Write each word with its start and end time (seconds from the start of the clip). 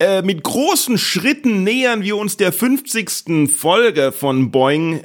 Äh, 0.00 0.22
mit 0.22 0.44
großen 0.44 0.96
Schritten 0.96 1.64
nähern 1.64 2.02
wir 2.02 2.16
uns 2.16 2.36
der 2.36 2.52
50. 2.52 3.50
Folge 3.50 4.12
von 4.12 4.52
Boing 4.52 5.02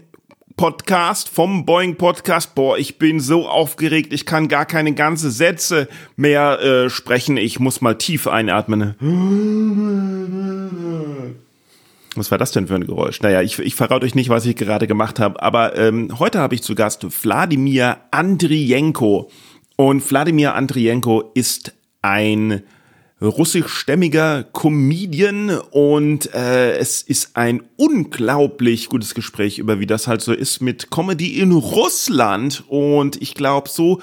Podcast, 0.55 1.29
vom 1.29 1.65
Boing 1.65 1.95
Podcast. 1.95 2.53
Boah, 2.53 2.77
ich 2.77 2.99
bin 2.99 3.19
so 3.19 3.47
aufgeregt, 3.47 4.13
ich 4.13 4.27
kann 4.27 4.47
gar 4.47 4.67
keine 4.67 4.93
ganze 4.93 5.31
Sätze 5.31 5.87
mehr 6.15 6.59
äh, 6.61 6.89
sprechen. 6.91 7.37
Ich 7.37 7.59
muss 7.59 7.81
mal 7.81 7.97
tief 7.97 8.27
einatmen. 8.27 8.93
Was 12.15 12.29
war 12.29 12.37
das 12.37 12.51
denn 12.51 12.67
für 12.67 12.75
ein 12.75 12.85
Geräusch? 12.85 13.19
Naja, 13.21 13.41
ich, 13.41 13.57
ich 13.57 13.73
verrate 13.73 14.05
euch 14.05 14.13
nicht, 14.13 14.29
was 14.29 14.45
ich 14.45 14.55
gerade 14.55 14.85
gemacht 14.85 15.19
habe, 15.19 15.41
aber 15.41 15.75
ähm, 15.75 16.19
heute 16.19 16.37
habe 16.37 16.53
ich 16.53 16.61
zu 16.61 16.75
Gast 16.75 17.03
Wladimir 17.23 17.97
Andrienko. 18.11 19.31
Und 19.75 20.07
Wladimir 20.07 20.53
Andrienko 20.53 21.31
ist 21.33 21.73
ein 22.03 22.61
russischstämmiger 23.23 24.43
Comedian 24.43 25.49
und 25.71 26.33
äh, 26.33 26.77
es 26.77 27.01
ist 27.01 27.35
ein 27.35 27.63
unglaublich 27.77 28.89
gutes 28.89 29.15
Gespräch 29.15 29.59
über 29.59 29.79
wie 29.79 29.87
das 29.87 30.07
halt 30.07 30.21
so 30.21 30.33
ist 30.33 30.61
mit 30.61 30.91
Comedy 30.91 31.39
in 31.39 31.51
Russland 31.51 32.63
und 32.67 33.21
ich 33.21 33.33
glaube 33.33 33.69
so 33.69 34.01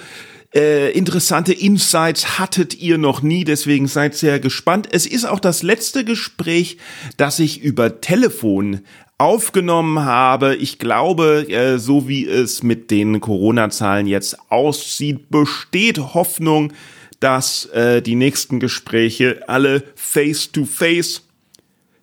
äh, 0.54 0.90
interessante 0.90 1.52
Insights 1.52 2.40
hattet 2.40 2.77
ihr 2.80 2.98
noch 2.98 3.22
nie, 3.22 3.44
deswegen 3.44 3.86
seid 3.86 4.16
sehr 4.16 4.40
gespannt. 4.40 4.88
Es 4.90 5.06
ist 5.06 5.24
auch 5.24 5.38
das 5.38 5.62
letzte 5.62 6.05
Gespräch, 6.05 6.78
das 7.16 7.38
ich 7.38 7.62
über 7.62 8.00
Telefon 8.00 8.80
aufgenommen 9.16 10.00
habe. 10.00 10.56
Ich 10.56 10.78
glaube, 10.78 11.46
äh, 11.48 11.78
so 11.78 12.08
wie 12.08 12.27
es 12.27 12.64
mit 12.64 12.90
den 12.90 13.20
Corona-Zahlen 13.20 14.06
jetzt 14.06 14.38
aussieht, 14.50 15.30
besteht 15.30 15.98
Hoffnung, 16.14 16.72
dass 17.20 17.66
äh, 17.66 18.02
die 18.02 18.16
nächsten 18.16 18.60
Gespräche 18.60 19.42
alle 19.46 19.84
face-to-face 19.94 21.22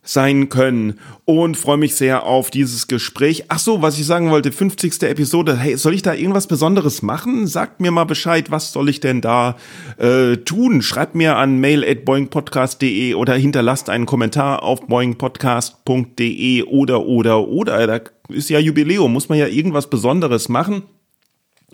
sein 0.10 0.50
können 0.50 1.00
und 1.26 1.58
freue 1.58 1.78
mich 1.78 1.96
sehr 1.96 2.24
auf 2.24 2.50
dieses 2.50 2.88
Gespräch. 2.88 3.46
Ach 3.50 3.60
so, 3.60 3.82
was 3.82 4.00
ich 4.00 4.06
sagen 4.06 4.32
wollte, 4.32 4.52
50. 4.52 5.04
Episode. 5.04 5.58
Hey, 5.58 5.78
soll 5.78 5.94
ich 5.94 6.02
da 6.02 6.14
irgendwas 6.14 6.48
Besonderes 6.48 7.02
machen? 7.02 7.48
Sagt 7.48 7.82
mir 7.82 7.92
mal 7.92 8.06
Bescheid, 8.06 8.50
was 8.50 8.72
soll 8.72 8.90
ich 8.90 9.00
denn 9.00 9.22
da 9.22 9.58
äh, 9.98 10.38
tun? 10.38 10.82
Schreibt 10.82 11.16
mir 11.16 11.36
an 11.36 11.60
mail 11.60 11.84
at 11.84 12.06
boingpodcast.de 12.06 13.14
oder 13.16 13.36
hinterlasst 13.36 13.90
einen 13.90 14.06
Kommentar 14.06 14.64
auf 14.64 14.88
boingpodcast.de 14.88 16.64
oder 16.64 17.06
oder 17.06 17.48
oder. 17.48 17.88
Da 17.88 18.00
ist 18.30 18.50
ja 18.50 18.60
Jubiläum, 18.60 19.12
muss 19.12 19.30
man 19.30 19.38
ja 19.38 19.48
irgendwas 19.48 19.90
Besonderes 19.90 20.50
machen. 20.50 20.84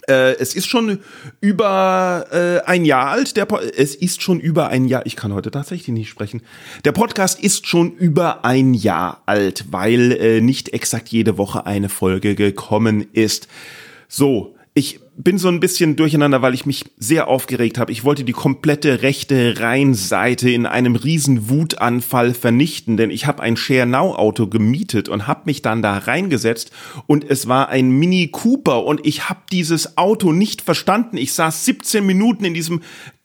Äh, 0.08 0.36
es 0.38 0.56
ist 0.56 0.68
schon 0.68 1.00
über 1.42 2.26
äh, 2.32 2.70
ein 2.70 2.86
Jahr 2.86 3.08
alt. 3.08 3.38
Der 3.38 3.46
po 3.46 3.58
es 3.58 3.96
ist 3.96 4.22
schon 4.22 4.40
über 4.40 4.70
ein 4.70 4.86
Jahr. 4.86 5.06
Ich 5.06 5.16
kann 5.16 5.34
heute 5.34 5.52
tatsächlich 5.52 5.90
nicht 5.90 6.10
sprechen. 6.10 6.42
Der 6.86 6.92
Podcast 6.92 7.40
ist 7.40 7.68
schon 7.68 7.94
über 7.94 8.46
ein 8.46 8.74
Jahr 8.74 9.22
alt, 9.26 9.66
weil 9.72 10.12
äh, 10.14 10.42
nicht 10.42 10.70
exakt 10.70 11.10
jede 11.10 11.38
Woche 11.38 11.66
eine 11.66 11.90
Folge 11.90 12.36
gekommen 12.36 13.08
ist. 13.14 13.48
So, 14.08 14.56
ich 14.76 15.00
bin 15.16 15.38
so 15.38 15.50
ein 15.50 15.60
bisschen 15.60 15.96
durcheinander, 15.96 16.42
weil 16.42 16.56
ich 16.56 16.66
mich 16.66 16.86
sehr 16.98 17.28
aufgeregt 17.28 17.78
habe. 17.78 17.92
Ich 17.92 18.04
wollte 18.04 18.24
die 18.24 18.32
komplette 18.32 19.04
rechte 19.04 19.60
Rheinseite 19.60 20.50
in 20.50 20.66
einem 20.66 20.96
riesen 20.96 21.48
Wutanfall 21.48 22.34
vernichten, 22.34 22.98
denn 22.98 23.12
ich 23.12 23.28
habe 23.28 23.44
ein 23.44 23.56
Share 23.56 23.86
Now 23.86 24.16
Auto 24.16 24.48
gemietet 24.48 25.10
und 25.10 25.28
habe 25.28 25.44
mich 25.46 25.62
dann 25.62 25.84
da 25.84 26.00
reingesetzt 26.00 26.72
und 27.06 27.24
es 27.30 27.48
war 27.48 27.70
ein 27.70 27.92
Mini 27.92 28.30
Cooper 28.30 28.84
und 28.84 29.06
ich 29.06 29.30
habe 29.30 29.42
dieses 29.52 29.98
Auto 30.00 30.32
nicht 30.32 30.64
verstanden. 30.64 31.18
Ich 31.18 31.34
saß 31.34 31.66
17 31.66 32.04
Minuten 32.04 32.44
in 32.44 32.56
diesem 32.56 32.82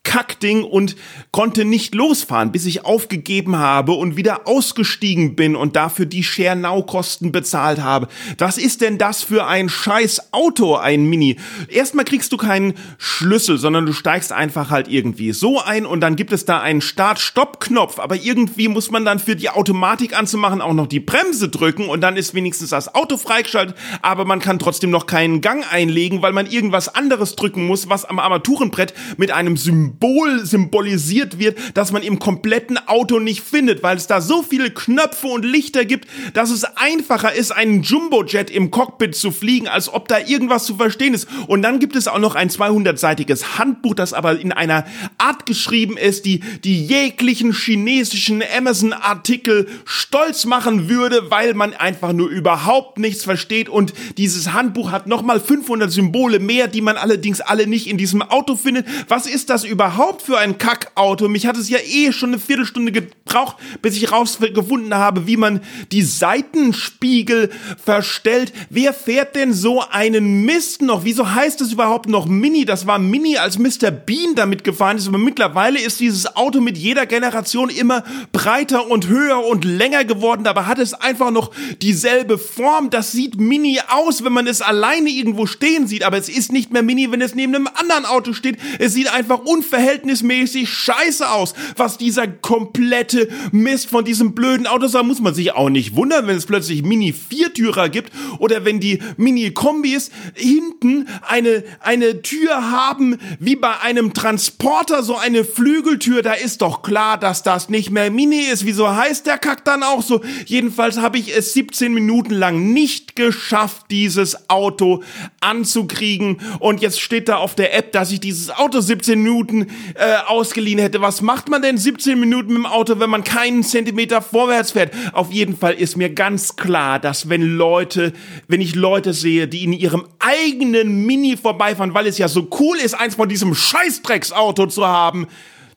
Kackding 0.08 0.64
und 0.64 0.96
konnte 1.32 1.66
nicht 1.66 1.94
losfahren, 1.94 2.50
bis 2.50 2.64
ich 2.64 2.86
aufgegeben 2.86 3.58
habe 3.58 3.92
und 3.92 4.16
wieder 4.16 4.48
ausgestiegen 4.48 5.36
bin 5.36 5.54
und 5.54 5.76
dafür 5.76 6.06
die 6.06 6.24
Share 6.24 6.56
Now 6.56 6.82
Kosten 6.82 7.30
bezahlt 7.30 7.82
habe. 7.82 8.08
Was 8.38 8.56
ist 8.56 8.80
denn 8.80 8.96
das 8.96 9.22
für 9.22 9.46
ein 9.46 9.69
scheiß 9.69 10.32
Auto, 10.32 10.76
ein 10.76 11.04
Mini? 11.04 11.36
Erstmal 11.69 12.06
kriegst 12.06 12.32
du 12.32 12.38
keinen 12.38 12.72
Schlüssel, 12.96 13.58
sondern 13.58 13.84
du 13.84 13.92
steigst 13.92 14.32
einfach 14.32 14.70
halt 14.70 14.88
irgendwie 14.88 15.32
so 15.32 15.60
ein 15.60 15.84
und 15.84 16.00
dann 16.00 16.16
gibt 16.16 16.32
es 16.32 16.46
da 16.46 16.58
einen 16.58 16.80
Start-Stopp-Knopf, 16.80 17.98
aber 17.98 18.16
irgendwie 18.16 18.69
muss 18.69 18.90
man 18.90 19.04
dann 19.04 19.19
für 19.19 19.36
die 19.36 19.50
Automatik 19.50 20.19
anzumachen 20.19 20.62
auch 20.62 20.72
noch 20.72 20.86
die 20.86 21.00
Bremse 21.00 21.50
drücken 21.50 21.86
und 21.86 22.00
dann 22.00 22.16
ist 22.16 22.32
wenigstens 22.32 22.70
das 22.70 22.94
Auto 22.94 23.19
freigeschaltet, 23.19 23.76
aber 24.00 24.25
man 24.25 24.40
kann 24.40 24.58
trotzdem 24.58 24.88
noch 24.88 25.04
keinen 25.04 25.42
Gang 25.42 25.70
einlegen, 25.70 26.22
weil 26.22 26.32
man 26.32 26.46
irgendwas 26.46 26.94
anderes 26.94 27.36
drücken 27.36 27.66
muss, 27.66 27.90
was 27.90 28.06
am 28.06 28.19
Armaturenbrett 28.19 28.94
mit 29.19 29.32
einem 29.32 29.58
Symbol 29.58 29.97
Symbol 29.98 30.47
symbolisiert 30.47 31.41
wird, 31.41 31.59
dass 31.75 31.91
man 31.91 32.03
im 32.03 32.20
kompletten 32.20 32.78
Auto 32.86 33.19
nicht 33.19 33.42
findet, 33.42 33.82
weil 33.82 33.97
es 33.97 34.06
da 34.06 34.20
so 34.20 34.42
viele 34.42 34.70
Knöpfe 34.70 35.26
und 35.26 35.44
Lichter 35.44 35.84
gibt, 35.84 36.06
dass 36.34 36.50
es 36.50 36.64
einfacher 36.64 37.34
ist, 37.34 37.50
einen 37.50 37.82
Jumbojet 37.82 38.48
im 38.50 38.70
Cockpit 38.70 39.16
zu 39.16 39.32
fliegen, 39.32 39.66
als 39.66 39.92
ob 39.92 40.06
da 40.06 40.19
irgendwas 40.20 40.66
zu 40.66 40.76
verstehen 40.76 41.14
ist. 41.14 41.26
Und 41.48 41.62
dann 41.62 41.81
gibt 41.81 41.97
es 41.97 42.06
auch 42.06 42.20
noch 42.20 42.37
ein 42.37 42.48
200-seitiges 42.48 43.58
Handbuch, 43.58 43.94
das 43.94 44.12
aber 44.12 44.38
in 44.38 44.53
einer 44.53 44.87
Art 45.19 45.47
geschrieben 45.47 45.97
ist, 45.97 46.25
die 46.26 46.41
die 46.62 46.87
jeglichen 46.87 47.53
chinesischen 47.53 48.42
Amazon-Artikel 48.56 49.66
stolz 49.84 50.44
machen 50.44 50.88
würde, 50.88 51.28
weil 51.31 51.54
man 51.54 51.75
einfach 51.75 52.12
nur 52.12 52.28
überhaupt 52.28 52.98
nichts 52.98 53.25
versteht. 53.25 53.69
Und 53.69 53.94
dieses 54.16 54.53
Handbuch 54.53 54.92
hat 54.92 55.08
nochmal 55.08 55.41
500 55.41 55.91
Symbole 55.91 56.38
mehr, 56.38 56.69
die 56.69 56.82
man 56.82 56.97
allerdings 56.97 57.41
alle 57.41 57.66
nicht 57.66 57.88
in 57.88 57.98
diesem 57.98 58.22
Auto 58.22 58.54
findet. 58.54 58.87
Was 59.08 59.26
ist 59.26 59.50
das 59.50 59.64
überhaupt? 59.64 59.78
Überhaupt 59.78 60.22
für 60.22 60.37
ein 60.37 60.59
Kackauto? 60.59 61.28
Mich 61.28 61.47
hat 61.47 61.56
es 61.56 61.69
ja 61.69 61.78
eh 61.78 62.11
schon 62.11 62.31
eine 62.31 62.41
Viertelstunde 62.41 62.91
gebraucht, 62.91 63.59
bis 63.81 63.97
ich 63.97 64.11
rausgefunden 64.11 64.93
habe, 64.93 65.28
wie 65.28 65.37
man 65.37 65.61
die 65.93 66.03
Seitenspiegel 66.03 67.50
verstellt. 67.84 68.53
Wer 68.71 68.93
fährt 68.93 69.37
denn 69.37 69.53
so 69.53 69.81
einen 69.88 70.44
Mist 70.44 70.83
noch? 70.83 71.05
Wieso 71.05 71.33
heißt 71.33 71.61
es 71.61 71.72
überhaupt 71.72 72.09
noch 72.09 72.27
Mini? 72.27 72.65
Das 72.65 72.88
war 72.88 72.99
Mini, 72.99 73.37
als 73.37 73.56
Mr. 73.56 73.93
Bean 73.93 74.34
damit 74.34 74.65
gefahren 74.65 74.97
ist, 74.97 75.06
aber 75.06 75.19
mittlerweile 75.19 75.81
ist 75.81 76.00
dieses 76.00 76.34
Auto 76.34 76.61
mit 76.61 76.77
jeder 76.77 77.06
Generation 77.06 77.71
immer 77.71 78.03
breiter 78.33 78.91
und 78.91 79.06
höher 79.06 79.47
und 79.47 79.65
länger 79.65 80.05
geworden. 80.05 80.43
Dabei 80.43 80.65
hat 80.65 80.81
es 80.81 80.93
einfach 80.93 81.31
noch 81.31 81.53
dieselbe 81.83 82.37
Form. 82.37 82.91
Das 82.91 83.12
sieht 83.12 83.38
Mini 83.38 83.78
aus, 83.88 84.25
wenn 84.25 84.33
man 84.33 84.49
es 84.49 84.61
alleine 84.61 85.09
irgendwo 85.09 85.47
stehen 85.47 85.87
sieht, 85.87 86.03
aber 86.03 86.19
es 86.19 86.28
ist 86.28 86.50
nicht 86.50 86.72
mehr 86.72 86.83
Mini, 86.83 87.12
wenn 87.12 87.21
es 87.21 87.37
neben 87.37 87.55
einem 87.55 87.69
anderen 87.72 88.06
Auto 88.06 88.33
steht. 88.33 88.59
Es 88.81 88.93
sieht 88.93 89.12
einfach 89.12 89.38
unverhältnismäßig 89.38 89.68
verhältnismäßig 89.69 90.69
scheiße 90.69 91.31
aus, 91.31 91.55
was 91.77 91.99
dieser 91.99 92.27
komplette 92.27 93.29
Mist 93.53 93.89
von 93.89 94.05
diesem 94.05 94.34
blöden 94.34 94.67
Auto 94.67 94.89
Da 94.89 95.03
muss 95.03 95.21
man 95.21 95.34
sich 95.34 95.53
auch 95.53 95.69
nicht 95.69 95.95
wundern, 95.95 96.27
wenn 96.27 96.37
es 96.37 96.47
plötzlich 96.47 96.83
Mini-Viertürer 96.83 97.89
gibt 97.89 98.12
oder 98.39 98.65
wenn 98.65 98.81
die 98.81 99.01
Mini-Kombis 99.17 100.11
hinten 100.34 101.06
eine, 101.23 101.65
eine 101.81 102.23
Tür 102.23 102.71
haben, 102.71 103.19
wie 103.39 103.56
bei 103.56 103.81
einem 103.81 104.15
Transporter, 104.15 105.03
so 105.03 105.17
eine 105.17 105.45
Flügeltür. 105.45 106.23
Da 106.23 106.33
ist 106.33 106.62
doch 106.62 106.83
klar, 106.83 107.19
dass 107.19 107.43
das 107.43 107.69
nicht 107.69 107.91
mehr 107.91 108.11
Mini 108.11 108.41
ist. 108.41 108.65
Wieso 108.65 108.95
heißt 108.95 109.27
der 109.27 109.39
Kack 109.39 109.65
dann 109.65 109.83
auch 109.83 110.03
so? 110.03 110.23
Jedenfalls 110.47 110.99
habe 110.99 111.19
ich 111.19 111.37
es 111.37 111.53
17 111.53 111.93
Minuten 111.93 112.35
lang 112.35 112.73
nicht 112.73 113.07
geschafft, 113.19 113.87
dieses 113.91 114.49
Auto 114.49 115.03
anzukriegen. 115.41 116.41
Und 116.61 116.81
jetzt 116.81 117.00
steht 117.00 117.29
da 117.29 117.37
auf 117.37 117.56
der 117.56 117.76
App, 117.76 117.93
dass 117.93 118.12
ich 118.12 118.20
dieses 118.20 118.49
Auto 118.50 118.81
17 118.81 119.20
Minuten 119.20 119.67
äh, 119.94 120.15
ausgeliehen 120.26 120.79
hätte. 120.79 121.03
Was 121.03 121.20
macht 121.20 121.49
man 121.50 121.61
denn 121.61 121.76
17 121.76 122.19
Minuten 122.19 122.55
mit 122.55 122.59
dem 122.59 122.67
Auto, 122.67 123.00
wenn 123.00 123.11
man 123.11 123.25
keinen 123.25 123.65
Zentimeter 123.65 124.23
vorwärts 124.23 124.70
fährt? 124.70 124.94
Auf 125.12 125.32
jeden 125.32 125.56
Fall 125.56 125.75
ist 125.75 125.97
mir 125.97 126.11
ganz 126.11 126.55
klar, 126.55 127.00
dass 127.00 127.29
wenn 127.29 127.43
Leute, 127.43 128.12
wenn 128.47 128.61
ich 128.61 128.76
Leute 128.76 129.12
sehe, 129.12 129.49
die 129.49 129.64
in 129.64 129.73
ihrem 129.73 130.06
eigenen 130.21 131.05
Mini 131.05 131.37
vorbeifahren, 131.37 131.94
weil 131.94 132.06
es 132.06 132.19
ja 132.19 132.29
so 132.29 132.49
cool 132.61 132.79
ist, 132.79 132.94
eins 132.94 133.17
von 133.17 133.29
diesem 133.29 133.55
Scheißdrecksauto 133.55 134.67
zu 134.69 134.87
haben, 134.87 135.26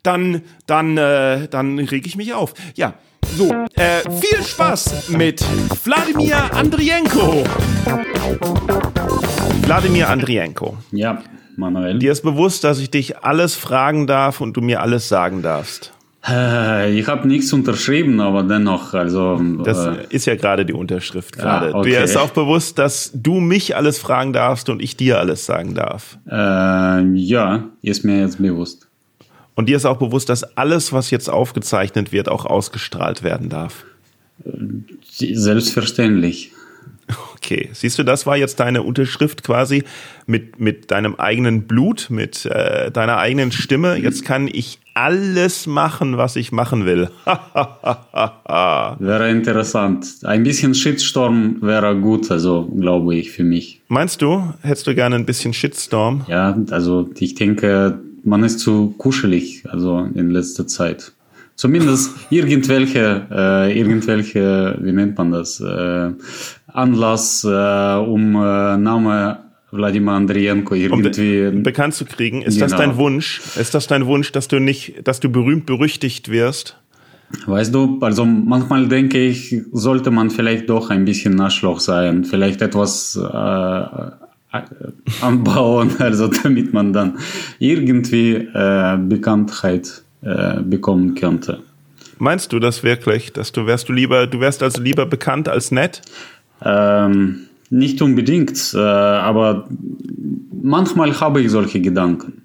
dann, 0.03 0.43
dann, 0.67 0.95
äh, 0.97 1.47
dann 1.47 1.79
reg 1.79 2.05
ich 2.05 2.15
mich 2.15 2.33
auf. 2.33 2.53
Ja. 2.75 2.93
So, 3.35 3.51
äh, 3.75 4.01
viel 4.19 4.43
Spaß 4.43 5.09
mit 5.09 5.43
Wladimir 5.83 6.53
Andrienko. 6.53 7.43
Wladimir 9.63 10.09
Andrienko. 10.09 10.77
Ja. 10.91 11.21
Manuel. 11.57 11.99
Dir 11.99 12.11
ist 12.11 12.21
bewusst, 12.23 12.63
dass 12.63 12.79
ich 12.79 12.91
dich 12.91 13.19
alles 13.19 13.55
fragen 13.55 14.07
darf 14.07 14.41
und 14.41 14.55
du 14.57 14.61
mir 14.61 14.81
alles 14.81 15.07
sagen 15.07 15.41
darfst. 15.41 15.93
Äh, 16.27 16.97
ich 16.99 17.07
habe 17.07 17.27
nichts 17.27 17.51
unterschrieben, 17.51 18.19
aber 18.19 18.43
dennoch, 18.43 18.93
also. 18.93 19.41
Das 19.63 19.85
äh, 19.85 20.05
ist 20.09 20.27
ja 20.27 20.35
gerade 20.35 20.65
die 20.65 20.73
Unterschrift 20.73 21.37
gerade. 21.37 21.69
Ja, 21.69 21.75
okay. 21.75 21.89
Dir 21.89 22.03
ist 22.03 22.15
auch 22.15 22.29
bewusst, 22.29 22.77
dass 22.77 23.11
du 23.13 23.39
mich 23.39 23.75
alles 23.75 23.97
fragen 23.97 24.31
darfst 24.31 24.69
und 24.69 24.81
ich 24.81 24.95
dir 24.95 25.19
alles 25.19 25.45
sagen 25.45 25.73
darf. 25.73 26.19
Äh, 26.29 27.15
ja, 27.15 27.63
ist 27.81 28.05
mir 28.05 28.21
jetzt 28.21 28.39
bewusst. 28.39 28.87
Und 29.55 29.67
dir 29.67 29.77
ist 29.77 29.85
auch 29.85 29.97
bewusst, 29.97 30.29
dass 30.29 30.43
alles, 30.57 30.93
was 30.93 31.11
jetzt 31.11 31.29
aufgezeichnet 31.29 32.11
wird, 32.11 32.29
auch 32.29 32.45
ausgestrahlt 32.45 33.23
werden 33.23 33.49
darf. 33.49 33.85
Selbstverständlich. 35.09 36.51
Okay, 37.35 37.69
siehst 37.73 37.99
du, 37.99 38.03
das 38.03 38.25
war 38.25 38.37
jetzt 38.37 38.59
deine 38.59 38.83
Unterschrift 38.83 39.43
quasi 39.43 39.83
mit, 40.25 40.59
mit 40.59 40.91
deinem 40.91 41.15
eigenen 41.15 41.63
Blut, 41.63 42.07
mit 42.09 42.45
äh, 42.45 42.91
deiner 42.91 43.17
eigenen 43.17 43.51
Stimme. 43.51 43.97
Jetzt 43.97 44.23
kann 44.23 44.47
ich 44.47 44.79
alles 44.93 45.67
machen, 45.67 46.17
was 46.17 46.35
ich 46.35 46.51
machen 46.51 46.85
will. 46.85 47.09
wäre 47.25 49.29
interessant. 49.29 50.05
Ein 50.23 50.43
bisschen 50.43 50.75
Shitstorm 50.75 51.61
wäre 51.61 51.95
gut, 51.95 52.29
also 52.31 52.65
glaube 52.67 53.15
ich 53.15 53.31
für 53.31 53.43
mich. 53.43 53.81
Meinst 53.87 54.21
du, 54.21 54.53
hättest 54.61 54.87
du 54.87 54.95
gerne 54.95 55.15
ein 55.15 55.25
bisschen 55.25 55.53
Shitstorm? 55.53 56.25
Ja, 56.27 56.57
also 56.69 57.09
ich 57.17 57.35
denke, 57.35 57.99
man 58.23 58.43
ist 58.43 58.59
zu 58.59 58.93
kuschelig, 58.97 59.63
also 59.69 60.07
in 60.13 60.31
letzter 60.31 60.67
Zeit 60.67 61.13
zumindest 61.61 62.15
irgendwelche, 62.31 63.27
äh, 63.29 63.77
irgendwelche, 63.77 64.79
wie 64.81 64.91
nennt 64.91 65.15
man 65.15 65.31
das, 65.31 65.59
äh, 65.59 66.09
Anlass, 66.67 67.43
äh, 67.43 67.47
um 67.47 68.35
äh, 68.35 68.77
Name 68.77 69.39
Wladimir 69.71 70.13
Andrienko 70.13 70.73
irgendwie 70.73 71.47
um 71.47 71.63
bekannt 71.63 71.93
zu 71.93 72.05
kriegen. 72.05 72.41
Ist 72.41 72.55
genau. 72.55 72.67
das 72.67 72.77
dein 72.77 72.97
Wunsch? 72.97 73.41
Ist 73.57 73.73
das 73.73 73.87
dein 73.87 74.05
Wunsch, 74.07 74.31
dass 74.31 74.47
du 74.47 74.59
nicht, 74.59 75.07
dass 75.07 75.19
du 75.19 75.29
berühmt 75.29 75.65
berüchtigt 75.65 76.29
wirst? 76.29 76.77
Weißt 77.45 77.73
du, 77.73 77.99
also 78.01 78.25
manchmal 78.25 78.87
denke 78.87 79.23
ich, 79.23 79.55
sollte 79.71 80.11
man 80.11 80.31
vielleicht 80.31 80.69
doch 80.69 80.89
ein 80.89 81.05
bisschen 81.05 81.35
Naschloch 81.35 81.79
sein, 81.79 82.25
vielleicht 82.25 82.61
etwas 82.61 83.15
äh, 83.15 84.11
anbauen, 85.21 85.91
also 85.99 86.27
damit 86.27 86.73
man 86.73 86.93
dann 86.93 87.19
irgendwie 87.59 88.33
äh, 88.35 88.97
Bekanntheit 88.97 90.03
äh, 90.21 90.61
bekommen 90.61 91.15
könnte. 91.15 91.59
Meinst 92.17 92.53
du 92.53 92.59
das 92.59 92.83
wirklich, 92.83 93.33
dass 93.33 93.51
du 93.51 93.65
wärst 93.65 93.89
du 93.89 93.93
lieber, 93.93 94.27
du 94.27 94.39
wärst 94.39 94.61
also 94.61 94.81
lieber 94.81 95.05
bekannt 95.05 95.49
als 95.49 95.71
nett? 95.71 96.01
Ähm, 96.63 97.47
nicht 97.69 98.01
unbedingt, 98.01 98.73
äh, 98.75 98.77
aber 98.77 99.67
manchmal 100.61 101.19
habe 101.19 101.41
ich 101.41 101.49
solche 101.49 101.81
Gedanken. 101.81 102.43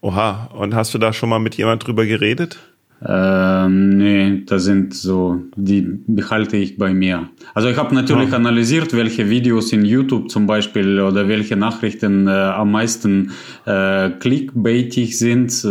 Oha, 0.00 0.48
und 0.54 0.74
hast 0.74 0.94
du 0.94 0.98
da 0.98 1.12
schon 1.12 1.28
mal 1.28 1.38
mit 1.38 1.56
jemand 1.56 1.86
drüber 1.86 2.06
geredet? 2.06 2.58
Ähm, 3.04 3.88
nee, 3.96 4.42
das 4.46 4.64
sind 4.64 4.94
so, 4.94 5.40
die 5.56 5.82
behalte 6.06 6.56
ich 6.56 6.78
bei 6.78 6.94
mir. 6.94 7.28
Also 7.52 7.68
ich 7.68 7.76
habe 7.76 7.94
natürlich 7.94 8.32
oh. 8.32 8.36
analysiert, 8.36 8.96
welche 8.96 9.28
Videos 9.28 9.72
in 9.72 9.84
YouTube 9.84 10.30
zum 10.30 10.46
Beispiel 10.46 11.00
oder 11.00 11.26
welche 11.26 11.56
Nachrichten 11.56 12.28
äh, 12.28 12.30
am 12.30 12.70
meisten 12.70 13.32
äh, 13.66 14.10
clickbaitig 14.10 15.18
sind 15.18 15.64
äh, 15.64 15.68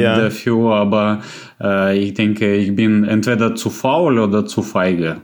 ja. 0.00 0.18
dafür, 0.18 0.74
aber 0.74 1.20
äh, 1.60 1.98
ich 1.98 2.14
denke, 2.14 2.54
ich 2.54 2.74
bin 2.74 3.04
entweder 3.04 3.54
zu 3.54 3.68
faul 3.68 4.18
oder 4.18 4.46
zu 4.46 4.62
feige. 4.62 5.18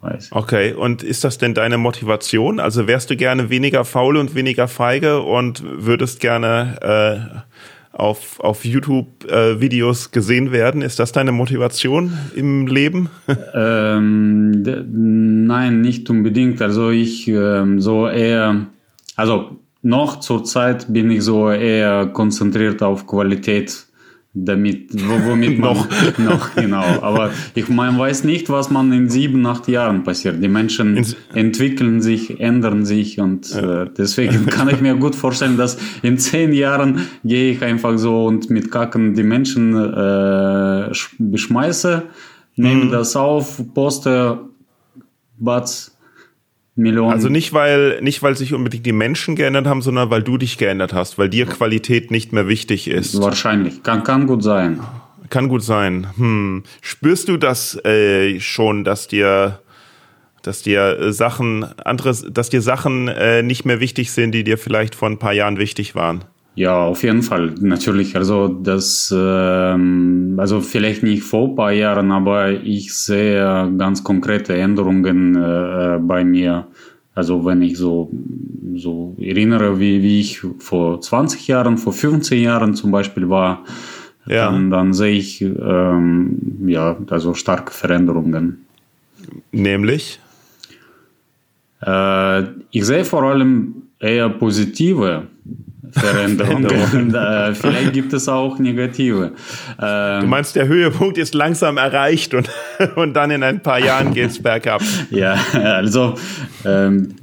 Weiß. 0.00 0.30
Okay, 0.32 0.74
und 0.74 1.02
ist 1.02 1.24
das 1.24 1.38
denn 1.38 1.54
deine 1.54 1.78
Motivation? 1.78 2.60
Also 2.60 2.86
wärst 2.86 3.08
du 3.08 3.16
gerne 3.16 3.48
weniger 3.48 3.86
faul 3.86 4.18
und 4.18 4.34
weniger 4.34 4.68
feige 4.68 5.22
und 5.22 5.62
würdest 5.64 6.20
gerne 6.20 6.76
äh, 6.82 7.38
auf, 7.94 8.40
auf 8.40 8.64
YouTube 8.64 9.24
äh, 9.30 9.60
Videos 9.60 10.10
gesehen 10.10 10.52
werden. 10.52 10.82
Ist 10.82 10.98
das 10.98 11.12
deine 11.12 11.32
Motivation 11.32 12.12
im 12.34 12.66
Leben? 12.66 13.08
ähm, 13.54 15.46
nein, 15.46 15.80
nicht 15.80 16.10
unbedingt. 16.10 16.60
Also 16.60 16.90
ich 16.90 17.28
ähm, 17.28 17.80
so 17.80 18.08
eher, 18.08 18.66
also 19.16 19.56
noch 19.82 20.20
zur 20.20 20.44
Zeit 20.44 20.92
bin 20.92 21.10
ich 21.10 21.22
so 21.22 21.50
eher 21.50 22.06
konzentriert 22.06 22.82
auf 22.82 23.06
Qualität 23.06 23.83
damit, 24.34 24.90
womit 24.92 25.60
noch, 25.60 25.88
noch, 26.18 26.54
genau. 26.56 26.82
Aber 27.00 27.30
ich 27.54 27.68
man 27.68 27.96
weiß 27.96 28.24
nicht, 28.24 28.50
was 28.50 28.68
man 28.68 28.92
in 28.92 29.08
sieben, 29.08 29.46
acht 29.46 29.68
Jahren 29.68 30.02
passiert. 30.02 30.42
Die 30.42 30.48
Menschen 30.48 30.96
in, 30.96 31.06
entwickeln 31.34 32.02
sich, 32.02 32.40
ändern 32.40 32.84
sich 32.84 33.20
und 33.20 33.48
ja. 33.50 33.82
äh, 33.82 33.90
deswegen 33.96 34.46
kann 34.50 34.68
ich 34.68 34.80
mir 34.80 34.96
gut 34.96 35.14
vorstellen, 35.14 35.56
dass 35.56 35.78
in 36.02 36.18
zehn 36.18 36.52
Jahren 36.52 37.06
gehe 37.22 37.52
ich 37.52 37.62
einfach 37.62 37.96
so 37.96 38.26
und 38.26 38.50
mit 38.50 38.72
Kacken 38.72 39.14
die 39.14 39.22
Menschen 39.22 39.76
äh, 39.76 40.90
beschmeiße, 41.18 42.02
nehme 42.56 42.86
mhm. 42.86 42.90
das 42.90 43.14
auf, 43.14 43.62
poste, 43.72 44.40
Batz, 45.38 45.93
Millionen. 46.76 47.12
Also 47.12 47.28
nicht 47.28 47.52
weil 47.52 48.00
nicht 48.02 48.22
weil 48.22 48.36
sich 48.36 48.52
unbedingt 48.52 48.84
die 48.84 48.92
Menschen 48.92 49.36
geändert 49.36 49.66
haben, 49.66 49.82
sondern 49.82 50.10
weil 50.10 50.22
du 50.22 50.38
dich 50.38 50.58
geändert 50.58 50.92
hast, 50.92 51.18
weil 51.18 51.28
dir 51.28 51.46
Qualität 51.46 52.10
nicht 52.10 52.32
mehr 52.32 52.48
wichtig 52.48 52.88
ist. 52.88 53.20
Wahrscheinlich 53.20 53.82
kann 53.82 54.02
kann 54.02 54.26
gut 54.26 54.42
sein. 54.42 54.80
Kann 55.30 55.48
gut 55.48 55.62
sein. 55.62 56.08
Hm. 56.16 56.64
Spürst 56.80 57.28
du 57.28 57.36
das 57.36 57.82
äh, 57.84 58.40
schon, 58.40 58.84
dass 58.84 59.08
dir 59.08 59.60
dass 60.42 60.62
dir 60.62 60.98
äh, 60.98 61.12
Sachen 61.12 61.64
anderes, 61.84 62.26
dass 62.28 62.50
dir 62.50 62.60
Sachen 62.60 63.08
äh, 63.08 63.42
nicht 63.42 63.64
mehr 63.64 63.80
wichtig 63.80 64.12
sind, 64.12 64.32
die 64.32 64.44
dir 64.44 64.58
vielleicht 64.58 64.94
vor 64.94 65.08
ein 65.08 65.18
paar 65.18 65.32
Jahren 65.32 65.58
wichtig 65.58 65.94
waren? 65.94 66.24
Ja, 66.56 66.84
auf 66.84 67.02
jeden 67.02 67.22
Fall, 67.22 67.52
natürlich. 67.60 68.16
Also 68.16 68.46
das, 68.48 69.12
ähm, 69.16 70.36
also 70.38 70.60
vielleicht 70.60 71.02
nicht 71.02 71.24
vor 71.24 71.48
ein 71.48 71.56
paar 71.56 71.72
Jahren, 71.72 72.12
aber 72.12 72.52
ich 72.52 72.94
sehe 72.94 73.72
ganz 73.76 74.04
konkrete 74.04 74.56
Änderungen 74.56 75.34
äh, 75.34 75.98
bei 76.00 76.24
mir. 76.24 76.68
Also 77.14 77.44
wenn 77.44 77.62
ich 77.62 77.76
so, 77.76 78.10
so 78.76 79.16
erinnere, 79.20 79.80
wie, 79.80 80.02
wie 80.02 80.20
ich 80.20 80.42
vor 80.58 81.00
20 81.00 81.46
Jahren, 81.48 81.76
vor 81.76 81.92
15 81.92 82.40
Jahren 82.40 82.74
zum 82.74 82.92
Beispiel 82.92 83.28
war, 83.28 83.64
ja. 84.26 84.50
dann, 84.50 84.70
dann 84.70 84.92
sehe 84.92 85.16
ich 85.16 85.42
ähm, 85.42 86.38
ja 86.66 86.96
also 87.10 87.34
starke 87.34 87.72
Veränderungen. 87.72 88.64
Nämlich? 89.50 90.20
Äh, 91.84 92.42
ich 92.70 92.84
sehe 92.84 93.04
vor 93.04 93.24
allem 93.24 93.74
eher 93.98 94.28
positive 94.28 95.28
Veränderungen. 95.92 97.14
Äh, 97.24 97.54
vielleicht 97.54 97.92
gibt 97.92 98.12
es 98.12 98.28
auch 98.28 98.58
negative. 98.58 99.32
Ähm, 99.80 100.20
du 100.22 100.26
meinst, 100.26 100.56
der 100.56 100.66
Höhepunkt 100.66 101.16
ist 101.16 101.34
langsam 101.34 101.76
erreicht 101.76 102.34
und, 102.34 102.50
und 102.96 103.14
dann 103.14 103.30
in 103.30 103.42
ein 103.42 103.60
paar 103.60 103.78
Jahren 103.78 104.12
geht 104.12 104.30
es 104.30 104.42
bergab. 104.42 104.82
Ja, 105.10 105.38
also 105.52 106.14
ähm, 106.64 107.14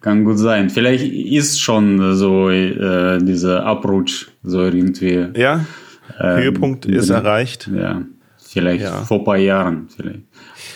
kann 0.00 0.24
gut 0.24 0.38
sein. 0.38 0.70
Vielleicht 0.70 1.04
ist 1.04 1.60
schon 1.60 2.14
so 2.14 2.50
äh, 2.50 3.18
dieser 3.18 3.64
Abrutsch 3.64 4.28
so 4.42 4.62
irgendwie. 4.62 5.28
Ja, 5.36 5.64
ähm, 6.20 6.36
Höhepunkt 6.36 6.86
ist 6.86 7.10
erreicht. 7.10 7.70
Ja, 7.74 8.02
vielleicht 8.38 8.82
ja. 8.82 9.02
vor 9.02 9.18
ein 9.18 9.24
paar 9.24 9.36
Jahren 9.36 9.88
vielleicht. 9.94 10.20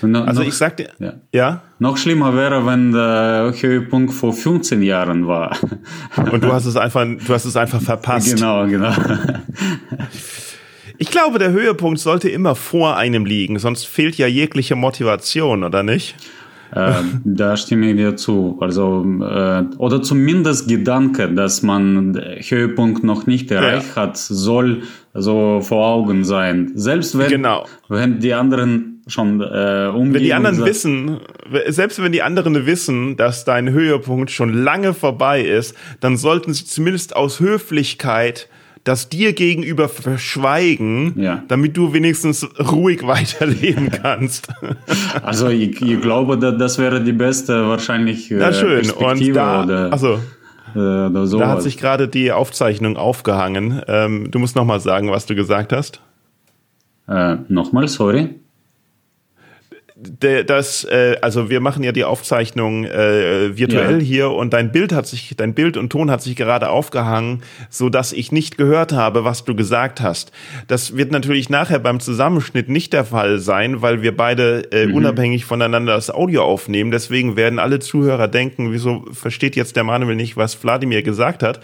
No, 0.02 0.22
also 0.22 0.40
noch, 0.40 0.48
ich 0.48 0.54
sagte, 0.54 0.88
ja. 0.98 1.14
ja. 1.32 1.62
Noch 1.78 1.98
schlimmer 1.98 2.34
wäre, 2.34 2.64
wenn 2.64 2.92
der 2.92 3.52
Höhepunkt 3.60 4.14
vor 4.14 4.32
15 4.32 4.82
Jahren 4.82 5.26
war. 5.26 5.56
Und 6.32 6.42
du 6.42 6.52
hast 6.52 6.64
es 6.64 6.76
einfach, 6.76 7.04
du 7.04 7.34
hast 7.34 7.44
es 7.44 7.56
einfach 7.56 7.82
verpasst. 7.82 8.34
Genau, 8.34 8.66
genau. 8.66 8.92
Ich 10.98 11.10
glaube, 11.10 11.38
der 11.38 11.50
Höhepunkt 11.50 12.00
sollte 12.00 12.30
immer 12.30 12.54
vor 12.54 12.96
einem 12.96 13.26
liegen, 13.26 13.58
sonst 13.58 13.86
fehlt 13.86 14.16
ja 14.16 14.26
jegliche 14.26 14.76
Motivation, 14.76 15.62
oder 15.62 15.82
nicht? 15.82 16.14
Äh, 16.72 16.94
da 17.24 17.56
stimme 17.56 17.90
ich 17.90 17.96
dir 17.96 18.16
zu. 18.16 18.56
Also, 18.60 19.04
äh, 19.20 19.64
oder 19.78 20.02
zumindest 20.02 20.68
Gedanke, 20.68 21.32
dass 21.32 21.62
man 21.62 22.20
Höhepunkt 22.48 23.04
noch 23.04 23.26
nicht 23.26 23.50
erreicht 23.50 23.94
ja. 23.94 24.02
hat, 24.02 24.16
soll 24.16 24.82
so 25.14 25.60
vor 25.60 25.86
Augen 25.86 26.24
sein. 26.24 26.72
Selbst 26.74 27.16
wenn, 27.18 27.28
genau. 27.28 27.66
wenn 27.88 28.18
die 28.18 28.34
anderen 28.34 28.95
schon 29.06 29.40
äh, 29.40 29.88
umgehen. 29.88 30.14
Wenn 30.14 30.22
die 30.22 30.34
anderen 30.34 30.64
wissen, 30.64 31.20
selbst 31.68 32.02
wenn 32.02 32.12
die 32.12 32.22
anderen 32.22 32.66
wissen, 32.66 33.16
dass 33.16 33.44
dein 33.44 33.70
Höhepunkt 33.70 34.30
schon 34.30 34.52
lange 34.52 34.94
vorbei 34.94 35.42
ist, 35.42 35.74
dann 36.00 36.16
sollten 36.16 36.52
sie 36.52 36.64
zumindest 36.64 37.14
aus 37.14 37.40
Höflichkeit 37.40 38.48
das 38.82 39.08
dir 39.08 39.32
gegenüber 39.32 39.88
verschweigen, 39.88 41.14
ja. 41.16 41.42
damit 41.48 41.76
du 41.76 41.92
wenigstens 41.92 42.48
ruhig 42.60 43.02
weiterleben 43.06 43.90
kannst. 43.90 44.48
Also 45.22 45.48
ich, 45.48 45.82
ich 45.82 46.00
glaube, 46.00 46.36
das 46.38 46.78
wäre 46.78 47.02
die 47.02 47.12
beste 47.12 47.66
wahrscheinlich 47.68 48.30
äh, 48.30 48.36
Na 48.36 48.52
schön. 48.52 48.82
Perspektive 48.82 49.30
Und 49.30 49.34
da, 49.34 49.64
oder, 49.64 49.92
also, 49.92 50.20
äh, 50.74 51.26
so. 51.26 51.38
Da 51.38 51.48
hat 51.48 51.62
sich 51.62 51.78
gerade 51.78 52.06
die 52.06 52.30
Aufzeichnung 52.30 52.96
aufgehangen. 52.96 53.82
Ähm, 53.88 54.30
du 54.30 54.38
musst 54.38 54.54
noch 54.54 54.64
mal 54.64 54.78
sagen, 54.78 55.10
was 55.10 55.26
du 55.26 55.34
gesagt 55.34 55.72
hast. 55.72 56.00
Äh, 57.08 57.38
nochmal, 57.48 57.88
sorry 57.88 58.36
das, 59.98 60.84
äh, 60.84 61.16
also 61.22 61.48
wir 61.48 61.60
machen 61.60 61.82
ja 61.82 61.90
die 61.90 62.04
Aufzeichnung 62.04 62.84
äh, 62.84 63.56
virtuell 63.56 63.98
ja. 64.00 64.04
hier 64.04 64.30
und 64.30 64.52
dein 64.52 64.70
Bild 64.70 64.92
hat 64.92 65.06
sich, 65.06 65.34
dein 65.38 65.54
Bild 65.54 65.78
und 65.78 65.88
Ton 65.88 66.10
hat 66.10 66.20
sich 66.20 66.36
gerade 66.36 66.68
aufgehangen, 66.68 67.42
so 67.70 67.88
dass 67.88 68.12
ich 68.12 68.30
nicht 68.30 68.58
gehört 68.58 68.92
habe, 68.92 69.24
was 69.24 69.44
du 69.44 69.56
gesagt 69.56 70.02
hast. 70.02 70.32
Das 70.68 70.98
wird 70.98 71.12
natürlich 71.12 71.48
nachher 71.48 71.78
beim 71.78 72.00
Zusammenschnitt 72.00 72.68
nicht 72.68 72.92
der 72.92 73.06
Fall 73.06 73.38
sein, 73.38 73.80
weil 73.80 74.02
wir 74.02 74.14
beide 74.14 74.70
äh, 74.70 74.86
mhm. 74.86 74.96
unabhängig 74.96 75.46
voneinander 75.46 75.94
das 75.94 76.10
Audio 76.10 76.42
aufnehmen. 76.42 76.90
Deswegen 76.90 77.36
werden 77.36 77.58
alle 77.58 77.78
Zuhörer 77.78 78.28
denken, 78.28 78.72
wieso 78.72 79.06
versteht 79.12 79.56
jetzt 79.56 79.76
der 79.76 79.84
Manuel 79.84 80.16
nicht, 80.16 80.36
was 80.36 80.62
Wladimir 80.62 81.02
gesagt 81.02 81.42
hat. 81.42 81.60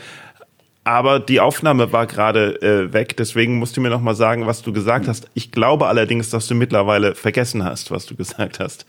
Aber 0.84 1.20
die 1.20 1.40
Aufnahme 1.40 1.92
war 1.92 2.06
gerade 2.06 2.60
äh, 2.60 2.92
weg, 2.92 3.16
deswegen 3.16 3.58
musst 3.58 3.76
du 3.76 3.80
mir 3.80 3.90
noch 3.90 4.00
mal 4.00 4.16
sagen, 4.16 4.46
was 4.46 4.62
du 4.62 4.72
gesagt 4.72 5.06
hast. 5.06 5.30
Ich 5.34 5.52
glaube 5.52 5.86
allerdings, 5.86 6.30
dass 6.30 6.48
du 6.48 6.56
mittlerweile 6.56 7.14
vergessen 7.14 7.64
hast, 7.64 7.92
was 7.92 8.06
du 8.06 8.16
gesagt 8.16 8.58
hast. 8.58 8.84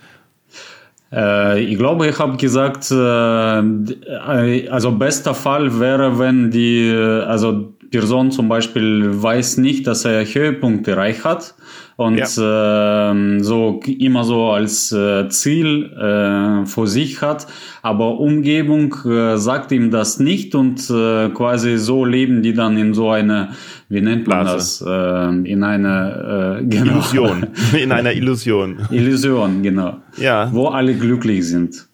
Äh, 1.12 1.62
ich 1.62 1.78
glaube, 1.78 2.08
ich 2.08 2.18
habe 2.18 2.38
gesagt, 2.38 2.90
äh, 2.90 4.70
also 4.70 4.92
bester 4.92 5.36
Fall 5.36 5.80
wäre, 5.80 6.18
wenn 6.18 6.50
die, 6.50 6.92
also 6.92 7.74
Person 7.92 8.32
zum 8.32 8.50
Beispiel 8.50 9.22
weiß 9.22 9.58
nicht, 9.58 9.86
dass 9.86 10.04
er 10.04 10.26
Höhepunkt 10.26 10.88
erreicht 10.88 11.24
hat 11.24 11.54
und 11.96 12.18
ja. 12.18 13.12
äh, 13.12 13.40
so 13.40 13.80
immer 13.86 14.24
so 14.24 14.52
als 14.52 14.92
äh, 14.92 15.28
Ziel 15.30 15.92
äh, 15.94 16.66
vor 16.66 16.88
sich 16.88 17.22
hat, 17.22 17.48
aber 17.82 18.20
Umgebung 18.20 18.96
äh, 19.06 19.38
sagt 19.38 19.72
ihm 19.72 19.92
das 19.92 20.20
nicht 20.20 20.56
und 20.56 20.90
äh, 20.90 21.30
quasi 21.30 21.78
so 21.78 22.06
leben 22.06 22.42
die 22.42 22.54
dann 22.54 22.78
in 22.78 22.94
so 22.94 23.10
eine, 23.10 23.50
wie 23.90 24.02
nennt 24.02 24.28
man 24.28 24.46
Blase. 24.46 24.56
das, 24.56 24.84
äh, 24.86 25.52
in 25.52 25.64
einer 25.64 26.60
äh, 26.60 26.64
genau. 26.66 26.94
Illusion, 26.94 27.48
in 27.80 27.92
einer 27.92 28.14
Illusion. 28.14 28.80
Illusion, 28.90 29.62
genau. 29.62 29.98
Ja. 30.18 30.50
Wo 30.52 30.68
alle 30.68 30.94
glücklich 30.96 31.48
sind. 31.48 31.88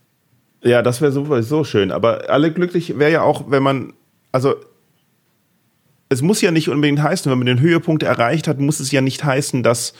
Ja, 0.61 0.81
das 0.81 1.01
wäre 1.01 1.11
sowieso 1.11 1.63
schön, 1.63 1.91
aber 1.91 2.29
alle 2.29 2.51
glücklich 2.51 2.97
wäre 2.99 3.11
ja 3.11 3.21
auch, 3.21 3.49
wenn 3.49 3.63
man, 3.63 3.93
also 4.31 4.55
es 6.09 6.23
muss 6.23 6.41
ja 6.41 6.51
nicht 6.51 6.69
unbedingt 6.69 7.01
heißen, 7.01 7.31
wenn 7.31 7.37
man 7.37 7.45
den 7.45 7.61
Höhepunkt 7.61 8.03
erreicht 8.03 8.47
hat, 8.47 8.59
muss 8.59 8.79
es 8.79 8.91
ja 8.91 9.01
nicht 9.01 9.23
heißen, 9.23 9.61
dass 9.61 9.93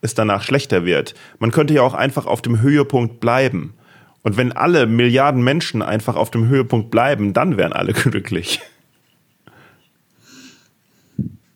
es 0.00 0.14
danach 0.14 0.42
schlechter 0.42 0.84
wird. 0.84 1.14
Man 1.38 1.52
könnte 1.52 1.74
ja 1.74 1.82
auch 1.82 1.94
einfach 1.94 2.26
auf 2.26 2.42
dem 2.42 2.60
Höhepunkt 2.60 3.20
bleiben. 3.20 3.74
Und 4.22 4.36
wenn 4.36 4.52
alle 4.52 4.86
Milliarden 4.86 5.42
Menschen 5.42 5.80
einfach 5.80 6.16
auf 6.16 6.30
dem 6.30 6.48
Höhepunkt 6.48 6.90
bleiben, 6.90 7.32
dann 7.32 7.56
wären 7.56 7.72
alle 7.72 7.92
glücklich. 7.94 8.60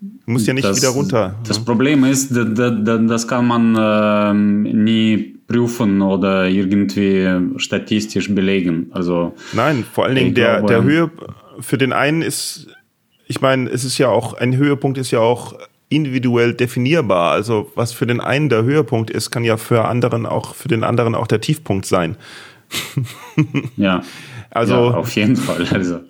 Du 0.00 0.33
musst 0.33 0.47
ja 0.47 0.55
nicht 0.55 0.64
das, 0.64 0.76
wieder 0.76 0.90
runter. 0.90 1.35
Das 1.47 1.59
Problem 1.59 2.05
ist, 2.05 2.31
das 2.31 3.26
kann 3.26 3.47
man 3.47 3.76
ähm, 3.81 4.62
nie 4.85 5.38
prüfen 5.49 6.02
oder 6.02 6.47
irgendwie 6.47 7.26
statistisch 7.57 8.33
belegen. 8.35 8.90
Also 8.93 9.35
Nein, 9.55 9.85
vor 9.90 10.05
allen 10.05 10.14
Dingen 10.14 10.35
der, 10.35 10.59
glaube, 10.59 10.69
der 10.69 10.83
Höhe 10.83 11.11
für 11.61 11.78
den 11.78 11.95
einen 11.95 12.21
ist 12.21 12.69
ich 13.28 13.40
meine, 13.42 13.68
es 13.70 13.85
ist 13.85 13.99
ja 13.99 14.08
auch, 14.08 14.35
ein 14.35 14.56
Höhepunkt 14.56 14.99
ist 14.99 15.11
ja 15.11 15.20
auch 15.20 15.54
individuell 15.90 16.54
definierbar. 16.54 17.32
Also 17.32 17.70
was 17.75 17.92
für 17.92 18.06
den 18.06 18.20
einen 18.20 18.49
der 18.49 18.62
Höhepunkt 18.62 19.11
ist, 19.11 19.30
kann 19.30 19.44
ja 19.44 19.56
für 19.56 19.85
anderen 19.85 20.26
auch, 20.26 20.54
für 20.54 20.68
den 20.68 20.82
anderen 20.82 21.14
auch 21.14 21.26
der 21.26 21.40
Tiefpunkt 21.40 21.87
sein. 21.87 22.16
ja. 23.76 24.02
Also 24.50 24.75
ja, 24.75 24.94
auf 24.94 25.14
jeden 25.14 25.37
Fall. 25.37 25.66
Also. 25.70 26.00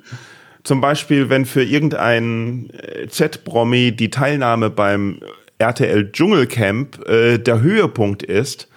Zum 0.63 0.81
Beispiel, 0.81 1.29
wenn 1.29 1.45
für 1.45 1.65
irgendein 1.65 2.71
äh, 2.71 3.09
Z-Promi 3.09 3.93
die 3.93 4.11
Teilnahme 4.11 4.71
beim 4.71 5.21
RTL 5.59 6.13
Dschungelcamp 6.13 7.09
äh, 7.09 7.39
der 7.39 7.61
Höhepunkt 7.61 8.23
ist, 8.23 8.69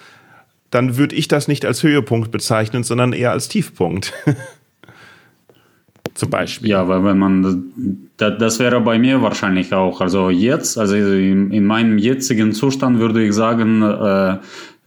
dann 0.71 0.98
würde 0.98 1.15
ich 1.15 1.27
das 1.27 1.48
nicht 1.48 1.65
als 1.65 1.83
Höhepunkt 1.83 2.31
bezeichnen, 2.31 2.83
sondern 2.83 3.13
eher 3.13 3.31
als 3.31 3.50
Tiefpunkt. 3.50 4.13
zum 6.13 6.30
Beispiel. 6.30 6.70
Ja, 6.70 6.88
weil 6.88 7.03
wenn 7.03 7.18
man, 7.18 7.98
das, 8.18 8.34
das 8.38 8.60
wäre 8.60 8.82
bei 8.82 9.00
mir 9.00 9.22
wahrscheinlich 9.22 9.74
auch, 9.74 10.01
also 10.01 10.30
jetzt, 10.30 10.77
also 10.77 10.96
in, 10.96 11.51
in 11.51 11.65
meinem 11.65 11.98
jetzigen 11.98 12.51
Zustand 12.53 13.00
würde 13.00 13.24
ich 13.24 13.34
sagen, 13.34 13.82
äh, 13.82 14.38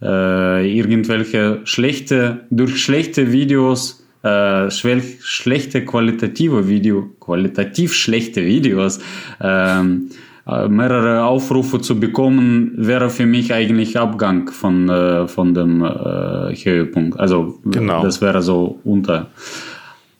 äh, 0.01 0.77
irgendwelche 0.77 1.61
schlechte, 1.63 2.41
durch 2.49 2.81
schlechte 2.81 3.31
Videos, 3.31 4.05
äh, 4.23 4.69
schlechte 4.69 5.85
qualitative 5.85 6.67
Video, 6.67 7.09
qualitativ 7.19 7.93
schlechte 7.93 8.45
Videos, 8.45 8.99
ähm, 9.39 10.09
äh, 10.47 10.67
mehrere 10.67 11.25
Aufrufe 11.25 11.81
zu 11.81 11.99
bekommen, 11.99 12.73
wäre 12.77 13.09
für 13.09 13.25
mich 13.25 13.53
eigentlich 13.53 13.97
Abgang 13.97 14.49
von, 14.49 14.89
äh, 14.89 15.27
von 15.27 15.53
dem 15.53 15.83
äh, 15.83 16.55
Höhepunkt. 16.55 17.19
Also 17.19 17.59
genau. 17.65 18.03
das 18.03 18.21
wäre 18.21 18.41
so 18.41 18.79
unter. 18.83 19.27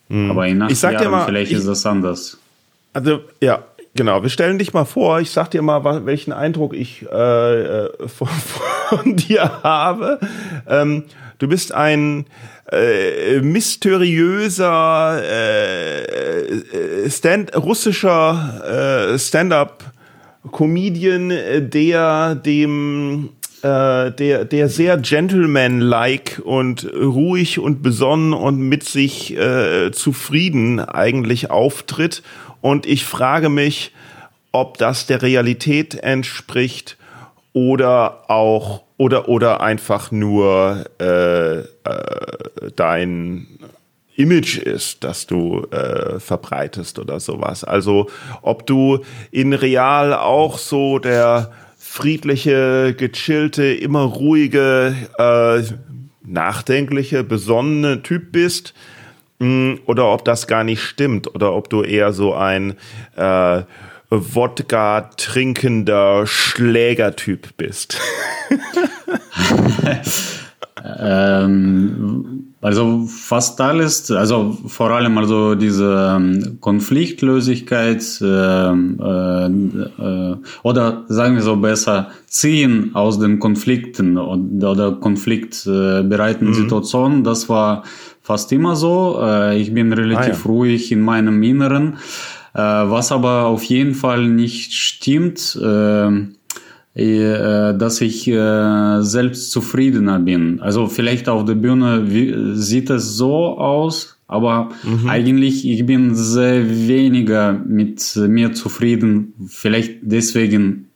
Mhm. 0.09 0.31
Aber 0.31 0.47
in 0.47 0.61
acht 0.61 0.81
Jahren 0.81 1.11
mal, 1.11 1.25
vielleicht 1.25 1.51
ich, 1.51 1.57
ist 1.57 1.67
das 1.67 1.85
anders. 1.85 2.37
Also 2.93 3.21
ja, 3.41 3.63
genau. 3.95 4.23
Wir 4.23 4.29
stellen 4.29 4.57
dich 4.57 4.73
mal 4.73 4.85
vor. 4.85 5.19
Ich 5.19 5.31
sag 5.31 5.51
dir 5.51 5.61
mal, 5.61 6.05
welchen 6.05 6.31
Eindruck 6.31 6.73
ich 6.73 7.05
äh, 7.11 7.85
äh 7.85 8.07
von, 8.07 8.27
von, 8.89 9.15
dir 9.15 9.63
habe. 9.63 10.19
Ähm, 10.67 11.03
du 11.39 11.47
bist 11.47 11.73
ein 11.73 12.25
äh, 12.71 13.41
mysteriöser 13.41 15.21
äh, 15.23 16.03
äh 16.03 17.09
Stand 17.09 17.55
russischer 17.55 19.11
äh, 19.13 19.19
Stand-up 19.19 19.83
Comedian, 20.51 21.33
der 21.69 22.35
dem 22.35 23.29
äh, 23.65 24.11
der, 24.11 24.45
der 24.45 24.69
sehr 24.69 24.95
gentleman-like 24.97 26.39
und 26.43 26.87
ruhig 26.93 27.57
und 27.57 27.81
besonnen 27.81 28.33
und 28.33 28.59
mit 28.59 28.83
sich 28.83 29.35
äh, 29.35 29.91
zufrieden 29.91 30.79
eigentlich 30.79 31.49
auftritt. 31.49 32.21
Und 32.61 32.85
ich 32.85 33.05
frage 33.05 33.49
mich, 33.49 33.91
ob 34.51 34.77
das 34.77 35.07
der 35.07 35.23
Realität 35.23 35.95
entspricht 35.95 36.97
oder 37.53 38.29
auch 38.29 38.83
oder 38.97 39.29
oder 39.29 39.61
einfach 39.61 40.11
nur 40.11 40.85
äh, 41.01 41.59
äh, 41.61 41.65
dein 42.75 43.47
Image 44.15 44.59
ist, 44.59 45.03
das 45.03 45.25
du 45.25 45.65
äh, 45.71 46.19
verbreitest 46.19 46.99
oder 46.99 47.19
sowas. 47.19 47.63
Also 47.63 48.11
ob 48.43 48.67
du 48.67 48.99
in 49.31 49.53
real 49.53 50.13
auch 50.13 50.59
so 50.59 50.99
der 50.99 51.51
friedliche, 51.95 52.93
gechillte, 52.93 53.63
immer 53.63 54.01
ruhige, 54.01 54.93
äh, 55.17 55.63
nachdenkliche, 56.25 57.23
besonnene 57.23 58.03
Typ 58.03 58.33
bist 58.33 58.73
mh, 59.39 59.45
hm, 59.45 59.79
oder 59.85 60.11
ob 60.11 60.25
das 60.25 60.45
gar 60.45 60.65
nicht 60.65 60.81
stimmt 60.81 61.33
oder 61.33 61.53
ob 61.53 61.69
du 61.69 61.83
eher 61.83 62.11
so 62.11 62.33
ein 62.33 62.75
äh, 63.15 63.61
Wodka 64.09 65.09
trinkender 65.15 66.27
Schlägertyp 66.27 67.55
bist. 67.55 67.97
ähm, 70.99 72.53
also 72.61 73.05
fast 73.07 73.61
alles, 73.61 74.09
also 74.11 74.57
vor 74.67 74.91
allem 74.91 75.17
also 75.17 75.55
diese 75.55 76.15
ähm, 76.15 76.57
Konfliktlosigkeit 76.61 78.03
äh, 78.21 78.25
äh, 78.25 79.45
äh, 79.45 80.35
oder 80.63 81.03
sagen 81.07 81.35
wir 81.35 81.41
so 81.41 81.55
besser 81.57 82.09
ziehen 82.27 82.91
aus 82.93 83.19
den 83.19 83.39
Konflikten 83.39 84.17
oder 84.17 84.93
konfliktbereiten 84.93 86.49
mhm. 86.49 86.53
Situationen, 86.53 87.23
das 87.23 87.49
war 87.49 87.83
fast 88.21 88.51
immer 88.51 88.75
so. 88.75 89.19
Äh, 89.21 89.59
ich 89.59 89.73
bin 89.73 89.93
relativ 89.93 90.45
ah, 90.45 90.47
ja. 90.47 90.51
ruhig 90.51 90.91
in 90.91 91.01
meinem 91.01 91.41
Inneren, 91.43 91.97
äh, 92.53 92.59
was 92.59 93.11
aber 93.11 93.45
auf 93.45 93.63
jeden 93.63 93.93
Fall 93.93 94.27
nicht 94.27 94.73
stimmt 94.73 95.59
äh, 95.61 96.07
äh, 96.07 96.27
dass 96.95 97.99
ich 97.99 98.27
äh, 98.27 99.01
selbst 99.01 99.51
zufriedener 99.51 100.19
bin. 100.19 100.61
Also 100.61 100.87
vielleicht 100.87 101.27
auf 101.27 101.43
der 101.43 101.55
Bühne 101.55 102.55
sieht 102.55 102.89
es 102.89 103.17
so 103.17 103.57
aus, 103.57 104.17
aber 104.27 104.69
mhm. 104.83 105.09
eigentlich 105.09 105.67
ich 105.67 105.85
bin 105.85 106.15
sehr 106.15 106.87
weniger 106.87 107.51
mit 107.53 108.17
mir 108.27 108.53
zufrieden. 108.53 109.33
Vielleicht 109.47 109.97
deswegen 110.03 110.87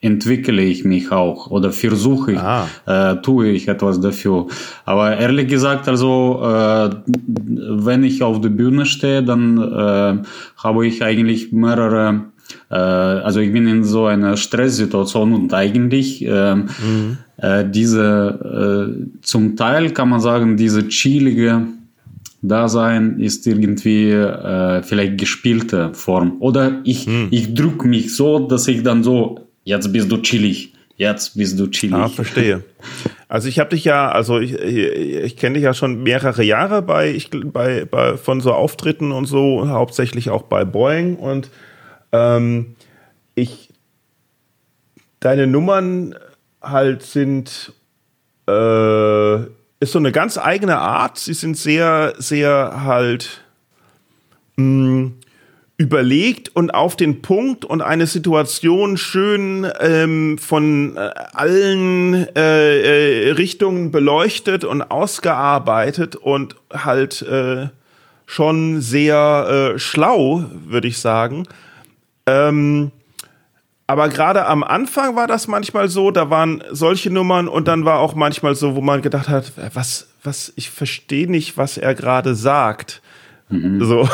entwickle 0.00 0.62
ich 0.62 0.84
mich 0.84 1.10
auch 1.10 1.50
oder 1.50 1.72
versuche 1.72 2.32
ich, 2.32 2.38
ah. 2.38 2.68
äh, 2.86 3.16
tue 3.22 3.48
ich 3.48 3.68
etwas 3.68 4.00
dafür. 4.00 4.46
Aber 4.84 5.16
ehrlich 5.16 5.48
gesagt, 5.48 5.88
also 5.88 6.40
äh, 6.44 6.90
wenn 7.06 8.04
ich 8.04 8.22
auf 8.22 8.40
der 8.40 8.50
Bühne 8.50 8.84
stehe, 8.84 9.22
dann 9.22 9.58
äh, 9.58 10.22
habe 10.62 10.86
ich 10.86 11.02
eigentlich 11.02 11.50
mehrere 11.50 12.08
äh, 12.08 12.35
also 12.74 13.40
ich 13.40 13.52
bin 13.52 13.68
in 13.68 13.84
so 13.84 14.06
einer 14.06 14.36
Stresssituation 14.36 15.34
und 15.34 15.54
eigentlich 15.54 16.24
äh, 16.24 16.56
mhm. 16.56 17.18
äh, 17.36 17.64
diese 17.68 18.90
äh, 18.90 19.20
zum 19.22 19.56
Teil 19.56 19.90
kann 19.90 20.08
man 20.08 20.20
sagen, 20.20 20.56
diese 20.56 20.88
chillige 20.88 21.62
Dasein 22.42 23.20
ist 23.20 23.46
irgendwie 23.46 24.10
äh, 24.10 24.82
vielleicht 24.82 25.18
gespielte 25.18 25.94
Form. 25.94 26.36
Oder 26.40 26.80
ich, 26.84 27.06
mhm. 27.06 27.28
ich 27.30 27.54
drücke 27.54 27.86
mich 27.86 28.14
so, 28.16 28.40
dass 28.40 28.66
ich 28.68 28.82
dann 28.82 29.02
so, 29.02 29.40
jetzt 29.64 29.92
bist 29.92 30.10
du 30.10 30.18
chillig, 30.18 30.72
jetzt 30.96 31.36
bist 31.36 31.58
du 31.58 31.68
chillig. 31.68 31.96
Ah, 31.96 32.08
verstehe. 32.08 32.64
Also 33.28 33.48
ich 33.48 33.58
habe 33.58 33.70
dich 33.70 33.84
ja, 33.84 34.08
also 34.08 34.38
ich, 34.38 34.54
ich 34.54 35.36
kenne 35.36 35.54
dich 35.54 35.64
ja 35.64 35.74
schon 35.74 36.02
mehrere 36.02 36.42
Jahre 36.42 36.82
bei, 36.82 37.10
ich, 37.10 37.30
bei, 37.30 37.84
bei 37.84 38.16
von 38.16 38.40
so 38.40 38.52
Auftritten 38.52 39.12
und 39.12 39.26
so, 39.26 39.68
hauptsächlich 39.68 40.30
auch 40.30 40.42
bei 40.42 40.64
Boeing 40.64 41.16
und 41.16 41.50
ähm, 42.12 42.76
ich 43.34 43.70
deine 45.20 45.46
Nummern 45.46 46.14
halt 46.62 47.02
sind 47.02 47.72
äh, 48.48 49.36
ist 49.80 49.92
so 49.92 49.98
eine 49.98 50.12
ganz 50.12 50.38
eigene 50.38 50.78
Art. 50.78 51.18
Sie 51.18 51.34
sind 51.34 51.56
sehr, 51.56 52.14
sehr 52.18 52.82
halt 52.84 53.42
mh, 54.56 55.12
überlegt 55.76 56.54
und 56.56 56.72
auf 56.72 56.96
den 56.96 57.20
Punkt 57.20 57.64
und 57.64 57.82
eine 57.82 58.06
Situation 58.06 58.96
schön 58.96 59.66
ähm, 59.80 60.38
von 60.38 60.96
äh, 60.96 61.10
allen 61.34 62.26
äh, 62.34 63.28
äh, 63.28 63.30
Richtungen 63.32 63.90
beleuchtet 63.90 64.64
und 64.64 64.82
ausgearbeitet 64.82 66.16
und 66.16 66.56
halt 66.72 67.20
äh, 67.22 67.68
schon 68.24 68.80
sehr 68.80 69.74
äh, 69.74 69.78
schlau, 69.78 70.44
würde 70.66 70.88
ich 70.88 70.98
sagen. 70.98 71.46
Ähm, 72.26 72.90
aber 73.86 74.08
gerade 74.08 74.46
am 74.46 74.64
Anfang 74.64 75.14
war 75.14 75.28
das 75.28 75.46
manchmal 75.46 75.88
so, 75.88 76.10
da 76.10 76.28
waren 76.28 76.62
solche 76.70 77.10
Nummern 77.10 77.46
und 77.46 77.68
dann 77.68 77.84
war 77.84 78.00
auch 78.00 78.14
manchmal 78.14 78.56
so, 78.56 78.74
wo 78.74 78.80
man 78.80 79.00
gedacht 79.00 79.28
hat, 79.28 79.52
was, 79.74 80.08
was, 80.24 80.52
ich 80.56 80.70
verstehe 80.70 81.30
nicht, 81.30 81.56
was 81.56 81.78
er 81.78 81.94
gerade 81.94 82.34
sagt. 82.34 83.00
Mhm. 83.48 83.84
So. 83.84 84.08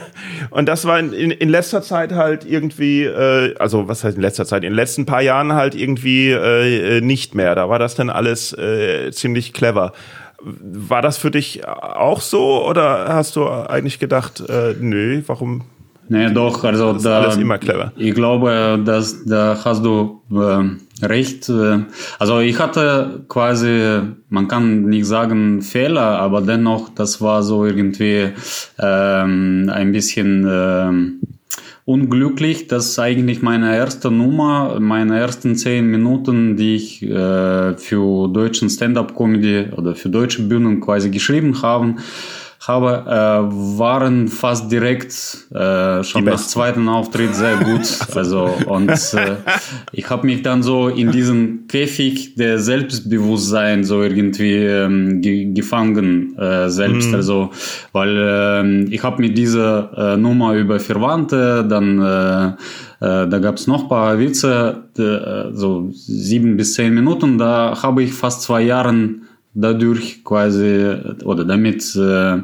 und 0.50 0.66
das 0.66 0.86
war 0.86 0.98
in, 0.98 1.12
in, 1.12 1.30
in, 1.30 1.48
letzter 1.48 1.82
Zeit 1.82 2.12
halt 2.12 2.44
irgendwie, 2.44 3.04
äh, 3.04 3.54
also 3.58 3.86
was 3.86 4.02
heißt 4.02 4.16
in 4.16 4.22
letzter 4.22 4.44
Zeit, 4.44 4.64
in 4.64 4.70
den 4.70 4.76
letzten 4.76 5.06
paar 5.06 5.22
Jahren 5.22 5.52
halt 5.52 5.76
irgendwie 5.76 6.30
äh, 6.30 7.00
nicht 7.00 7.36
mehr. 7.36 7.54
Da 7.54 7.68
war 7.68 7.78
das 7.78 7.94
dann 7.94 8.10
alles 8.10 8.52
äh, 8.54 9.12
ziemlich 9.12 9.52
clever. 9.52 9.92
War 10.40 11.00
das 11.00 11.18
für 11.18 11.30
dich 11.30 11.68
auch 11.68 12.20
so 12.20 12.66
oder 12.66 13.14
hast 13.14 13.36
du 13.36 13.46
eigentlich 13.46 14.00
gedacht, 14.00 14.42
äh, 14.48 14.74
nö, 14.80 15.22
warum? 15.28 15.62
Nee, 16.08 16.30
doch, 16.32 16.62
also 16.64 16.88
das 16.88 16.98
ist 16.98 17.06
da, 17.06 17.20
alles 17.20 17.36
immer 17.36 17.58
clever. 17.58 17.92
Ich 17.96 18.14
glaube, 18.14 18.80
dass 18.84 19.24
da 19.24 19.58
hast 19.64 19.84
du 19.84 20.20
äh, 20.30 21.06
recht. 21.06 21.50
Also 22.18 22.40
ich 22.40 22.58
hatte 22.58 23.24
quasi, 23.28 24.00
man 24.28 24.48
kann 24.48 24.84
nicht 24.84 25.06
sagen 25.06 25.62
Fehler, 25.62 26.18
aber 26.18 26.40
dennoch, 26.40 26.90
das 26.90 27.20
war 27.20 27.42
so 27.42 27.64
irgendwie 27.64 28.30
ähm, 28.78 29.70
ein 29.72 29.92
bisschen 29.92 30.46
äh, 30.46 30.90
unglücklich, 31.84 32.68
dass 32.68 32.98
eigentlich 32.98 33.42
meine 33.42 33.76
erste 33.76 34.10
Nummer, 34.10 34.78
meine 34.80 35.18
ersten 35.18 35.56
zehn 35.56 35.86
Minuten, 35.86 36.56
die 36.56 36.76
ich 36.76 37.02
äh, 37.02 37.76
für 37.76 38.28
deutschen 38.28 38.70
Stand-up-Comedy 38.70 39.72
oder 39.76 39.94
für 39.94 40.08
deutsche 40.08 40.42
Bühnen 40.42 40.80
quasi 40.80 41.10
geschrieben 41.10 41.60
habe, 41.62 41.96
habe, 42.68 43.04
äh, 43.06 43.78
waren 43.78 44.28
fast 44.28 44.70
direkt 44.70 45.12
äh, 45.52 46.04
schon 46.04 46.24
nach 46.24 46.36
zweiten 46.36 46.88
Auftritt 46.88 47.34
sehr 47.34 47.56
gut. 47.56 47.82
Also 48.14 48.54
und 48.66 48.90
äh, 48.90 49.36
ich 49.92 50.08
habe 50.10 50.26
mich 50.26 50.42
dann 50.42 50.62
so 50.62 50.88
in 50.88 51.10
diesen 51.10 51.66
Käfig 51.66 52.34
der 52.36 52.58
Selbstbewusstsein 52.58 53.84
so 53.84 54.02
irgendwie 54.02 54.54
ähm, 54.54 55.20
ge 55.22 55.52
gefangen 55.52 56.36
äh, 56.38 56.68
selbst. 56.68 57.08
Mhm. 57.08 57.14
Also 57.14 57.50
weil 57.92 58.16
äh, 58.16 58.84
ich 58.94 59.02
habe 59.02 59.22
mit 59.22 59.36
dieser 59.36 60.14
äh, 60.14 60.16
Nummer 60.16 60.54
über 60.54 60.78
Verwandte 60.78 61.64
dann 61.68 62.00
äh, 62.00 62.46
äh, 63.02 63.26
da 63.26 63.38
gab 63.40 63.56
es 63.56 63.66
noch 63.66 63.88
paar 63.88 64.16
Witze, 64.20 64.84
äh, 64.96 65.56
so 65.56 65.88
sieben 65.90 66.56
bis 66.56 66.74
zehn 66.74 66.94
Minuten. 66.94 67.36
Da 67.36 67.82
habe 67.82 68.04
ich 68.04 68.12
fast 68.12 68.42
zwei 68.42 68.62
Jahren 68.62 69.26
dadurch 69.54 70.24
quasi 70.24 70.96
oder 71.24 71.44
damit 71.44 71.94
äh, 71.96 72.38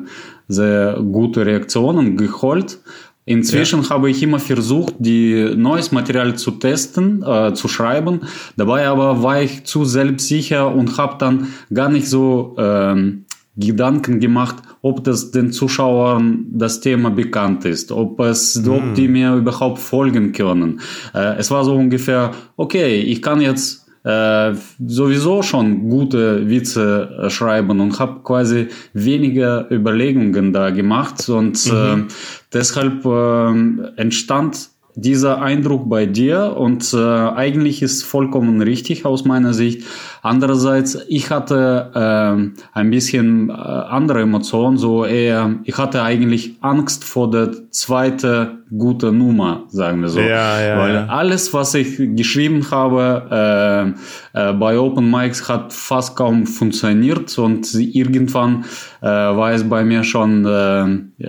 sehr 0.48 1.00
gute 1.00 1.46
Reaktionen 1.46 2.16
geholt. 2.16 2.78
Inzwischen 3.24 3.82
ja. 3.82 3.90
habe 3.90 4.08
ich 4.08 4.22
immer 4.22 4.38
versucht, 4.38 4.94
die 4.98 5.54
neues 5.54 5.92
Material 5.92 6.36
zu 6.36 6.52
testen, 6.52 7.22
äh, 7.22 7.52
zu 7.52 7.68
schreiben. 7.68 8.20
Dabei 8.56 8.88
aber 8.88 9.22
war 9.22 9.42
ich 9.42 9.64
zu 9.64 9.84
selbstsicher 9.84 10.74
und 10.74 10.96
habe 10.96 11.16
dann 11.18 11.48
gar 11.72 11.90
nicht 11.90 12.08
so 12.08 12.56
äh, 12.56 13.12
Gedanken 13.58 14.20
gemacht, 14.20 14.56
ob 14.80 15.04
das 15.04 15.30
den 15.30 15.52
Zuschauern 15.52 16.46
das 16.52 16.80
Thema 16.80 17.10
bekannt 17.10 17.66
ist, 17.66 17.92
ob 17.92 18.20
es, 18.20 18.54
mm. 18.54 18.70
ob 18.70 18.94
die 18.94 19.08
mir 19.08 19.34
überhaupt 19.34 19.80
folgen 19.80 20.32
können. 20.32 20.80
Äh, 21.12 21.36
es 21.36 21.50
war 21.50 21.64
so 21.64 21.74
ungefähr, 21.74 22.30
okay, 22.56 23.00
ich 23.00 23.20
kann 23.20 23.40
jetzt 23.40 23.87
äh, 24.08 24.54
sowieso 24.86 25.42
schon 25.42 25.90
gute 25.90 26.48
Witze 26.48 27.26
schreiben 27.28 27.80
und 27.80 27.98
habe 27.98 28.20
quasi 28.22 28.68
weniger 28.94 29.70
Überlegungen 29.70 30.52
da 30.52 30.70
gemacht 30.70 31.28
und 31.28 31.66
mhm. 31.66 32.08
äh, 32.08 32.12
deshalb 32.52 33.04
äh, 33.04 34.00
entstand 34.00 34.70
dieser 35.00 35.40
Eindruck 35.40 35.88
bei 35.88 36.06
dir 36.06 36.56
und 36.56 36.92
äh, 36.92 36.98
eigentlich 36.98 37.82
ist 37.82 38.02
vollkommen 38.02 38.60
richtig 38.60 39.04
aus 39.04 39.24
meiner 39.24 39.54
Sicht. 39.54 39.84
Andererseits, 40.22 40.98
ich 41.08 41.30
hatte 41.30 41.90
äh, 41.94 42.78
ein 42.78 42.90
bisschen 42.90 43.48
äh, 43.48 43.52
andere 43.52 44.22
Emotionen, 44.22 44.76
so 44.76 45.04
eher, 45.04 45.54
ich 45.62 45.78
hatte 45.78 46.02
eigentlich 46.02 46.56
Angst 46.62 47.04
vor 47.04 47.30
der 47.30 47.70
zweite 47.70 48.58
gute 48.76 49.12
Nummer, 49.12 49.64
sagen 49.68 50.00
wir 50.00 50.08
so. 50.08 50.20
Ja, 50.20 50.60
ja, 50.60 50.78
Weil 50.78 50.94
ja. 50.94 51.06
alles, 51.06 51.54
was 51.54 51.74
ich 51.74 51.96
geschrieben 52.16 52.66
habe 52.70 53.94
äh, 54.34 54.50
äh, 54.50 54.52
bei 54.54 54.78
Open 54.78 55.10
Mics, 55.10 55.48
hat 55.48 55.72
fast 55.72 56.16
kaum 56.16 56.44
funktioniert 56.44 57.38
und 57.38 57.72
irgendwann 57.74 58.64
äh, 59.00 59.06
war 59.06 59.52
es 59.52 59.62
bei 59.68 59.84
mir 59.84 60.02
schon 60.02 60.44
äh, 60.44 61.24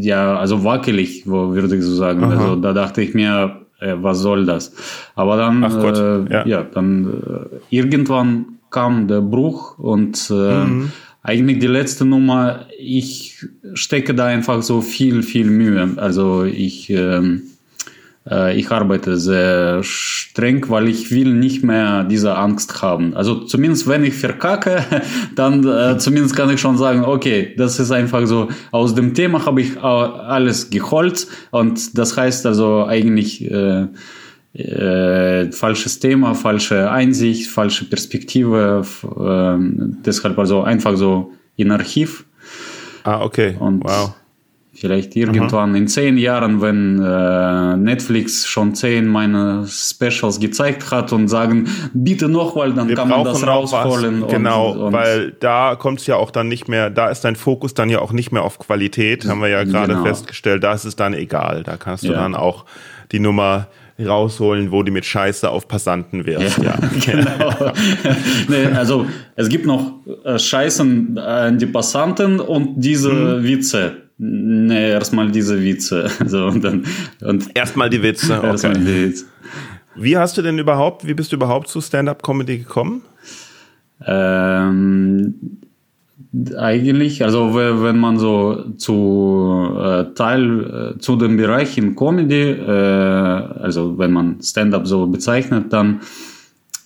ja, 0.00 0.36
also 0.36 0.64
wackelig, 0.64 1.26
würde 1.26 1.76
ich 1.76 1.84
so 1.84 1.94
sagen. 1.94 2.24
Aha. 2.24 2.30
Also 2.32 2.56
da 2.56 2.72
dachte 2.72 3.02
ich 3.02 3.14
mir, 3.14 3.62
äh, 3.80 3.94
was 4.00 4.18
soll 4.20 4.46
das? 4.46 4.74
Aber 5.14 5.36
dann, 5.36 5.62
äh, 5.62 6.32
ja. 6.32 6.46
ja. 6.46 6.62
dann 6.62 7.06
äh, 7.06 7.76
irgendwann 7.76 8.58
kam 8.70 9.08
der 9.08 9.20
Bruch 9.20 9.78
und 9.78 10.30
äh, 10.30 10.64
mhm. 10.64 10.92
eigentlich 11.22 11.58
die 11.58 11.66
letzte 11.66 12.04
Nummer, 12.04 12.66
ich 12.78 13.46
stecke 13.74 14.14
da 14.14 14.26
einfach 14.26 14.62
so 14.62 14.80
viel, 14.80 15.22
viel 15.22 15.50
Mühe. 15.50 15.90
Also 15.96 16.44
ich 16.44 16.90
ähm, 16.90 17.42
äh, 17.44 17.57
ich 18.56 18.70
arbeite 18.70 19.16
sehr 19.16 19.82
streng, 19.82 20.68
weil 20.68 20.88
ich 20.88 21.10
will 21.10 21.32
nicht 21.34 21.64
mehr 21.64 22.04
diese 22.04 22.36
Angst 22.36 22.82
haben. 22.82 23.14
Also 23.14 23.44
zumindest 23.44 23.88
wenn 23.88 24.04
ich 24.04 24.14
verkacke, 24.14 24.84
dann 25.34 25.66
äh, 25.66 25.98
zumindest 25.98 26.36
kann 26.36 26.50
ich 26.50 26.60
schon 26.60 26.76
sagen, 26.76 27.04
okay, 27.04 27.54
das 27.56 27.78
ist 27.78 27.90
einfach 27.90 28.26
so, 28.26 28.48
aus 28.70 28.94
dem 28.94 29.14
Thema 29.14 29.46
habe 29.46 29.62
ich 29.62 29.80
alles 29.80 30.70
geholt 30.70 31.26
und 31.50 31.96
das 31.96 32.16
heißt 32.16 32.46
also 32.46 32.84
eigentlich 32.86 33.50
äh, 33.50 33.86
äh, 34.54 35.52
falsches 35.52 35.98
Thema, 36.00 36.34
falsche 36.34 36.90
Einsicht, 36.90 37.48
falsche 37.48 37.84
Perspektive, 37.84 38.84
äh, 39.04 39.56
deshalb 40.04 40.38
also 40.38 40.62
einfach 40.62 40.96
so 40.96 41.32
in 41.56 41.70
Archiv. 41.70 42.24
Ah, 43.04 43.22
okay. 43.22 43.56
Und 43.58 43.84
wow. 43.84 44.14
Vielleicht 44.80 45.16
irgendwann 45.16 45.70
Aha. 45.70 45.76
in 45.76 45.88
zehn 45.88 46.16
Jahren, 46.18 46.60
wenn 46.60 47.02
äh, 47.02 47.76
Netflix 47.76 48.46
schon 48.46 48.76
zehn 48.76 49.08
meiner 49.08 49.66
Specials 49.66 50.38
gezeigt 50.38 50.92
hat 50.92 51.12
und 51.12 51.26
sagen, 51.26 51.68
bitte 51.94 52.28
noch, 52.28 52.54
weil 52.54 52.74
dann 52.74 52.88
Wir 52.88 52.94
kann 52.94 53.08
man 53.08 53.24
das 53.24 53.44
rausholen. 53.44 54.22
Und, 54.22 54.30
genau, 54.30 54.70
und, 54.70 54.92
weil 54.92 55.32
da 55.40 55.74
kommt 55.74 55.98
es 55.98 56.06
ja 56.06 56.14
auch 56.14 56.30
dann 56.30 56.46
nicht 56.46 56.68
mehr, 56.68 56.90
da 56.90 57.08
ist 57.08 57.22
dein 57.22 57.34
Fokus 57.34 57.74
dann 57.74 57.90
ja 57.90 57.98
auch 57.98 58.12
nicht 58.12 58.30
mehr 58.30 58.44
auf 58.44 58.60
Qualität, 58.60 59.28
haben 59.28 59.40
wir 59.40 59.48
ja 59.48 59.64
gerade 59.64 59.94
genau. 59.94 60.04
festgestellt. 60.04 60.62
Da 60.62 60.74
ist 60.74 60.84
es 60.84 60.94
dann 60.94 61.12
egal. 61.12 61.64
Da 61.64 61.76
kannst 61.76 62.04
du 62.04 62.12
ja. 62.12 62.20
dann 62.20 62.36
auch 62.36 62.64
die 63.10 63.18
Nummer 63.18 63.66
rausholen, 63.98 64.70
wo 64.70 64.84
du 64.84 64.92
mit 64.92 65.04
Scheiße 65.04 65.50
auf 65.50 65.66
Passanten 65.66 66.24
wirst. 66.24 66.58
Ja, 66.58 66.64
ja. 66.64 66.78
genau. 67.04 67.72
nee, 68.48 68.66
also 68.66 69.06
es 69.34 69.48
gibt 69.48 69.66
noch 69.66 69.94
äh, 70.24 70.38
Scheißen 70.38 71.18
an 71.18 71.54
äh, 71.56 71.58
die 71.58 71.66
Passanten 71.66 72.38
und 72.38 72.76
diese 72.76 73.10
hm. 73.10 73.42
Witze 73.42 74.07
Nee, 74.18 74.90
erstmal 74.90 75.30
diese 75.30 75.62
Witze. 75.62 76.10
So, 76.26 76.46
und 76.46 76.62
dann, 76.62 76.84
und 77.22 77.56
erstmal 77.56 77.88
die 77.88 78.02
Witze, 78.02 78.36
okay. 78.36 78.46
Erstmal 78.48 78.78
die 78.78 79.04
Witze. 79.04 79.24
Wie 79.94 80.16
hast 80.16 80.36
du 80.36 80.42
denn 80.42 80.58
überhaupt, 80.58 81.06
wie 81.06 81.14
bist 81.14 81.32
du 81.32 81.36
überhaupt 81.36 81.68
zu 81.68 81.80
Stand-Up-Comedy 81.80 82.58
gekommen? 82.58 83.02
Ähm, 84.04 85.34
eigentlich, 86.56 87.24
also 87.24 87.54
wenn 87.54 87.98
man 87.98 88.18
so 88.18 88.70
zu 88.76 89.74
äh, 89.80 90.04
Teil 90.14 90.94
äh, 90.96 90.98
zu 90.98 91.16
dem 91.16 91.36
Bereich 91.36 91.78
in 91.78 91.96
Comedy, 91.96 92.50
äh, 92.50 92.70
also 92.70 93.98
wenn 93.98 94.12
man 94.12 94.40
Stand-up 94.42 94.86
so 94.86 95.06
bezeichnet, 95.06 95.72
dann 95.72 96.00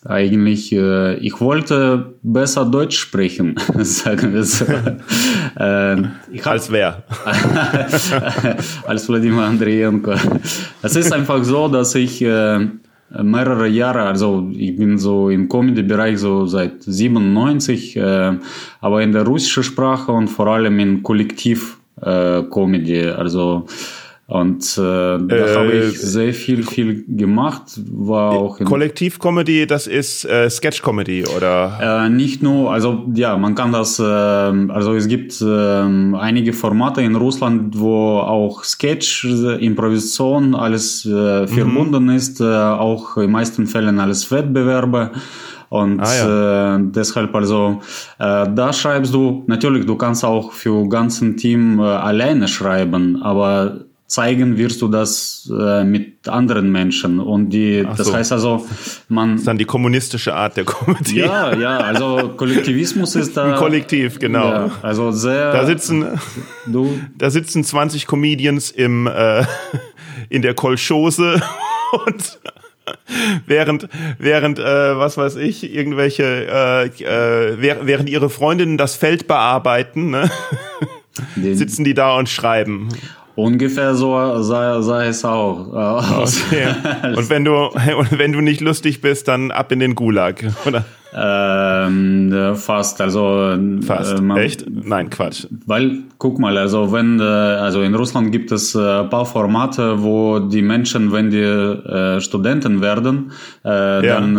eigentlich, 0.04 0.72
äh, 0.72 1.16
ich 1.16 1.40
wollte 1.40 2.14
besser 2.22 2.64
Deutsch 2.64 2.98
sprechen, 2.98 3.56
sagen 3.78 4.32
wir 4.32 4.44
so. 4.44 4.64
Äh, 5.58 6.00
ich 6.32 6.44
hab, 6.44 6.52
als 6.52 6.70
wer? 6.70 7.02
als 8.86 9.08
Wladimir 9.08 9.42
Andrienko. 9.42 10.14
Es 10.82 10.96
ist 10.96 11.12
einfach 11.12 11.42
so, 11.44 11.68
dass 11.68 11.94
ich, 11.94 12.22
äh, 12.22 12.66
mehrere 13.22 13.68
Jahre, 13.68 14.02
also 14.02 14.48
ich 14.52 14.76
bin 14.76 14.98
so 14.98 15.28
im 15.28 15.48
Comedy-Bereich 15.48 16.18
so 16.18 16.46
seit 16.46 16.82
97, 16.82 17.96
äh, 17.96 18.32
aber 18.80 19.02
in 19.02 19.12
der 19.12 19.24
russischen 19.24 19.64
Sprache 19.64 20.12
und 20.12 20.28
vor 20.28 20.46
allem 20.46 20.78
in 20.78 21.02
Kollektiv-Comedy, 21.02 23.08
also 23.08 23.66
und 24.32 24.78
äh, 24.78 24.80
da 24.80 25.18
äh, 25.28 25.56
habe 25.56 25.72
ich 25.72 26.00
sehr 26.00 26.32
viel, 26.32 26.62
viel 26.62 27.04
gemacht. 27.06 27.78
War 27.90 28.30
auch 28.30 28.58
Kollektiv-Comedy, 28.60 29.66
das 29.66 29.86
ist 29.86 30.24
äh, 30.24 30.48
Sketch-Comedy, 30.48 31.26
oder? 31.36 32.06
Äh, 32.06 32.08
nicht 32.08 32.42
nur, 32.42 32.72
also 32.72 33.04
ja, 33.14 33.36
man 33.36 33.54
kann 33.54 33.72
das, 33.72 33.98
äh, 33.98 34.02
also 34.02 34.94
es 34.94 35.06
gibt 35.06 35.38
äh, 35.42 35.46
einige 35.46 36.54
Formate 36.54 37.02
in 37.02 37.14
Russland, 37.14 37.78
wo 37.78 38.20
auch 38.20 38.64
Sketch, 38.64 39.26
Improvisation, 39.60 40.54
alles 40.54 41.04
äh, 41.04 41.46
verbunden 41.46 42.04
mhm. 42.04 42.16
ist, 42.16 42.40
äh, 42.40 42.44
auch 42.44 43.18
in 43.18 43.30
meisten 43.30 43.66
Fällen 43.66 44.00
alles 44.00 44.30
Wettbewerbe. 44.30 45.10
Und 45.68 46.00
ah, 46.00 46.16
ja. 46.16 46.76
äh, 46.76 46.80
deshalb 46.84 47.34
also, 47.34 47.82
äh, 48.18 48.46
da 48.54 48.72
schreibst 48.72 49.12
du, 49.12 49.44
natürlich, 49.46 49.84
du 49.84 49.96
kannst 49.96 50.24
auch 50.24 50.52
für 50.52 50.88
ganzen 50.88 51.36
Team 51.36 51.80
äh, 51.80 51.82
alleine 51.82 52.48
schreiben, 52.48 53.22
aber 53.22 53.91
zeigen 54.12 54.58
wirst 54.58 54.82
du 54.82 54.88
das 54.88 55.50
äh, 55.58 55.84
mit 55.84 56.28
anderen 56.28 56.70
Menschen 56.70 57.18
und 57.18 57.48
die 57.48 57.82
Ach 57.86 57.96
das 57.96 58.08
so. 58.08 58.14
heißt 58.14 58.32
also 58.32 58.66
man 59.08 59.32
das 59.32 59.40
ist 59.40 59.46
dann 59.46 59.56
die 59.56 59.64
kommunistische 59.64 60.34
Art 60.34 60.58
der 60.58 60.64
Komödie 60.64 61.20
ja 61.20 61.56
ja 61.56 61.78
also 61.78 62.34
Kollektivismus 62.36 63.16
ist 63.16 63.34
da 63.38 63.44
ein 63.44 63.54
Kollektiv 63.54 64.18
genau 64.18 64.50
ja, 64.50 64.70
also 64.82 65.12
sehr 65.12 65.52
da 65.52 65.64
sitzen 65.64 66.04
du 66.66 67.00
da 67.16 67.30
sitzen 67.30 67.64
20 67.64 68.06
Comedians 68.06 68.70
im 68.70 69.06
äh, 69.06 69.44
in 70.28 70.42
der 70.42 70.52
Kolchose 70.52 71.40
und 72.06 72.38
während 73.46 73.88
während 74.18 74.58
äh, 74.58 74.98
was 74.98 75.16
weiß 75.16 75.36
ich 75.36 75.74
irgendwelche 75.74 76.24
äh, 76.24 76.86
äh, 77.02 77.56
während 77.58 78.10
ihre 78.10 78.28
Freundinnen 78.28 78.76
das 78.76 78.94
Feld 78.94 79.26
bearbeiten 79.26 80.10
ne? 80.10 80.30
sitzen 81.36 81.84
die 81.84 81.94
da 81.94 82.14
und 82.18 82.28
schreiben 82.28 82.90
Ungefähr 83.34 83.94
so 83.94 84.42
sah, 84.42 84.82
sah 84.82 85.04
es 85.04 85.24
auch 85.24 85.72
aus. 85.72 86.42
Okay. 86.46 86.74
Und 87.16 87.30
wenn 87.30 87.44
du 87.44 87.54
und 87.54 88.18
wenn 88.18 88.32
du 88.32 88.40
nicht 88.40 88.60
lustig 88.60 89.00
bist, 89.00 89.28
dann 89.28 89.50
ab 89.50 89.72
in 89.72 89.80
den 89.80 89.94
Gulag, 89.94 90.44
oder? 90.66 90.84
Ähm, 91.14 92.54
fast, 92.54 93.00
also 93.00 93.54
fast. 93.82 94.18
Äh, 94.18 94.22
man, 94.22 94.38
Echt? 94.38 94.64
Nein, 94.68 95.10
Quatsch. 95.10 95.46
Weil 95.66 95.98
guck 96.16 96.38
mal, 96.38 96.56
also 96.56 96.92
wenn 96.92 97.20
äh, 97.20 97.22
also 97.22 97.82
in 97.82 97.94
Russland 97.94 98.32
gibt 98.32 98.50
es 98.50 98.74
äh, 98.74 99.04
paar 99.04 99.26
Formate, 99.26 100.02
wo 100.02 100.38
die 100.38 100.62
Menschen, 100.62 101.12
wenn 101.12 101.30
die 101.30 101.38
äh, 101.38 102.20
Studenten 102.20 102.80
werden, 102.80 103.32
äh, 103.64 103.68
ja. 104.06 104.20
dann 104.20 104.36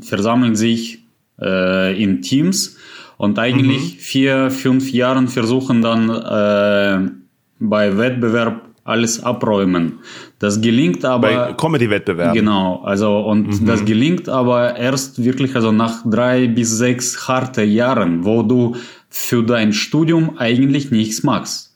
äh, 0.00 0.04
versammeln 0.04 0.54
sich 0.54 1.02
äh, 1.40 2.02
in 2.02 2.20
Teams 2.20 2.76
und 3.16 3.38
eigentlich 3.38 3.94
mhm. 3.94 3.98
vier, 3.98 4.50
fünf 4.50 4.92
Jahren 4.92 5.28
versuchen 5.28 5.80
dann 5.80 6.10
äh, 6.10 7.19
bei 7.60 7.96
Wettbewerb 7.96 8.62
alles 8.84 9.22
abräumen. 9.22 10.00
Das 10.38 10.60
gelingt 10.60 11.04
aber. 11.04 11.28
Bei 11.28 11.52
Comedy-Wettbewerben. 11.52 12.34
Genau, 12.34 12.82
also 12.82 13.20
und 13.20 13.60
mhm. 13.60 13.66
das 13.66 13.84
gelingt 13.84 14.28
aber 14.28 14.76
erst 14.76 15.22
wirklich 15.22 15.54
also 15.54 15.70
nach 15.70 16.02
drei 16.04 16.48
bis 16.48 16.76
sechs 16.76 17.28
harte 17.28 17.62
Jahren, 17.62 18.24
wo 18.24 18.42
du 18.42 18.74
für 19.08 19.44
dein 19.44 19.72
Studium 19.72 20.38
eigentlich 20.38 20.90
nichts 20.90 21.22
machst. 21.22 21.69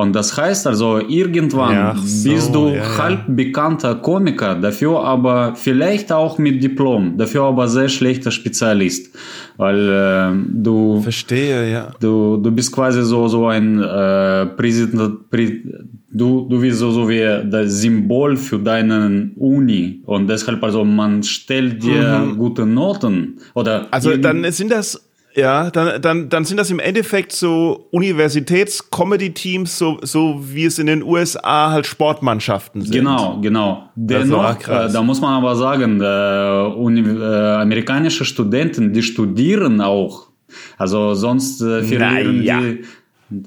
Und 0.00 0.14
das 0.14 0.34
heißt 0.34 0.66
also, 0.66 0.98
irgendwann 0.98 1.74
ja, 1.74 1.94
so, 1.94 2.30
bist 2.30 2.54
du 2.54 2.68
ja, 2.68 2.96
halb 2.96 3.24
bekannter 3.28 3.96
Komiker, 3.96 4.54
dafür 4.54 5.04
aber 5.04 5.54
vielleicht 5.54 6.10
auch 6.10 6.38
mit 6.38 6.62
Diplom, 6.62 7.18
dafür 7.18 7.42
aber 7.44 7.68
sehr 7.68 7.90
schlechter 7.90 8.30
Spezialist. 8.30 9.14
Weil 9.58 9.78
äh, 9.90 10.62
du. 10.64 11.02
Verstehe, 11.02 11.70
ja. 11.70 11.90
Du, 12.00 12.38
du 12.38 12.50
bist 12.50 12.72
quasi 12.72 13.02
so, 13.02 13.28
so 13.28 13.48
ein 13.48 13.78
äh, 13.82 14.46
Präsident. 14.46 15.28
Prä, 15.30 15.60
du, 16.10 16.46
du 16.48 16.60
bist 16.60 16.78
so, 16.78 16.90
so 16.92 17.06
wie 17.06 17.20
das 17.50 17.82
Symbol 17.82 18.38
für 18.38 18.58
deinen 18.58 19.32
Uni. 19.36 20.00
Und 20.06 20.28
deshalb, 20.28 20.64
also 20.64 20.82
man 20.82 21.22
stellt 21.22 21.82
dir 21.82 22.20
mhm. 22.20 22.38
gute 22.38 22.64
Noten. 22.64 23.38
Oder 23.54 23.86
also 23.90 24.16
dann 24.16 24.50
sind 24.50 24.72
das 24.72 25.09
ja, 25.34 25.70
dann, 25.70 26.02
dann, 26.02 26.28
dann 26.28 26.44
sind 26.44 26.56
das 26.56 26.70
im 26.70 26.80
Endeffekt 26.80 27.32
so 27.32 27.88
Universitäts-Comedy-Teams, 27.90 29.78
so, 29.78 29.98
so 30.02 30.40
wie 30.42 30.64
es 30.64 30.78
in 30.78 30.86
den 30.86 31.02
USA 31.02 31.70
halt 31.70 31.86
Sportmannschaften 31.86 32.82
sind. 32.82 32.92
Genau, 32.92 33.40
genau. 33.40 33.90
Dennoch, 33.94 34.66
äh, 34.68 34.90
da 34.92 35.02
muss 35.02 35.20
man 35.20 35.34
aber 35.34 35.54
sagen, 35.56 36.00
äh, 36.00 36.74
Uni 36.74 37.00
äh, 37.00 37.60
amerikanische 37.60 38.24
Studenten, 38.24 38.92
die 38.92 39.02
studieren 39.02 39.80
auch. 39.80 40.30
Also 40.78 41.14
sonst 41.14 41.60
äh, 41.62 41.82
verlieren 41.82 42.38
naja. 42.38 42.60
die 42.60 42.84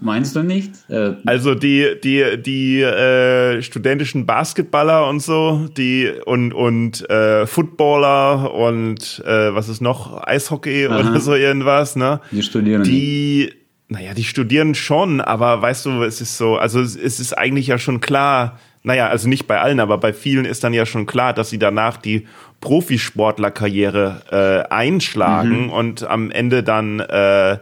Meinst 0.02 0.36
du 0.36 0.43
nicht? 0.43 0.72
Äh, 0.89 1.13
also 1.26 1.56
die 1.56 1.96
die 2.04 2.41
die 2.41 2.82
äh, 2.82 3.62
studentischen 3.62 4.26
Basketballer 4.26 5.08
und 5.10 5.22
so, 5.22 5.67
die 5.78 6.12
und 6.26 6.54
und 6.54 7.10
äh, 7.10 7.46
Footballer 7.46 8.54
und 8.54 9.22
äh, 9.26 9.54
was 9.54 9.69
ist 9.69 9.82
noch 9.82 10.26
Eishockey 10.26 10.88
Aha. 10.88 11.00
oder 11.00 11.19
so 11.19 11.36
irgendwas, 11.36 11.96
ne? 11.96 12.22
Die 12.32 12.43
studieren. 12.43 12.84
Die 12.84 13.54
naja, 13.89 14.13
die 14.13 14.24
studieren 14.24 14.74
schon, 14.74 15.22
aber 15.22 15.62
weißt 15.62 15.86
du, 15.86 16.04
es 16.04 16.19
ist 16.19 16.38
so, 16.38 16.58
also 16.58 16.82
es 16.82 16.96
ist 16.96 17.38
eigentlich 17.38 17.67
ja 17.67 17.78
schon 17.78 18.02
klar, 18.02 18.58
naja, 18.82 19.08
also 19.08 19.30
nicht 19.30 19.46
bei 19.46 19.60
allen, 19.60 19.80
aber 19.80 19.98
bei 19.98 20.13
vielen 20.13 20.46
ist 20.46 20.63
dann 20.63 20.74
ja 20.74 20.86
schon 20.86 21.06
klar, 21.06 21.34
dass 21.34 21.50
sie 21.50 21.60
danach 21.60 21.98
die 21.98 22.26
Profisportlerkarriere 22.60 24.65
äh, 24.69 24.74
einschlagen 24.74 25.65
mhm. 25.65 25.69
und 25.69 26.04
am 26.04 26.32
Ende 26.32 26.63
dann 26.63 27.02
äh, 27.02 27.58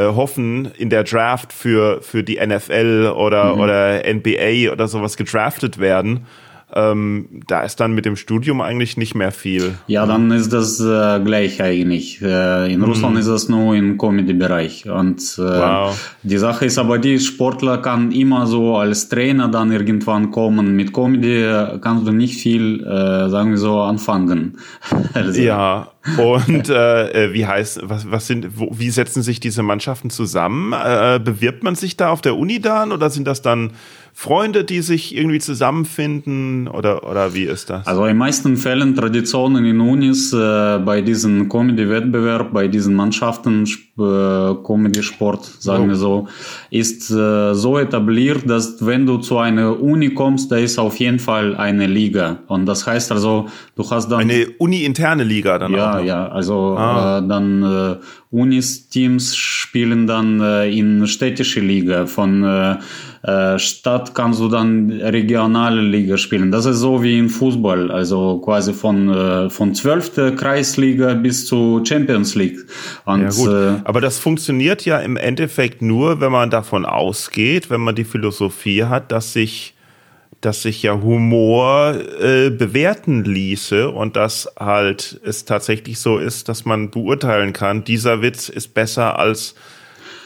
äh, 0.00 0.14
hoffen, 0.14 0.70
in 0.76 0.90
der 0.90 1.04
Draft 1.04 1.52
für, 1.52 2.02
für 2.02 2.22
die 2.22 2.38
NFL 2.44 3.12
oder, 3.16 3.54
mhm. 3.54 3.60
oder 3.60 4.02
NBA 4.06 4.72
oder 4.72 4.88
sowas 4.88 5.16
gedraftet 5.16 5.78
werden 5.78 6.26
ähm, 6.74 7.42
da 7.46 7.62
ist 7.62 7.80
dann 7.80 7.92
mit 7.92 8.04
dem 8.04 8.16
Studium 8.16 8.60
eigentlich 8.60 8.96
nicht 8.96 9.14
mehr 9.14 9.32
viel. 9.32 9.74
Ja, 9.86 10.06
dann 10.06 10.30
ist 10.30 10.52
das 10.52 10.80
äh, 10.80 11.20
gleich 11.24 11.62
eigentlich. 11.62 12.20
Äh, 12.22 12.72
in 12.72 12.80
mhm. 12.80 12.84
Russland 12.84 13.18
ist 13.18 13.28
das 13.28 13.48
nur 13.48 13.74
im 13.74 13.98
Comedy-Bereich. 13.98 14.88
Und 14.88 15.20
äh, 15.38 15.42
wow. 15.42 16.14
die 16.22 16.38
Sache 16.38 16.66
ist 16.66 16.78
aber, 16.78 16.98
die 16.98 17.18
Sportler 17.18 17.78
kann 17.78 18.12
immer 18.12 18.46
so 18.46 18.76
als 18.76 19.08
Trainer 19.08 19.48
dann 19.48 19.72
irgendwann 19.72 20.30
kommen. 20.30 20.76
Mit 20.76 20.92
Comedy 20.92 21.44
kannst 21.80 22.06
du 22.06 22.12
nicht 22.12 22.40
viel, 22.40 22.84
äh, 22.84 23.28
sagen 23.28 23.50
wir 23.50 23.58
so, 23.58 23.80
anfangen. 23.80 24.58
also. 25.14 25.40
Ja, 25.40 25.88
und 26.16 26.68
äh, 26.70 27.26
äh, 27.26 27.34
wie 27.34 27.46
heißt, 27.46 27.80
was, 27.82 28.10
was 28.10 28.26
sind, 28.26 28.58
wo, 28.58 28.70
wie 28.72 28.90
setzen 28.90 29.22
sich 29.22 29.38
diese 29.38 29.62
Mannschaften 29.62 30.08
zusammen? 30.08 30.72
Äh, 30.72 31.20
bewirbt 31.22 31.62
man 31.62 31.74
sich 31.74 31.96
da 31.96 32.10
auf 32.10 32.22
der 32.22 32.36
Uni 32.36 32.60
dann 32.60 32.90
oder 32.90 33.10
sind 33.10 33.26
das 33.26 33.42
dann 33.42 33.72
Freunde, 34.20 34.64
die 34.64 34.82
sich 34.82 35.16
irgendwie 35.16 35.38
zusammenfinden 35.38 36.68
oder, 36.68 37.08
oder 37.10 37.32
wie 37.32 37.44
ist 37.44 37.70
das? 37.70 37.86
Also 37.86 38.04
in 38.04 38.18
meisten 38.18 38.58
Fällen 38.58 38.94
Traditionen 38.94 39.64
in 39.64 39.80
Unis 39.80 40.34
äh, 40.34 40.78
bei 40.84 41.00
diesem 41.00 41.48
Comedy-Wettbewerb, 41.48 42.52
bei 42.52 42.68
diesen 42.68 42.94
Mannschaften, 42.94 43.64
äh, 43.64 44.54
Comedy-Sport, 44.62 45.46
sagen 45.60 45.84
oh. 45.84 45.88
wir 45.88 45.94
so, 45.94 46.28
ist 46.68 47.10
äh, 47.10 47.54
so 47.54 47.78
etabliert, 47.78 48.42
dass 48.44 48.84
wenn 48.84 49.06
du 49.06 49.16
zu 49.16 49.38
einer 49.38 49.80
Uni 49.80 50.12
kommst, 50.12 50.52
da 50.52 50.56
ist 50.56 50.78
auf 50.78 50.96
jeden 50.96 51.18
Fall 51.18 51.56
eine 51.56 51.86
Liga. 51.86 52.40
Und 52.46 52.66
das 52.66 52.86
heißt 52.86 53.12
also, 53.12 53.46
du 53.74 53.90
hast 53.90 54.10
dann... 54.10 54.20
Eine 54.20 54.48
uni-interne 54.58 55.24
Liga 55.24 55.58
dann 55.58 55.72
ja, 55.72 55.92
auch. 55.92 55.94
Ja, 56.00 56.04
ja, 56.04 56.28
also 56.28 56.76
ah. 56.76 57.20
äh, 57.20 57.26
dann 57.26 57.62
äh, 57.62 57.96
Unis-Teams 58.30 59.36
spielen 59.36 60.06
dann 60.06 60.40
äh, 60.40 60.70
in 60.70 61.06
städtische 61.06 61.60
Liga 61.60 62.06
von... 62.06 62.44
Äh, 62.44 62.76
äh, 63.22 63.58
Stadt 63.58 64.14
kannst 64.14 64.40
du 64.40 64.48
dann 64.48 64.90
regionale 64.90 65.82
Liga 65.82 66.16
spielen. 66.16 66.50
Das 66.50 66.64
ist 66.64 66.78
so 66.78 67.02
wie 67.02 67.18
im 67.18 67.28
Fußball, 67.28 67.90
also 67.90 68.38
quasi 68.38 68.72
von 68.72 69.10
äh, 69.10 69.50
von 69.50 69.74
12. 69.74 70.36
Kreisliga 70.36 71.12
bis 71.12 71.46
zu 71.46 71.82
Champions 71.84 72.34
League. 72.34 72.58
Und, 73.04 73.20
ja, 73.22 73.28
gut. 73.28 73.48
Äh, 73.48 73.82
Aber 73.84 74.00
das 74.00 74.18
funktioniert 74.18 74.86
ja 74.86 74.98
im 75.00 75.18
Endeffekt 75.18 75.82
nur, 75.82 76.20
wenn 76.20 76.32
man 76.32 76.48
davon 76.48 76.86
ausgeht, 76.86 77.68
wenn 77.68 77.82
man 77.82 77.94
die 77.94 78.04
Philosophie 78.04 78.84
hat, 78.84 79.12
dass 79.12 79.34
sich 79.34 79.74
dass 80.40 80.62
sich 80.62 80.82
ja 80.82 81.00
Humor 81.00 81.94
äh, 82.20 82.50
bewerten 82.50 83.24
ließe 83.24 83.90
und 83.90 84.16
dass 84.16 84.50
halt 84.58 85.20
es 85.24 85.44
tatsächlich 85.44 85.98
so 85.98 86.18
ist, 86.18 86.48
dass 86.48 86.64
man 86.64 86.90
beurteilen 86.90 87.52
kann, 87.52 87.84
dieser 87.84 88.22
Witz 88.22 88.48
ist 88.48 88.74
besser 88.74 89.18
als 89.18 89.54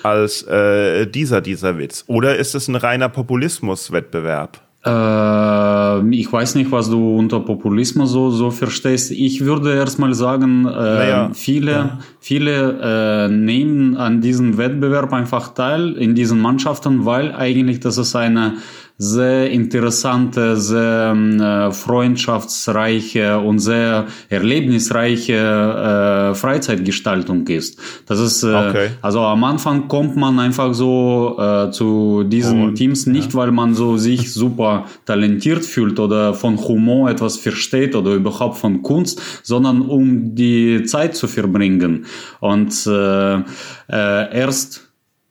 als 0.04 0.42
äh, 0.42 1.06
dieser, 1.06 1.40
dieser 1.40 1.78
Witz? 1.78 2.04
Oder 2.06 2.36
ist 2.36 2.54
es 2.54 2.68
ein 2.68 2.76
reiner 2.76 3.08
Populismuswettbewerb? 3.08 4.60
Äh, 4.84 6.14
ich 6.14 6.30
weiß 6.30 6.56
nicht, 6.56 6.70
was 6.70 6.90
du 6.90 7.16
unter 7.16 7.40
Populismus 7.40 8.10
so, 8.10 8.30
so 8.30 8.50
verstehst. 8.50 9.10
Ich 9.10 9.44
würde 9.44 9.74
erstmal 9.74 10.12
sagen, 10.12 10.66
äh, 10.66 10.70
naja, 10.70 11.30
viele, 11.32 11.72
ja. 11.72 11.98
viele 12.20 12.78
äh, 12.82 13.28
nehmen 13.28 13.96
an 13.96 14.20
diesem 14.20 14.58
Wettbewerb 14.58 15.12
einfach 15.12 15.54
teil 15.54 15.94
in 15.94 16.14
diesen 16.14 16.38
Mannschaften, 16.38 17.06
weil 17.06 17.34
eigentlich 17.34 17.80
das 17.80 17.96
ist 17.96 18.14
eine 18.14 18.54
sehr 18.96 19.50
interessante, 19.50 20.56
sehr 20.56 21.12
äh, 21.14 21.72
freundschaftsreiche 21.72 23.38
und 23.38 23.58
sehr 23.58 24.06
erlebnisreiche 24.28 25.34
äh, 25.34 26.34
Freizeitgestaltung 26.36 27.46
ist. 27.48 27.80
Das 28.06 28.20
ist 28.20 28.44
äh, 28.44 28.54
okay. 28.54 28.88
also 29.02 29.20
am 29.20 29.42
Anfang 29.42 29.88
kommt 29.88 30.14
man 30.16 30.38
einfach 30.38 30.74
so 30.74 31.36
äh, 31.40 31.72
zu 31.72 32.22
diesen 32.22 32.62
und, 32.62 32.74
Teams 32.76 33.06
nicht, 33.06 33.32
ja. 33.32 33.40
weil 33.40 33.50
man 33.50 33.74
so 33.74 33.96
sich 33.96 34.32
super 34.32 34.84
talentiert 35.06 35.64
fühlt 35.64 35.98
oder 35.98 36.32
von 36.32 36.56
Humor 36.56 37.10
etwas 37.10 37.36
versteht 37.36 37.96
oder 37.96 38.12
überhaupt 38.12 38.58
von 38.58 38.82
Kunst, 38.82 39.20
sondern 39.42 39.82
um 39.82 40.36
die 40.36 40.84
Zeit 40.84 41.16
zu 41.16 41.26
verbringen. 41.26 42.06
Und 42.38 42.86
äh, 42.86 43.34
äh, 43.38 43.42
erst 43.88 44.83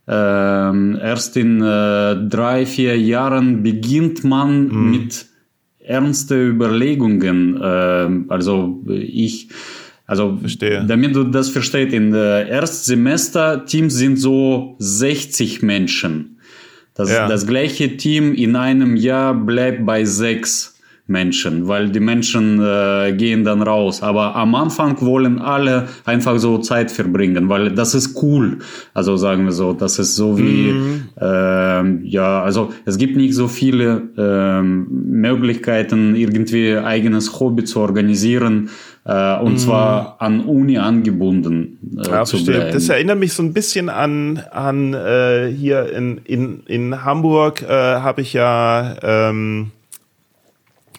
ähm, 0.08 0.98
erst 1.02 1.38
in 1.38 1.62
äh, 1.62 2.28
drei, 2.28 2.66
vier 2.66 3.00
Jahren 3.00 3.64
beginnt 3.64 4.24
man 4.24 4.68
mhm. 4.68 4.92
mit 4.92 5.26
ernste 5.80 6.36
Überlegungen. 6.36 7.60
Äh, 7.62 8.32
also 8.32 8.84
ich, 8.88 9.50
also 10.06 10.38
Verstehe. 10.38 10.86
damit 10.86 11.16
du 11.16 11.24
das 11.24 11.50
verstehst, 11.50 11.94
in 11.94 12.12
der 12.12 12.48
Erstsemester 12.48 13.66
Teams 13.66 13.94
sind 13.94 14.18
so 14.18 14.76
60 14.80 15.62
Menschen. 15.62 16.40
Das, 16.96 17.10
ja. 17.10 17.28
das 17.28 17.48
gleiche 17.48 17.98
Team 17.98 18.34
in 18.34 18.56
einem 18.56 18.96
Jahr 18.96 19.34
bleibt 19.34 19.86
bei 19.86 20.06
sechs. 20.06 20.73
Menschen, 21.14 21.68
weil 21.70 21.90
die 21.90 22.02
Menschen 22.02 22.60
äh, 22.60 23.14
gehen 23.16 23.46
dann 23.46 23.62
raus. 23.62 24.04
Aber 24.04 24.36
am 24.36 24.56
Anfang 24.56 25.00
wollen 25.02 25.40
alle 25.40 25.88
einfach 26.04 26.38
so 26.40 26.58
Zeit 26.58 26.92
verbringen, 26.92 27.48
weil 27.48 27.72
das 27.72 27.96
ist 27.96 28.22
cool. 28.22 28.58
Also 28.94 29.16
sagen 29.16 29.46
wir 29.46 29.54
so, 29.54 29.72
das 29.72 30.00
ist 30.00 30.16
so 30.16 30.38
wie, 30.38 30.74
mhm. 30.74 31.10
äh, 31.22 32.08
ja, 32.08 32.44
also 32.44 32.74
es 32.86 32.98
gibt 32.98 33.16
nicht 33.16 33.36
so 33.36 33.48
viele 33.48 34.02
äh, 34.18 34.62
Möglichkeiten, 34.62 36.16
irgendwie 36.16 36.76
eigenes 36.76 37.40
Hobby 37.40 37.64
zu 37.64 37.80
organisieren. 37.80 38.70
Äh, 39.06 39.38
und 39.40 39.56
mm. 39.56 39.58
zwar 39.58 40.16
an 40.20 40.46
Uni 40.46 40.78
angebunden 40.78 41.78
äh, 41.98 42.10
ja, 42.10 42.24
zu 42.24 42.42
bleiben. 42.46 42.72
Das 42.72 42.88
erinnert 42.88 43.20
mich 43.20 43.34
so 43.34 43.44
ein 43.44 43.52
bisschen 43.52 43.90
an, 43.90 44.42
an 44.50 44.94
äh, 44.94 45.52
hier 45.52 45.92
in, 45.92 46.20
in, 46.20 46.62
in 46.68 47.04
Hamburg 47.04 47.64
äh, 47.64 47.68
habe 47.68 48.22
ich 48.22 48.32
ja 48.32 48.96
ähm, 49.02 49.72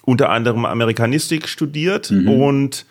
unter 0.04 0.30
anderem 0.30 0.64
Amerikanistik 0.64 1.48
studiert 1.48 2.10
mhm. 2.10 2.28
und 2.28 2.86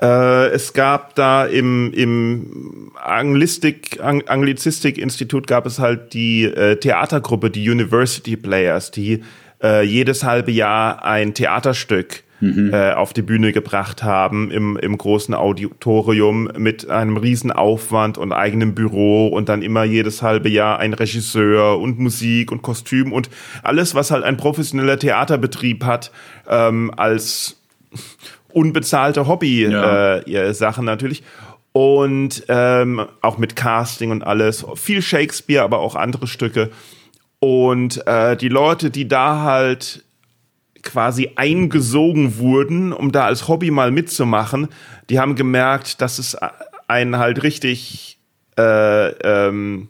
äh, 0.00 0.48
es 0.48 0.72
gab 0.72 1.14
da 1.14 1.44
im, 1.44 1.92
im 1.92 2.92
Anglistik, 3.02 4.00
Ang 4.02 4.26
Anglizistik-Institut 4.26 5.46
gab 5.46 5.66
es 5.66 5.78
halt 5.78 6.14
die 6.14 6.44
äh, 6.44 6.76
Theatergruppe, 6.76 7.50
die 7.50 7.68
University 7.68 8.36
Players, 8.36 8.90
die 8.90 9.22
äh, 9.62 9.84
jedes 9.84 10.24
halbe 10.24 10.52
Jahr 10.52 11.04
ein 11.04 11.34
Theaterstück 11.34 12.22
mhm. 12.40 12.72
äh, 12.72 12.92
auf 12.92 13.12
die 13.12 13.22
Bühne 13.22 13.52
gebracht 13.52 14.02
haben 14.02 14.50
im, 14.50 14.76
im 14.76 14.96
großen 14.96 15.34
Auditorium 15.34 16.50
mit 16.56 16.88
einem 16.90 17.16
riesen 17.16 17.52
Aufwand 17.52 18.18
und 18.18 18.32
eigenem 18.32 18.74
Büro 18.74 19.28
und 19.28 19.48
dann 19.48 19.62
immer 19.62 19.84
jedes 19.84 20.22
halbe 20.22 20.48
Jahr 20.48 20.78
ein 20.78 20.94
Regisseur 20.94 21.78
und 21.78 21.98
Musik 21.98 22.50
und 22.50 22.62
Kostüm 22.62 23.12
und 23.12 23.30
alles, 23.62 23.94
was 23.94 24.10
halt 24.10 24.24
ein 24.24 24.36
professioneller 24.36 24.98
Theaterbetrieb 24.98 25.84
hat, 25.84 26.10
ähm, 26.48 26.90
als 26.96 27.56
unbezahlte 28.52 29.26
Hobby-Sachen 29.26 30.26
ja. 30.26 30.82
äh, 30.82 30.82
natürlich. 30.82 31.22
Und 31.72 32.44
ähm, 32.48 33.00
auch 33.20 33.38
mit 33.38 33.54
Casting 33.54 34.10
und 34.10 34.24
alles. 34.24 34.66
Viel 34.74 35.02
Shakespeare, 35.02 35.62
aber 35.62 35.78
auch 35.78 35.94
andere 35.94 36.26
Stücke. 36.26 36.70
Und 37.38 38.06
äh, 38.06 38.36
die 38.36 38.48
Leute, 38.48 38.90
die 38.90 39.06
da 39.06 39.42
halt 39.42 40.04
quasi 40.82 41.32
eingesogen 41.36 42.38
wurden, 42.38 42.92
um 42.92 43.12
da 43.12 43.24
als 43.26 43.48
Hobby 43.48 43.70
mal 43.70 43.90
mitzumachen, 43.90 44.68
die 45.08 45.18
haben 45.18 45.34
gemerkt, 45.34 46.00
dass 46.00 46.18
es 46.18 46.36
einen 46.88 47.18
halt 47.18 47.42
richtig 47.42 48.18
äh, 48.58 49.08
ähm, 49.08 49.88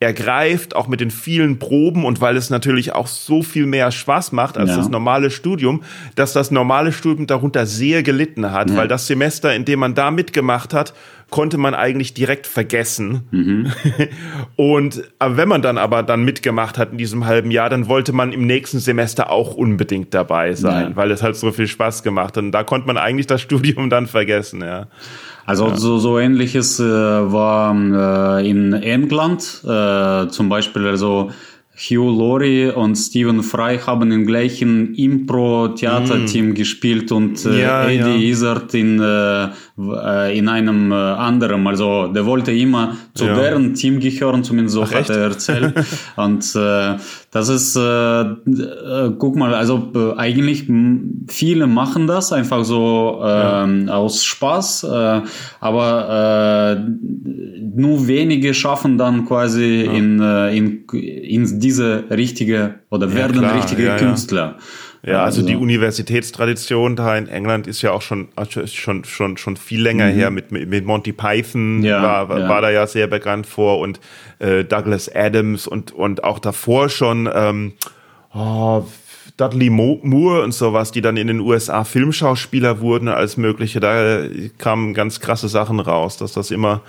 ergreift, 0.00 0.76
auch 0.76 0.86
mit 0.86 1.00
den 1.00 1.10
vielen 1.10 1.58
Proben 1.58 2.04
und 2.04 2.20
weil 2.20 2.36
es 2.36 2.50
natürlich 2.50 2.92
auch 2.92 3.08
so 3.08 3.42
viel 3.42 3.66
mehr 3.66 3.90
Spaß 3.90 4.30
macht 4.30 4.56
als 4.56 4.70
ja. 4.70 4.76
das 4.76 4.88
normale 4.88 5.30
Studium, 5.30 5.82
dass 6.14 6.32
das 6.32 6.52
normale 6.52 6.92
Studium 6.92 7.26
darunter 7.26 7.66
sehr 7.66 8.04
gelitten 8.04 8.52
hat, 8.52 8.70
ja. 8.70 8.76
weil 8.76 8.86
das 8.86 9.08
Semester, 9.08 9.54
in 9.54 9.64
dem 9.64 9.80
man 9.80 9.94
da 9.94 10.12
mitgemacht 10.12 10.72
hat, 10.72 10.94
konnte 11.30 11.58
man 11.58 11.74
eigentlich 11.74 12.14
direkt 12.14 12.46
vergessen. 12.46 13.22
Mhm. 13.30 13.70
Und 14.56 15.02
wenn 15.20 15.48
man 15.48 15.62
dann 15.62 15.78
aber 15.78 16.02
dann 16.02 16.24
mitgemacht 16.24 16.78
hat 16.78 16.92
in 16.92 16.98
diesem 16.98 17.26
halben 17.26 17.50
Jahr, 17.50 17.68
dann 17.68 17.88
wollte 17.88 18.12
man 18.12 18.32
im 18.32 18.46
nächsten 18.46 18.78
Semester 18.78 19.30
auch 19.30 19.54
unbedingt 19.54 20.14
dabei 20.14 20.54
sein, 20.54 20.90
ja. 20.90 20.96
weil 20.96 21.10
es 21.10 21.22
halt 21.22 21.36
so 21.36 21.52
viel 21.52 21.66
Spaß 21.66 22.02
gemacht 22.02 22.36
hat. 22.36 22.44
Und 22.44 22.52
da 22.52 22.64
konnte 22.64 22.86
man 22.86 22.96
eigentlich 22.96 23.26
das 23.26 23.40
Studium 23.48 23.90
dann 23.90 24.06
vergessen, 24.06 24.60
ja. 24.62 24.86
Also 25.44 25.68
ja. 25.68 25.76
so, 25.76 25.98
so 25.98 26.18
ähnliches 26.18 26.78
äh, 26.78 26.84
war 26.84 27.74
äh, 28.38 28.48
in 28.50 28.74
England, 28.74 29.62
äh, 29.64 30.28
zum 30.28 30.50
Beispiel 30.50 30.86
also 30.86 31.30
Hugh 31.78 32.10
Laurie 32.10 32.72
und 32.72 32.96
Stephen 32.96 33.42
Fry 33.44 33.78
haben 33.78 34.10
im 34.10 34.26
gleichen 34.26 34.94
Impro-Theaterteam 34.94 36.50
mm. 36.50 36.54
gespielt 36.54 37.12
und 37.12 37.44
äh, 37.46 37.62
ja, 37.62 37.84
Eddie 37.84 38.26
ja. 38.26 38.30
Izzard 38.30 38.74
in, 38.74 39.00
äh, 39.00 39.44
äh, 39.78 40.36
in 40.36 40.48
einem 40.48 40.90
äh, 40.90 40.94
anderen. 40.96 41.64
Also 41.68 42.08
der 42.08 42.26
wollte 42.26 42.50
immer 42.50 42.96
zu 43.14 43.26
ja. 43.26 43.34
deren 43.36 43.74
Team 43.74 44.00
gehören, 44.00 44.42
zumindest 44.42 44.74
so 44.74 44.82
Ach, 44.82 44.92
hat 44.92 45.08
er 45.10 45.18
erzählt. 45.18 45.72
und 46.16 46.44
äh, 46.56 46.96
das 47.30 47.48
ist, 47.48 47.76
äh, 47.76 48.22
äh, 48.22 49.12
guck 49.16 49.36
mal, 49.36 49.54
also 49.54 49.92
äh, 49.94 50.16
eigentlich 50.16 50.64
viele 51.28 51.68
machen 51.68 52.08
das 52.08 52.32
einfach 52.32 52.64
so 52.64 53.20
äh, 53.22 53.26
ja. 53.28 53.66
aus 53.88 54.24
Spaß, 54.24 54.84
äh, 54.84 55.20
aber 55.60 56.76
äh, 56.76 57.70
nur 57.76 58.08
wenige 58.08 58.54
schaffen 58.54 58.98
dann 58.98 59.26
quasi 59.26 59.82
in, 59.82 60.20
äh, 60.20 60.56
in, 60.56 60.84
in 60.92 61.60
diese 61.68 62.04
richtige 62.08 62.76
oder 62.88 63.12
werden 63.14 63.38
klar, 63.38 63.56
richtige 63.56 63.94
Künstler. 63.96 64.56
Ja, 65.02 65.22
also, 65.22 65.40
also 65.40 65.46
die 65.46 65.56
Universitätstradition 65.56 66.96
da 66.96 67.14
in 67.16 67.28
England 67.28 67.66
ist 67.66 67.82
ja 67.82 67.92
auch 67.92 68.00
schon 68.00 68.28
also 68.36 68.66
schon 68.66 69.04
schon 69.04 69.36
schon 69.36 69.56
viel 69.58 69.82
länger 69.82 70.06
mhm. 70.06 70.14
her 70.14 70.30
mit 70.30 70.50
mit 70.50 70.86
Monty 70.86 71.12
Python 71.12 71.82
ja, 71.82 72.02
war 72.02 72.28
war, 72.30 72.40
ja. 72.40 72.48
war 72.48 72.62
da 72.62 72.70
ja 72.70 72.86
sehr 72.86 73.06
bekannt 73.06 73.46
vor 73.46 73.80
und 73.80 74.00
äh, 74.38 74.64
Douglas 74.64 75.14
Adams 75.14 75.66
und 75.66 75.92
und 75.92 76.24
auch 76.24 76.38
davor 76.38 76.88
schon 76.88 77.28
ähm, 77.32 77.74
oh, 78.34 78.84
Dudley 79.36 79.68
Moore 79.70 80.42
und 80.42 80.52
sowas, 80.52 80.90
die 80.90 81.02
dann 81.02 81.18
in 81.18 81.26
den 81.26 81.40
USA 81.40 81.84
Filmschauspieler 81.84 82.80
wurden 82.80 83.08
als 83.08 83.36
mögliche. 83.36 83.78
Da 83.78 84.22
kamen 84.56 84.94
ganz 84.94 85.20
krasse 85.20 85.48
Sachen 85.48 85.78
raus, 85.80 86.16
dass 86.16 86.32
das 86.32 86.50
immer 86.50 86.80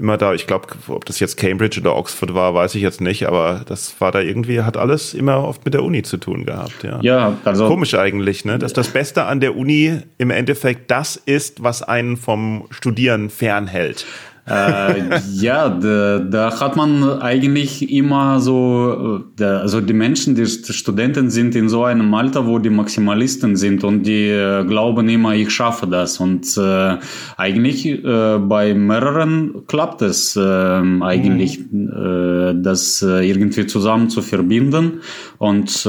immer 0.00 0.16
da. 0.16 0.34
Ich 0.34 0.46
glaube, 0.46 0.68
ob 0.88 1.04
das 1.04 1.20
jetzt 1.20 1.36
Cambridge 1.36 1.80
oder 1.80 1.94
Oxford 1.94 2.34
war, 2.34 2.54
weiß 2.54 2.74
ich 2.74 2.82
jetzt 2.82 3.00
nicht, 3.00 3.28
aber 3.28 3.62
das 3.66 4.00
war 4.00 4.10
da 4.10 4.20
irgendwie, 4.20 4.62
hat 4.62 4.76
alles 4.76 5.14
immer 5.14 5.44
oft 5.44 5.64
mit 5.64 5.74
der 5.74 5.84
Uni 5.84 6.02
zu 6.02 6.16
tun 6.16 6.46
gehabt. 6.46 6.82
Ja, 6.82 6.98
ja 7.02 7.36
also. 7.44 7.68
Komisch 7.68 7.94
eigentlich, 7.94 8.44
ne? 8.44 8.58
Dass 8.58 8.72
das 8.72 8.88
Beste 8.88 9.24
an 9.24 9.40
der 9.40 9.56
Uni 9.56 10.00
im 10.18 10.30
Endeffekt 10.30 10.90
das 10.90 11.16
ist, 11.16 11.62
was 11.62 11.82
einen 11.82 12.16
vom 12.16 12.66
Studieren 12.70 13.30
fernhält 13.30 14.06
äh, 14.46 15.20
ja, 15.32 15.68
da, 15.68 16.18
da, 16.18 16.60
hat 16.60 16.76
man 16.76 17.20
eigentlich 17.20 17.90
immer 17.90 18.40
so, 18.40 19.20
da, 19.36 19.58
also 19.58 19.80
die 19.80 19.92
Menschen, 19.92 20.34
die 20.34 20.46
Studenten 20.46 21.30
sind 21.30 21.54
in 21.54 21.68
so 21.68 21.84
einem 21.84 22.12
Alter, 22.14 22.46
wo 22.46 22.58
die 22.58 22.70
Maximalisten 22.70 23.56
sind 23.56 23.84
und 23.84 24.04
die 24.04 24.28
äh, 24.28 24.64
glauben 24.64 25.08
immer, 25.08 25.34
ich 25.34 25.50
schaffe 25.50 25.86
das. 25.86 26.20
Und 26.20 26.56
äh, 26.56 26.96
eigentlich 27.36 27.86
äh, 27.86 28.38
bei 28.38 28.74
mehreren 28.74 29.66
klappt 29.66 30.02
es 30.02 30.38
ähm, 30.40 31.02
eigentlich, 31.02 31.60
mhm. 31.70 32.62
das 32.62 33.02
äh, 33.02 33.28
irgendwie 33.28 33.66
zusammen 33.66 34.08
zu 34.08 34.22
verbinden. 34.22 35.00
Und 35.38 35.86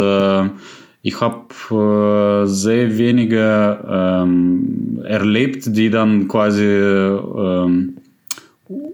ich 1.03 1.19
habe 1.19 1.47
äh, 1.71 2.47
sehr 2.47 2.97
wenige 2.97 3.79
ähm, 3.89 5.01
erlebt, 5.03 5.75
die 5.75 5.89
dann 5.89 6.27
quasi 6.27 6.63
ähm, 6.63 7.97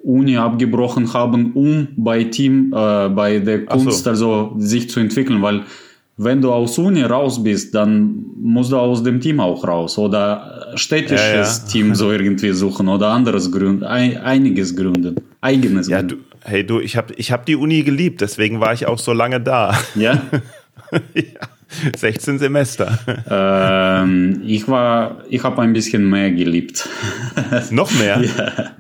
Uni 0.04 0.38
abgebrochen 0.38 1.14
haben, 1.14 1.54
um 1.54 1.88
bei 1.96 2.24
Team, 2.24 2.74
äh, 2.74 3.10
bei 3.10 3.40
der 3.40 3.66
Kunst 3.66 4.04
so. 4.04 4.10
also 4.10 4.56
sich 4.58 4.90
zu 4.90 5.00
entwickeln, 5.00 5.42
weil 5.42 5.64
wenn 6.18 6.42
du 6.42 6.52
aus 6.52 6.78
Uni 6.80 7.04
raus 7.04 7.44
bist, 7.44 7.76
dann 7.76 8.26
musst 8.42 8.72
du 8.72 8.78
aus 8.78 9.04
dem 9.04 9.22
Team 9.22 9.40
auch 9.40 9.68
raus 9.68 9.98
oder 10.00 10.72
städtisches 10.76 11.20
ja, 11.20 11.42
ja. 11.42 11.72
Team 11.72 11.96
so 11.96 12.12
irgendwie 12.12 12.52
suchen 12.52 12.88
oder 12.88 13.10
anderes 13.10 13.52
gründen, 13.52 13.84
ein, 13.84 14.18
einiges 14.18 14.76
gründen, 14.76 15.16
eigenes 15.42 15.88
ja, 15.88 16.00
gründen. 16.00 16.26
Du, 16.42 16.50
hey 16.50 16.66
du, 16.66 16.80
ich 16.80 16.98
habe 16.98 17.14
ich 17.16 17.32
hab 17.32 17.46
die 17.46 17.56
Uni 17.56 17.84
geliebt, 17.84 18.22
deswegen 18.22 18.60
war 18.60 18.74
ich 18.74 18.88
auch 18.88 18.98
so 18.98 19.14
lange 19.14 19.40
da. 19.40 19.78
Ja? 19.96 20.24
ja. 21.14 21.48
16 21.98 22.40
Semester. 22.40 22.98
Ähm, 23.30 24.42
ich 24.46 24.68
war, 24.68 25.24
ich 25.30 25.44
habe 25.44 25.62
ein 25.62 25.74
bisschen 25.74 26.10
mehr 26.10 26.32
geliebt. 26.32 26.88
Noch 27.72 27.92
mehr? 27.92 28.22
Ja. 28.38 28.72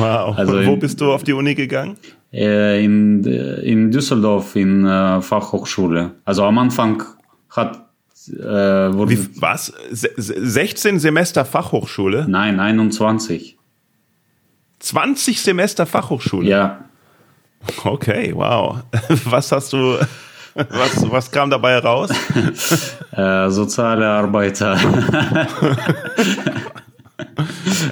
Wow. 0.00 0.36
Also 0.36 0.54
Wo 0.54 0.74
in, 0.74 0.78
bist 0.80 1.00
du 1.00 1.12
auf 1.12 1.22
die 1.22 1.32
Uni 1.32 1.54
gegangen? 1.54 1.96
Äh, 2.32 2.84
in, 2.84 3.22
in 3.22 3.92
Düsseldorf 3.92 4.56
in 4.56 4.84
äh, 4.84 5.20
Fachhochschule. 5.20 6.16
Also 6.24 6.44
am 6.44 6.58
Anfang 6.58 7.04
hat 7.50 7.86
äh, 8.28 8.42
Wie, 8.42 9.28
was? 9.40 9.72
16 9.92 10.98
Semester 10.98 11.44
Fachhochschule? 11.44 12.26
Nein, 12.28 12.58
21. 12.58 13.58
20 14.80 15.40
Semester 15.40 15.86
Fachhochschule? 15.86 16.48
Ja. 16.48 16.84
Okay, 17.84 18.32
wow. 18.34 18.82
Was 19.24 19.52
hast 19.52 19.72
du, 19.72 19.96
was, 20.54 21.10
was 21.10 21.30
kam 21.30 21.50
dabei 21.50 21.78
raus? 21.78 22.10
äh, 23.12 23.50
soziale 23.50 24.06
Arbeiter. 24.06 24.76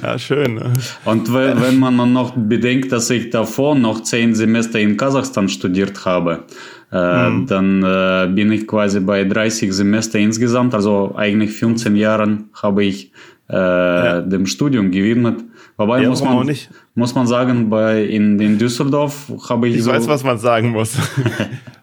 ja, 0.03 0.19
schön. 0.19 0.55
Ne? 0.55 0.73
Und 1.05 1.33
wenn 1.33 1.79
man 1.79 2.13
noch 2.13 2.33
bedenkt, 2.35 2.91
dass 2.91 3.09
ich 3.09 3.29
davor 3.29 3.75
noch 3.75 4.03
zehn 4.03 4.35
Semester 4.35 4.79
in 4.79 4.97
Kasachstan 4.97 5.49
studiert 5.49 6.05
habe, 6.05 6.43
äh, 6.91 7.29
mhm. 7.29 7.45
dann 7.45 7.83
äh, 7.83 8.27
bin 8.33 8.51
ich 8.51 8.67
quasi 8.67 8.99
bei 8.99 9.23
30 9.23 9.73
Semester 9.73 10.19
insgesamt, 10.19 10.73
also 10.73 11.13
eigentlich 11.15 11.51
15 11.51 11.95
Jahren 11.95 12.49
habe 12.61 12.83
ich 12.83 13.11
äh, 13.49 13.55
ja. 13.55 14.21
dem 14.21 14.45
Studium 14.45 14.91
gewidmet. 14.91 15.43
Wobei 15.77 16.01
ja, 16.01 16.09
muss, 16.09 16.23
man, 16.23 16.49
muss 16.93 17.15
man 17.15 17.25
sagen, 17.25 17.69
bei 17.69 18.03
in, 18.03 18.39
in 18.39 18.57
Düsseldorf 18.57 19.31
habe 19.49 19.69
ich. 19.69 19.77
Ich 19.77 19.83
so 19.83 19.91
weiß, 19.91 20.07
was 20.07 20.23
man 20.23 20.37
sagen 20.37 20.71
muss. 20.71 20.93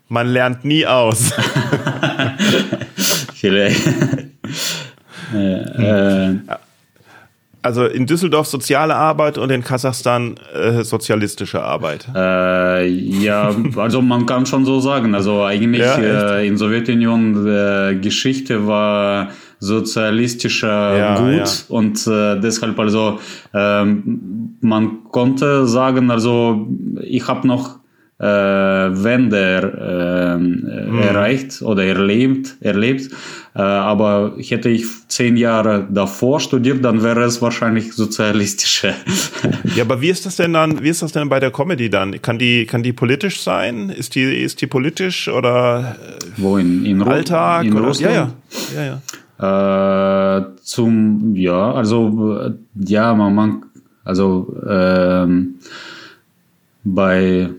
man 0.08 0.28
lernt 0.28 0.64
nie 0.64 0.86
aus. 0.86 1.32
Vielleicht. 3.34 3.86
äh, 5.34 6.30
äh, 6.30 6.38
also 7.66 7.84
in 7.84 8.06
Düsseldorf 8.06 8.46
soziale 8.46 8.94
Arbeit 8.94 9.38
und 9.38 9.50
in 9.50 9.62
Kasachstan 9.62 10.36
äh, 10.54 10.84
sozialistische 10.84 11.60
Arbeit. 11.60 12.06
Äh, 12.14 12.86
ja, 12.86 13.52
also 13.76 14.00
man 14.00 14.24
kann 14.24 14.46
schon 14.46 14.64
so 14.64 14.78
sagen. 14.78 15.16
Also 15.16 15.42
eigentlich 15.42 15.82
ja, 15.82 16.36
äh, 16.36 16.46
in 16.46 16.56
Sowjetunion 16.56 17.44
äh, 17.44 17.96
Geschichte 17.96 18.68
war 18.68 19.30
sozialistischer 19.58 20.96
ja, 20.96 21.18
Gut 21.18 21.30
ja. 21.30 21.46
und 21.68 22.06
deshalb 22.06 22.78
also 22.78 23.18
ähm, 23.54 24.58
man 24.60 25.04
konnte 25.10 25.66
sagen, 25.66 26.10
also 26.10 26.68
ich 27.02 27.26
habe 27.26 27.48
noch 27.48 27.78
äh, 28.18 28.24
Wende 28.24 29.72
äh, 29.78 30.38
mhm. 30.38 30.98
erreicht 31.00 31.60
oder 31.60 31.84
erlebt, 31.84 32.56
erlebt. 32.60 33.10
Äh, 33.54 33.60
aber 33.60 34.34
hätte 34.38 34.70
ich 34.70 34.86
zehn 35.08 35.36
Jahre 35.36 35.86
davor 35.90 36.40
studiert, 36.40 36.84
dann 36.84 37.02
wäre 37.02 37.24
es 37.24 37.42
wahrscheinlich 37.42 37.92
sozialistische. 37.92 38.94
ja, 39.76 39.84
aber 39.84 40.00
wie 40.00 40.08
ist 40.08 40.24
das 40.24 40.36
denn 40.36 40.54
dann, 40.54 40.82
wie 40.82 40.88
ist 40.88 41.02
das 41.02 41.12
denn 41.12 41.28
bei 41.28 41.40
der 41.40 41.50
Comedy 41.50 41.90
dann? 41.90 42.20
Kann 42.22 42.38
die, 42.38 42.64
kann 42.64 42.82
die 42.82 42.94
politisch 42.94 43.42
sein? 43.42 43.90
Ist 43.90 44.14
die, 44.14 44.22
ist 44.22 44.62
die 44.62 44.66
politisch 44.66 45.28
oder 45.28 45.96
Wo 46.38 46.56
in, 46.56 46.86
in 46.86 47.02
Alltag? 47.02 47.66
In? 47.66 47.76
Russland? 47.76 48.14
Ja, 48.14 48.30
ja. 48.74 48.82
ja, 48.82 49.00
ja. 49.38 50.38
Äh, 50.38 50.44
zum, 50.62 51.36
ja, 51.36 51.72
also, 51.72 52.54
ja, 52.74 53.14
man, 53.14 53.34
man 53.34 53.62
also, 54.04 54.56
ähm, 54.66 55.56
bei, 56.84 57.50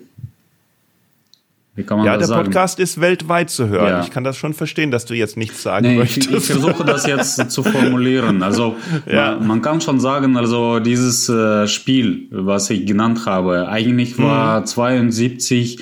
wie 1.77 1.83
kann 1.83 1.99
man 1.99 2.07
ja, 2.07 2.13
das 2.13 2.21
der 2.21 2.37
sagen? 2.37 2.45
Podcast 2.45 2.79
ist 2.79 2.99
weltweit 2.99 3.51
zu 3.51 3.69
hören. 3.69 3.87
Ja. 3.87 4.01
Ich 4.01 4.09
kann 4.09 4.23
das 4.23 4.35
schon 4.35 4.55
verstehen, 4.55 4.89
dass 4.89 5.05
du 5.05 5.13
jetzt 5.13 5.37
nichts 5.37 5.61
sagen 5.61 5.85
nee, 5.87 5.97
möchtest. 5.97 6.27
Ich, 6.31 6.35
ich 6.35 6.43
versuche 6.45 6.83
das 6.83 7.05
jetzt 7.05 7.51
zu 7.51 7.61
formulieren. 7.61 8.41
Also 8.41 8.77
ja. 9.05 9.35
man, 9.35 9.47
man, 9.47 9.61
kann 9.61 9.79
schon 9.79 9.99
sagen, 9.99 10.37
also 10.37 10.79
dieses 10.79 11.29
äh, 11.29 11.67
Spiel, 11.67 12.29
was 12.31 12.71
ich 12.71 12.87
genannt 12.87 13.27
habe, 13.27 13.69
eigentlich 13.69 14.17
war 14.17 14.61
mhm. 14.61 14.65
72 14.65 15.79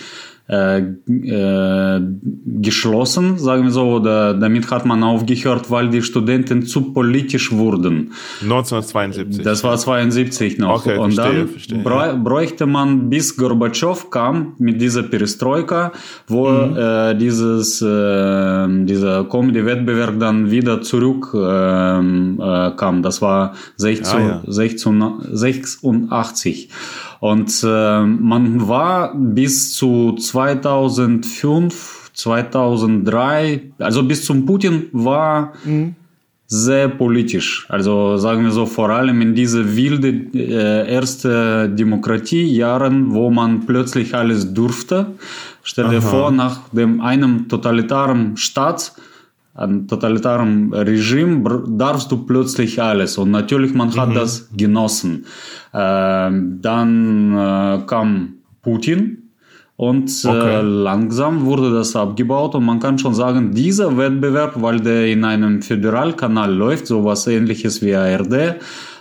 äh, 0.47 0.77
äh, 0.77 2.01
geschlossen, 2.61 3.39
sagen 3.39 3.63
wir 3.63 3.71
so, 3.71 3.95
oder 3.95 4.35
damit 4.35 4.69
hat 4.69 4.85
man 4.85 5.03
aufgehört, 5.03 5.71
weil 5.71 5.89
die 5.89 6.03
Studenten 6.03 6.67
zu 6.67 6.93
politisch 6.93 7.51
wurden. 7.51 8.11
1972. 8.43 9.43
Das 9.43 9.63
war 9.63 9.75
72 9.75 10.59
noch. 10.59 10.85
Okay, 10.85 10.99
Und 10.99 11.13
verstehe, 11.13 11.39
dann 11.39 11.47
verstehe, 11.47 11.83
ja. 11.83 12.13
bräuchte 12.13 12.67
man, 12.67 13.09
bis 13.09 13.35
Gorbatschow 13.35 14.11
kam 14.11 14.53
mit 14.59 14.79
dieser 14.79 15.01
Perestroika, 15.01 15.91
wo 16.27 16.49
mhm. 16.49 16.77
äh, 16.77 17.15
dieses, 17.15 17.81
äh, 17.81 18.85
dieser 18.85 19.23
Comedy-Wettbewerb 19.23 20.19
dann 20.19 20.51
wieder 20.51 20.81
zurück 20.83 21.33
ähm, 21.33 22.39
äh, 22.39 22.69
kam. 22.77 23.01
Das 23.01 23.19
war 23.21 23.55
16, 23.77 24.19
ah, 24.19 24.27
ja. 24.27 24.41
16, 24.45 25.03
86. 25.31 26.69
Und 27.25 27.63
äh, 27.63 28.03
man 28.03 28.67
war 28.67 29.15
bis 29.15 29.73
zu 29.73 30.15
2005, 30.15 32.11
2003, 32.13 33.71
also 33.79 34.03
bis 34.03 34.25
zum 34.25 34.45
Putin 34.45 34.89
war 34.91 35.53
mhm. 35.63 35.95
sehr 36.45 36.87
politisch. 36.87 37.65
Also 37.67 38.17
sagen 38.17 38.43
wir 38.43 38.51
so, 38.51 38.67
vor 38.67 38.91
allem 38.91 39.21
in 39.21 39.33
diese 39.33 39.75
wilde 39.75 40.09
äh, 40.37 40.87
erste 40.93 41.67
Demokratiejahren, 41.67 43.11
wo 43.15 43.31
man 43.31 43.65
plötzlich 43.65 44.13
alles 44.13 44.53
durfte. 44.53 45.07
Stell 45.63 45.89
dir 45.89 46.03
Aha. 46.03 46.07
vor, 46.07 46.29
nach 46.29 46.69
dem 46.73 47.01
einem 47.01 47.49
totalitären 47.49 48.37
Staat 48.37 48.93
ein 49.55 49.87
totalitären 49.87 50.73
Regime 50.73 51.63
darfst 51.69 52.11
du 52.11 52.25
plötzlich 52.25 52.81
alles. 52.81 53.17
Und 53.17 53.31
natürlich, 53.31 53.73
man 53.73 53.95
hat 53.95 54.09
mhm. 54.09 54.13
das 54.13 54.49
genossen. 54.55 55.25
Dann 55.71 57.31
kam 57.87 58.33
Putin 58.61 59.25
und 59.77 60.09
okay. 60.25 60.61
langsam 60.61 61.45
wurde 61.45 61.71
das 61.73 61.95
abgebaut 61.95 62.55
und 62.55 62.63
man 62.63 62.79
kann 62.79 62.97
schon 62.97 63.13
sagen, 63.13 63.51
dieser 63.53 63.97
Wettbewerb, 63.97 64.53
weil 64.61 64.79
der 64.79 65.07
in 65.07 65.25
einem 65.25 65.61
Föderalkanal 65.61 66.53
läuft, 66.53 66.87
sowas 66.87 67.27
ähnliches 67.27 67.81
wie 67.81 67.93
ARD, 67.93 68.55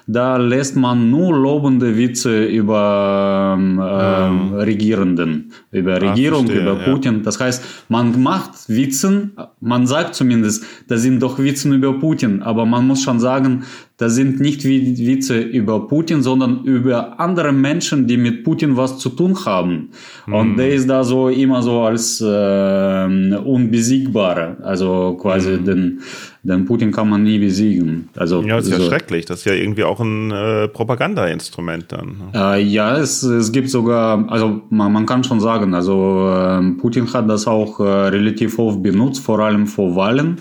da 0.06 0.36
lässt 0.36 0.76
man 0.76 1.10
nur 1.10 1.34
lobende 1.34 1.96
Witze 1.96 2.44
über 2.44 3.56
ähm, 3.58 3.76
mhm. 3.76 4.54
Regierenden, 4.54 5.52
über 5.70 6.00
Regierung, 6.00 6.46
verstehe, 6.46 6.62
über 6.62 6.76
Putin. 6.76 7.16
Ja. 7.16 7.20
Das 7.22 7.40
heißt, 7.40 7.64
man 7.88 8.22
macht 8.22 8.68
Witzen, 8.68 9.32
man 9.60 9.86
sagt 9.86 10.14
zumindest, 10.14 10.64
das 10.88 11.02
sind 11.02 11.22
doch 11.22 11.38
Witzen 11.38 11.72
über 11.72 11.94
Putin, 11.98 12.42
aber 12.42 12.66
man 12.66 12.86
muss 12.86 13.02
schon 13.02 13.18
sagen, 13.18 13.64
das 13.96 14.16
sind 14.16 14.40
nicht 14.40 14.64
Witze 14.64 15.40
über 15.40 15.86
Putin, 15.86 16.20
sondern 16.20 16.64
über 16.64 17.20
andere 17.20 17.52
Menschen, 17.52 18.08
die 18.08 18.16
mit 18.16 18.42
Putin 18.42 18.76
was 18.76 18.98
zu 18.98 19.08
tun 19.08 19.36
haben. 19.46 19.90
Mhm. 20.26 20.34
Und 20.34 20.56
der 20.56 20.74
ist 20.74 20.90
da 20.90 21.04
so 21.04 21.28
immer 21.28 21.62
so 21.62 21.82
als 21.82 22.20
äh, 22.20 23.36
unbesiegbar. 23.36 24.56
Also 24.62 25.16
quasi 25.20 25.52
mhm. 25.52 25.64
den, 25.64 26.00
den 26.44 26.66
Putin 26.66 26.92
kann 26.92 27.08
man 27.08 27.22
nie 27.22 27.38
besiegen. 27.38 28.10
Also, 28.16 28.42
ja, 28.42 28.56
das 28.56 28.66
ist 28.66 28.76
so. 28.76 28.82
ja 28.82 28.88
schrecklich. 28.88 29.24
Das 29.24 29.40
ist 29.40 29.44
ja 29.46 29.54
irgendwie 29.54 29.84
auch 29.84 29.98
ein 29.98 30.30
äh, 30.30 30.68
Propagandainstrument 30.68 31.86
dann. 31.90 32.16
Äh, 32.34 32.62
ja, 32.62 32.98
es, 32.98 33.22
es 33.22 33.50
gibt 33.50 33.70
sogar, 33.70 34.30
also 34.30 34.60
man, 34.68 34.92
man 34.92 35.06
kann 35.06 35.24
schon 35.24 35.40
sagen, 35.40 35.74
also 35.74 36.30
äh, 36.30 36.80
Putin 36.80 37.10
hat 37.12 37.28
das 37.30 37.46
auch 37.46 37.80
äh, 37.80 37.82
relativ 37.82 38.58
oft 38.58 38.82
benutzt, 38.82 39.24
vor 39.24 39.40
allem 39.40 39.66
vor 39.66 39.96
Wahlen 39.96 40.36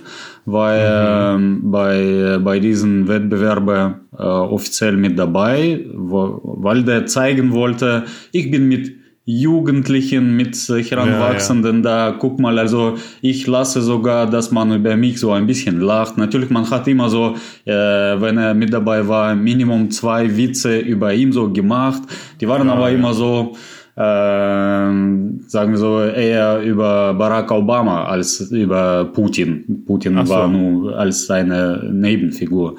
war 0.46 1.38
mhm. 1.38 1.58
äh, 1.58 1.60
bei, 1.64 2.38
bei 2.44 2.60
diesen 2.60 3.08
Wettbewerben 3.08 3.96
äh, 4.18 4.24
offiziell 4.24 4.98
mit 4.98 5.18
dabei, 5.18 5.86
weil 5.94 6.84
der 6.84 7.06
zeigen 7.06 7.54
wollte, 7.54 8.04
ich 8.32 8.52
bin 8.52 8.68
mit 8.68 9.03
Jugendlichen, 9.26 10.36
mit 10.36 10.56
Heranwachsenden 10.56 11.82
ja, 11.82 11.90
ja. 11.90 12.12
da, 12.12 12.18
guck 12.18 12.40
mal, 12.40 12.60
also 12.60 12.96
ich 13.22 13.48
lasse 13.48 13.82
sogar, 13.82 14.30
dass 14.30 14.52
man 14.52 14.74
über 14.74 14.98
mich 14.98 15.20
so 15.20 15.32
ein 15.32 15.48
bisschen 15.48 15.80
lacht. 15.80 16.18
Natürlich, 16.18 16.50
man 16.50 16.70
hat 16.70 16.88
immer 16.90 17.10
so, 17.10 17.36
äh, 17.64 17.72
wenn 17.72 18.38
er 18.38 18.54
mit 18.54 18.74
dabei 18.74 19.08
war, 19.08 19.34
Minimum 19.34 19.92
zwei 19.92 20.36
Witze 20.36 20.78
über 20.80 21.14
ihn 21.14 21.32
so 21.32 21.50
gemacht. 21.50 22.02
Die 22.42 22.48
waren 22.50 22.68
ja, 22.68 22.74
aber 22.74 22.92
immer 22.92 23.14
so, 23.14 23.54
äh, 23.96 24.02
sagen 24.02 25.72
wir 25.72 25.78
so, 25.78 26.02
eher 26.02 26.62
über 26.62 27.14
Barack 27.14 27.52
Obama 27.52 28.06
als 28.06 28.42
über 28.52 29.06
Putin. 29.06 29.84
Putin 29.86 30.26
so. 30.26 30.34
war 30.34 30.48
nur 30.50 30.98
als 30.98 31.28
seine 31.28 31.90
Nebenfigur. 31.94 32.76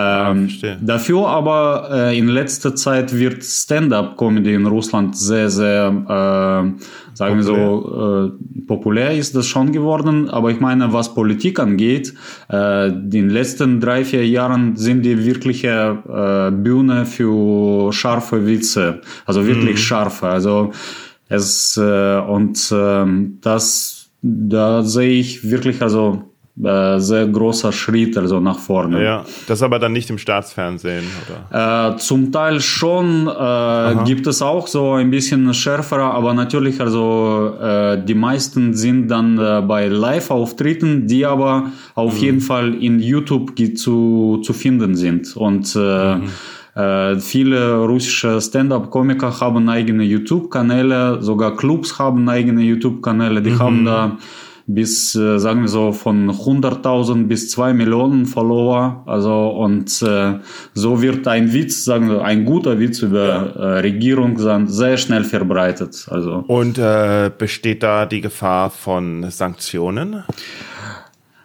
Ähm, 0.00 0.48
ja, 0.60 0.76
dafür 0.80 1.26
aber 1.26 1.88
äh, 1.90 2.18
in 2.18 2.28
letzter 2.28 2.76
Zeit 2.76 3.12
wird 3.18 3.42
Stand-up-Comedy 3.42 4.54
in 4.54 4.66
Russland 4.66 5.16
sehr, 5.16 5.50
sehr, 5.50 5.88
äh, 5.88 7.16
sagen 7.16 7.36
wir 7.36 7.42
so, 7.42 8.30
äh, 8.30 8.62
populär 8.66 9.16
ist 9.16 9.34
das 9.34 9.48
schon 9.48 9.72
geworden. 9.72 10.30
Aber 10.30 10.52
ich 10.52 10.60
meine, 10.60 10.92
was 10.92 11.14
Politik 11.14 11.58
angeht, 11.58 12.14
äh, 12.48 12.88
in 12.88 13.10
den 13.10 13.30
letzten 13.30 13.80
drei, 13.80 14.04
vier 14.04 14.24
Jahren 14.24 14.76
sind 14.76 15.02
die 15.02 15.24
wirkliche 15.24 15.98
äh, 16.08 16.52
Bühne 16.52 17.04
für 17.04 17.92
scharfe 17.92 18.46
Witze. 18.46 19.00
Also 19.26 19.46
wirklich 19.48 19.74
mhm. 19.74 19.78
scharfe. 19.78 20.28
Also 20.28 20.70
es, 21.28 21.76
äh, 21.76 22.20
und 22.20 22.70
äh, 22.70 23.04
das, 23.40 24.10
da 24.22 24.82
sehe 24.84 25.18
ich 25.18 25.50
wirklich, 25.50 25.82
also 25.82 26.27
äh, 26.62 26.98
sehr 26.98 27.26
großer 27.26 27.70
Schritt, 27.72 28.16
also 28.16 28.40
nach 28.40 28.58
vorne. 28.58 29.02
Ja, 29.02 29.24
das 29.46 29.62
aber 29.62 29.78
dann 29.78 29.92
nicht 29.92 30.10
im 30.10 30.18
Staatsfernsehen, 30.18 31.04
oder? 31.50 31.94
Äh, 31.94 31.96
zum 31.98 32.32
Teil 32.32 32.60
schon 32.60 33.28
äh, 33.28 34.04
gibt 34.04 34.26
es 34.26 34.42
auch 34.42 34.66
so 34.66 34.92
ein 34.92 35.10
bisschen 35.10 35.52
schärfere, 35.54 36.02
aber 36.02 36.34
natürlich, 36.34 36.80
also 36.80 37.54
äh, 37.60 38.02
die 38.04 38.14
meisten 38.14 38.74
sind 38.74 39.08
dann 39.08 39.38
äh, 39.38 39.62
bei 39.62 39.86
Live-Auftritten, 39.86 41.06
die 41.06 41.24
aber 41.24 41.70
auf 41.94 42.14
mhm. 42.14 42.20
jeden 42.20 42.40
Fall 42.40 42.74
in 42.74 42.98
YouTube 42.98 43.52
zu, 43.76 44.40
zu 44.42 44.52
finden 44.52 44.94
sind. 44.94 45.36
Und 45.36 45.76
äh, 45.76 46.16
mhm. 46.16 46.28
Viele 47.18 47.78
russische 47.78 48.40
Stand-up-Komiker 48.40 49.40
haben 49.40 49.68
eigene 49.68 50.04
YouTube-Kanäle, 50.04 51.20
sogar 51.20 51.56
Clubs 51.56 51.98
haben 51.98 52.28
eigene 52.28 52.62
YouTube-Kanäle, 52.62 53.42
die 53.42 53.50
mhm. 53.50 53.58
haben 53.58 53.84
da 53.84 54.16
bis, 54.68 55.14
äh, 55.14 55.38
sagen 55.38 55.62
wir 55.62 55.68
so, 55.68 55.92
von 55.92 56.30
100.000 56.30 57.26
bis 57.26 57.50
2 57.50 57.72
Millionen 57.72 58.26
Follower. 58.26 59.02
Also, 59.06 59.48
und 59.48 60.02
äh, 60.02 60.34
so 60.74 61.00
wird 61.02 61.26
ein 61.26 61.52
Witz, 61.54 61.84
sagen 61.84 62.10
wir, 62.10 62.22
ein 62.22 62.44
guter 62.44 62.78
Witz 62.78 63.00
über 63.00 63.56
äh, 63.56 63.80
Regierung 63.80 64.38
sehr 64.68 64.98
schnell 64.98 65.24
verbreitet. 65.24 66.06
Also. 66.10 66.44
Und 66.46 66.76
äh, 66.78 67.30
besteht 67.36 67.82
da 67.82 68.04
die 68.04 68.20
Gefahr 68.20 68.68
von 68.68 69.30
Sanktionen? 69.30 70.22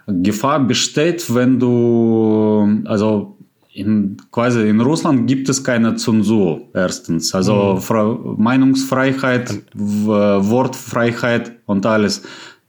Gefahr 0.06 0.60
besteht, 0.60 1.34
wenn 1.34 1.60
du, 1.60 2.82
also 2.84 3.38
in, 3.74 4.18
quasi 4.32 4.68
in 4.68 4.82
Russland 4.82 5.28
gibt 5.28 5.48
es 5.48 5.64
keine 5.64 5.96
Zensur, 5.96 6.62
erstens. 6.74 7.34
Also 7.34 7.80
mhm. 7.90 8.36
Meinungsfreiheit, 8.38 9.64
Wortfreiheit 9.74 11.54
und 11.66 11.86
alles. 11.86 12.24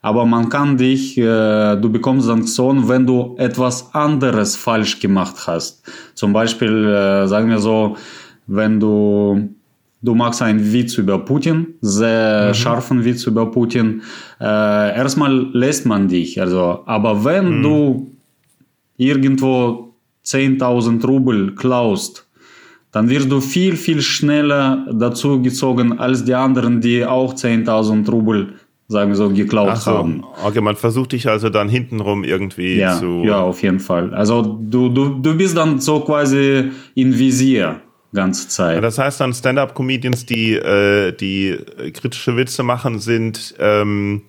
Aber 0.04 0.26
man 0.26 0.50
kann 0.50 0.76
dich, 0.76 1.16
äh, 1.16 1.76
du 1.76 1.88
bekommst 1.90 2.26
Sanktionen, 2.26 2.86
wenn 2.90 3.06
du 3.06 3.36
etwas 3.38 3.94
anderes 3.94 4.54
falsch 4.54 5.00
gemacht 5.00 5.46
hast. 5.46 5.82
Zum 6.12 6.34
Beispiel, 6.34 6.84
äh, 6.84 7.26
sagen 7.26 7.48
wir 7.48 7.58
so, 7.58 7.96
wenn 8.46 8.78
du 8.78 9.48
du 10.02 10.14
machst 10.14 10.42
einen 10.42 10.60
Witz 10.74 10.98
über 10.98 11.18
Putin, 11.24 11.68
sehr 11.80 12.48
mhm. 12.48 12.54
scharfen 12.54 13.02
Witz 13.02 13.24
über 13.26 13.50
Putin. 13.50 14.02
Äh, 14.38 14.44
erstmal 14.44 15.32
lässt 15.54 15.86
man 15.86 16.06
dich, 16.06 16.38
also, 16.38 16.80
aber 16.84 17.24
wenn 17.24 17.60
mhm. 17.60 17.62
du 17.62 18.10
irgendwo 18.98 19.94
10.000 20.26 21.02
Rubel 21.06 21.54
klaust, 21.54 22.28
dann 22.92 23.08
wirst 23.08 23.32
du 23.32 23.40
viel, 23.40 23.74
viel 23.76 24.02
schneller 24.02 24.86
dazu 24.92 25.40
gezogen 25.40 25.98
als 25.98 26.26
die 26.26 26.34
anderen, 26.34 26.82
die 26.82 27.06
auch 27.06 27.32
10.000 27.32 28.10
Rubel 28.10 28.52
sagen 28.88 29.10
wir 29.10 29.16
so, 29.16 29.30
geklaut 29.30 29.78
so. 29.78 29.90
haben. 29.90 30.24
Okay, 30.44 30.60
man 30.60 30.76
versucht 30.76 31.12
dich 31.12 31.28
also 31.28 31.48
dann 31.48 31.68
hintenrum 31.68 32.24
irgendwie 32.24 32.76
ja, 32.76 32.98
zu. 32.98 33.22
Ja, 33.24 33.40
auf 33.40 33.62
jeden 33.62 33.80
Fall. 33.80 34.14
Also 34.14 34.42
du, 34.42 34.88
du, 34.88 35.20
du 35.20 35.36
bist 35.36 35.56
dann 35.56 35.80
so 35.80 36.00
quasi 36.00 36.70
in 36.94 37.18
Visier 37.18 37.80
ganze 38.14 38.48
Zeit. 38.48 38.76
Ja, 38.76 38.80
das 38.80 38.98
heißt 38.98 39.20
dann 39.20 39.34
Stand-up-Comedians, 39.34 40.24
die, 40.24 40.54
äh, 40.54 41.12
die 41.12 41.58
kritische 41.92 42.36
Witze 42.36 42.62
machen, 42.62 43.00
sind 43.00 43.54
ähm, 43.58 44.22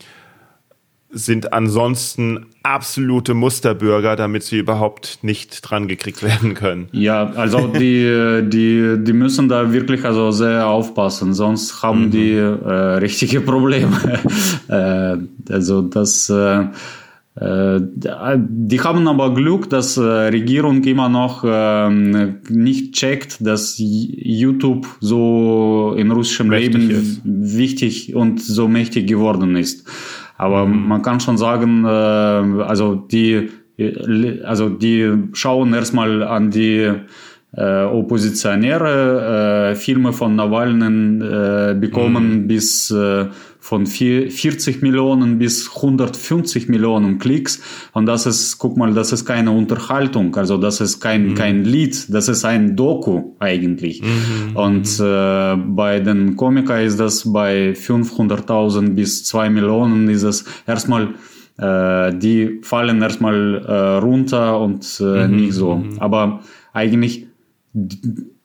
sind 1.15 1.53
ansonsten 1.53 2.45
absolute 2.61 3.33
Musterbürger, 3.33 4.15
damit 4.15 4.43
sie 4.43 4.57
überhaupt 4.57 5.19
nicht 5.21 5.61
dran 5.61 5.87
gekriegt 5.87 6.21
werden 6.21 6.53
können. 6.53 6.89
Ja, 6.91 7.31
also 7.31 7.67
die, 7.79 8.43
die, 8.43 8.97
die 8.99 9.13
müssen 9.13 9.47
da 9.47 9.71
wirklich 9.71 10.03
also 10.03 10.31
sehr 10.31 10.67
aufpassen, 10.67 11.33
sonst 11.33 11.81
haben 11.81 12.07
mhm. 12.07 12.11
die 12.11 12.33
äh, 12.33 12.97
richtige 12.97 13.41
Probleme. 13.41 13.97
äh, 14.67 15.53
also 15.53 15.81
das 15.81 16.29
äh, 16.29 16.65
äh, 17.35 17.81
die 18.37 18.79
haben 18.79 19.07
aber 19.09 19.33
Glück, 19.33 19.69
dass 19.69 19.97
äh, 19.97 20.01
Regierung 20.01 20.83
immer 20.85 21.09
noch 21.09 21.43
ähm, 21.45 22.37
nicht 22.47 22.93
checkt, 22.93 23.45
dass 23.45 23.75
YouTube 23.77 24.87
so 25.01 25.93
in 25.97 26.11
russischem 26.11 26.49
Leben 26.49 26.89
ist. 26.89 27.21
wichtig 27.25 28.15
und 28.15 28.41
so 28.41 28.69
mächtig 28.69 29.07
geworden 29.07 29.57
ist. 29.57 29.85
Aber 30.37 30.65
mhm. 30.65 30.87
man 30.87 31.01
kann 31.01 31.19
schon 31.19 31.37
sagen, 31.37 31.85
äh, 31.85 31.87
also 31.87 32.95
die, 32.95 33.49
also 34.43 34.69
die 34.69 35.11
schauen 35.33 35.73
erstmal 35.73 36.23
an 36.23 36.51
die 36.51 36.91
äh, 37.57 37.83
Oppositionäre, 37.83 39.71
äh, 39.71 39.75
Filme 39.75 40.11
von 40.11 40.35
Nawalny 40.35 41.23
äh, 41.23 41.73
bekommen 41.73 42.43
mhm. 42.43 42.47
bis 42.47 42.91
äh, 42.91 43.27
von 43.65 43.87
40 43.87 44.83
Millionen 44.83 45.39
bis 45.39 45.75
150 45.77 46.69
Millionen 46.69 47.17
Klicks. 47.17 47.63
Und 47.93 48.05
das 48.05 48.27
ist, 48.27 48.59
guck 48.59 48.77
mal, 48.77 48.93
das 48.93 49.11
ist 49.11 49.25
keine 49.25 49.49
Unterhaltung, 49.49 50.35
also 50.35 50.57
das 50.57 50.81
ist 50.81 50.99
kein, 50.99 51.29
mhm. 51.29 51.33
kein 51.33 51.63
Lied, 51.63 52.13
das 52.13 52.29
ist 52.29 52.45
ein 52.45 52.75
Doku 52.75 53.33
eigentlich. 53.39 54.03
Mhm. 54.03 54.55
Und 54.55 54.99
äh, 54.99 55.55
bei 55.55 55.99
den 55.99 56.35
Komikern 56.35 56.81
ist 56.81 56.99
das 56.99 57.33
bei 57.33 57.71
500.000 57.71 58.89
bis 58.93 59.25
2 59.25 59.49
Millionen 59.49 60.09
ist 60.09 60.21
es 60.21 60.45
erstmal 60.67 61.15
äh, 61.57 62.13
die 62.15 62.59
fallen 62.61 63.01
erstmal 63.01 63.65
äh, 63.65 63.97
runter 63.97 64.59
und 64.59 64.85
äh, 64.99 65.27
mhm. 65.27 65.35
nicht 65.37 65.53
so. 65.53 65.77
Mhm. 65.77 65.97
Aber 65.97 66.41
eigentlich 66.71 67.25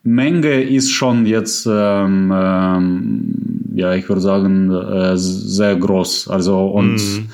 Menge 0.03 0.61
ist 0.63 0.89
schon 0.89 1.27
jetzt, 1.27 1.67
ähm, 1.69 2.33
ähm, 2.33 3.60
ja, 3.73 3.93
ich 3.93 4.07
würde 4.07 4.21
sagen, 4.21 4.71
äh, 4.71 5.17
sehr 5.17 5.75
groß. 5.75 6.27
Also 6.27 6.67
und 6.67 6.95
mhm. 6.95 7.29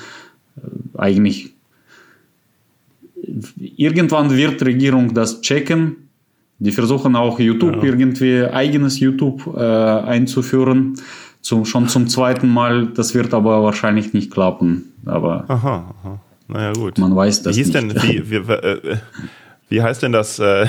eigentlich 0.96 1.54
irgendwann 3.76 4.30
wird 4.36 4.62
Regierung 4.64 5.14
das 5.14 5.40
checken. 5.40 6.08
Die 6.58 6.72
versuchen 6.72 7.14
auch 7.14 7.38
YouTube 7.38 7.76
ja. 7.76 7.84
irgendwie 7.84 8.44
eigenes 8.44 8.98
YouTube 8.98 9.46
äh, 9.56 9.60
einzuführen. 9.60 10.94
Zum, 11.40 11.64
schon 11.64 11.88
zum 11.88 12.08
zweiten 12.08 12.48
Mal. 12.48 12.88
Das 12.88 13.14
wird 13.14 13.32
aber 13.32 13.62
wahrscheinlich 13.62 14.12
nicht 14.12 14.32
klappen. 14.32 14.92
Aber 15.06 15.44
aha, 15.48 15.94
aha. 16.02 16.20
Naja, 16.48 16.72
gut. 16.72 16.98
Man 16.98 17.14
weiß 17.14 17.42
das 17.42 17.56
wie 17.56 17.60
nicht. 17.60 17.74
Denn, 17.74 17.94
wie, 17.94 18.30
wie, 18.30 18.36
äh, 18.36 18.96
wie 19.68 19.82
heißt 19.82 20.02
denn 20.02 20.12
das? 20.12 20.38
Äh, 20.38 20.66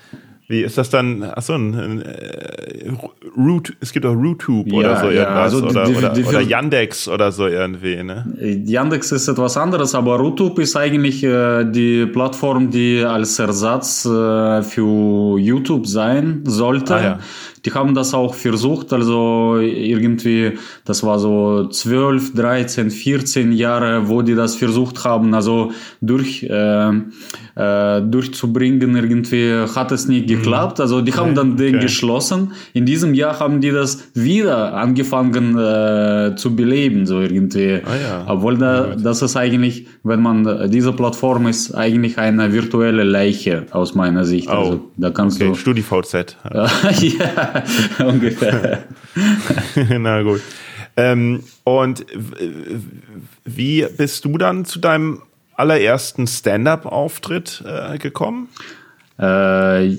Wie 0.51 0.63
ist 0.63 0.77
das 0.77 0.91
dann? 0.91 1.23
Achso, 1.23 1.55
ein, 1.55 1.75
ein 1.77 2.03
äh, 2.03 2.91
Root, 3.37 3.73
es 3.79 3.93
gibt 3.93 4.05
auch 4.05 4.17
RootTube 4.17 4.67
ja, 4.67 4.79
oder 4.79 4.97
so 4.97 5.07
irgendwas. 5.07 5.15
Ja, 5.15 5.43
also 5.43 5.65
oder, 5.65 5.85
die, 5.85 5.95
oder, 5.95 6.09
die, 6.09 6.25
oder 6.25 6.41
Yandex 6.41 7.07
oder 7.07 7.31
so 7.31 7.47
irgendwie, 7.47 8.03
ne? 8.03 8.27
Yandex 8.67 9.13
ist 9.13 9.29
etwas 9.29 9.57
anderes, 9.57 9.95
aber 9.95 10.17
RootTube 10.17 10.59
ist 10.61 10.75
eigentlich 10.75 11.23
äh, 11.23 11.63
die 11.71 12.05
Plattform, 12.07 12.69
die 12.69 13.01
als 13.05 13.39
Ersatz 13.39 14.05
äh, 14.05 14.63
für 14.65 15.39
YouTube 15.39 15.87
sein 15.87 16.43
sollte. 16.47 16.95
Ah, 16.97 17.03
ja. 17.03 17.19
Die 17.65 17.73
haben 17.73 17.95
das 17.95 18.15
auch 18.15 18.35
versucht, 18.35 18.93
also 18.93 19.59
irgendwie, 19.59 20.53
das 20.85 21.03
war 21.03 21.19
so 21.19 21.69
12, 21.69 22.35
13, 22.35 22.91
14 22.91 23.53
Jahre, 23.53 24.09
wo 24.09 24.23
die 24.23 24.35
das 24.35 24.57
versucht 24.57 25.05
haben, 25.05 25.35
also 25.35 25.73
durch, 26.01 26.43
äh, 26.45 26.91
äh, 27.61 28.03
durchzubringen 28.03 28.97
irgendwie, 28.97 29.67
hat 29.75 29.93
es 29.93 30.09
nicht 30.09 30.29
geklappt. 30.29 30.81
Also 30.81 31.03
die 31.03 31.13
haben 31.13 31.35
dann 31.35 31.57
den 31.57 31.77
okay. 31.77 31.85
geschlossen. 31.85 32.53
In 32.73 32.87
diesem 32.87 33.15
Jahr 33.15 33.39
haben 33.41 33.61
die 33.61 33.71
das 33.71 34.11
wieder 34.15 34.75
angefangen 34.75 35.59
äh, 35.59 36.35
zu 36.37 36.57
beleben, 36.57 37.07
so 37.07 37.21
irgendwie. 37.21 37.81
Ah, 37.85 37.97
ja. 37.97 38.25
Obwohl 38.27 38.57
da, 38.57 38.97
das 38.97 39.23
ist 39.23 39.37
eigentlich, 39.37 39.87
wenn 40.03 40.23
man, 40.23 40.71
diese 40.71 40.93
Plattform 40.93 41.47
ist 41.47 41.75
eigentlich 41.75 42.19
eine 42.19 42.53
virtuelle 42.53 43.05
Leiche 43.05 43.67
aus 43.71 43.95
meiner 43.95 44.25
Sicht. 44.25 44.49
Oh. 44.49 44.53
Also 44.53 44.81
da 44.97 45.11
kannst 45.11 45.41
okay. 45.41 45.51
du. 45.51 45.55
StudiVZ. 45.55 46.37
ja. 46.53 47.50
ungefähr. 47.99 48.85
Na 49.99 50.23
gut. 50.23 50.41
Ähm, 50.97 51.45
und 51.65 52.05
wie 53.45 53.87
bist 53.97 54.25
du 54.25 54.39
dann 54.39 54.65
zu 54.65 54.79
deinem 54.79 55.23
allerersten 55.55 56.27
Stand-up-Auftritt 56.27 57.63
äh, 57.67 57.99
gekommen? 57.99 58.49
Äh, 59.19 59.97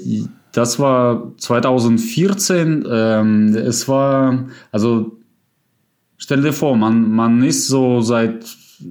das 0.51 0.79
war 0.79 1.31
2014. 1.37 2.85
Ähm, 2.89 3.55
es 3.55 3.87
war, 3.87 4.47
also 4.71 5.17
stell 6.17 6.41
dir 6.41 6.53
vor, 6.53 6.75
man, 6.75 7.11
man 7.11 7.43
ist 7.43 7.67
so 7.67 8.01
seit 8.01 8.45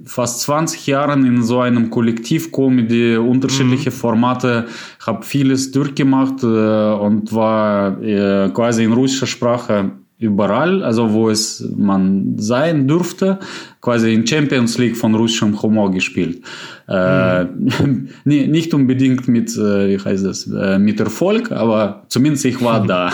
fast 0.05 0.41
20 0.41 0.87
Jahren 0.87 1.25
in 1.25 1.43
so 1.43 1.59
einem 1.59 1.89
Kollektiv-Comedy, 1.89 3.17
unterschiedliche 3.17 3.89
mhm. 3.89 3.95
Formate, 3.95 4.67
habe 5.05 5.23
vieles 5.23 5.71
durchgemacht 5.71 6.43
äh, 6.43 6.45
und 6.45 7.33
war 7.33 8.01
äh, 8.01 8.49
quasi 8.49 8.83
in 8.83 8.93
russischer 8.93 9.27
Sprache 9.27 9.91
überall, 10.21 10.83
also 10.83 11.13
wo 11.13 11.29
es 11.31 11.67
man 11.75 12.35
sein 12.37 12.87
durfte, 12.87 13.39
quasi 13.81 14.13
in 14.13 14.25
Champions 14.27 14.77
League 14.77 14.95
von 14.95 15.15
russischem 15.15 15.59
Humor 15.59 15.91
gespielt. 15.91 16.41
Äh, 16.87 17.45
mhm. 17.45 18.09
Äh, 18.31 18.47
nicht 18.47 18.73
unbedingt 18.73 19.27
mit, 19.27 19.49
äh, 19.57 19.89
wie 19.89 19.97
heißt 19.97 20.25
das, 20.25 20.47
äh, 20.47 20.77
mit 20.77 20.99
Erfolg, 20.99 21.51
aber 21.51 22.03
zumindest 22.07 22.45
ich 22.45 22.61
war 22.61 22.85
da. 22.85 23.11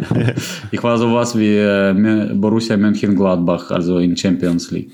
ich 0.70 0.82
war 0.82 0.98
sowas 0.98 1.38
wie 1.38 2.34
Borussia 2.34 2.76
Mönchengladbach, 2.76 3.70
also 3.70 3.98
in 3.98 4.16
Champions 4.16 4.70
League. 4.70 4.90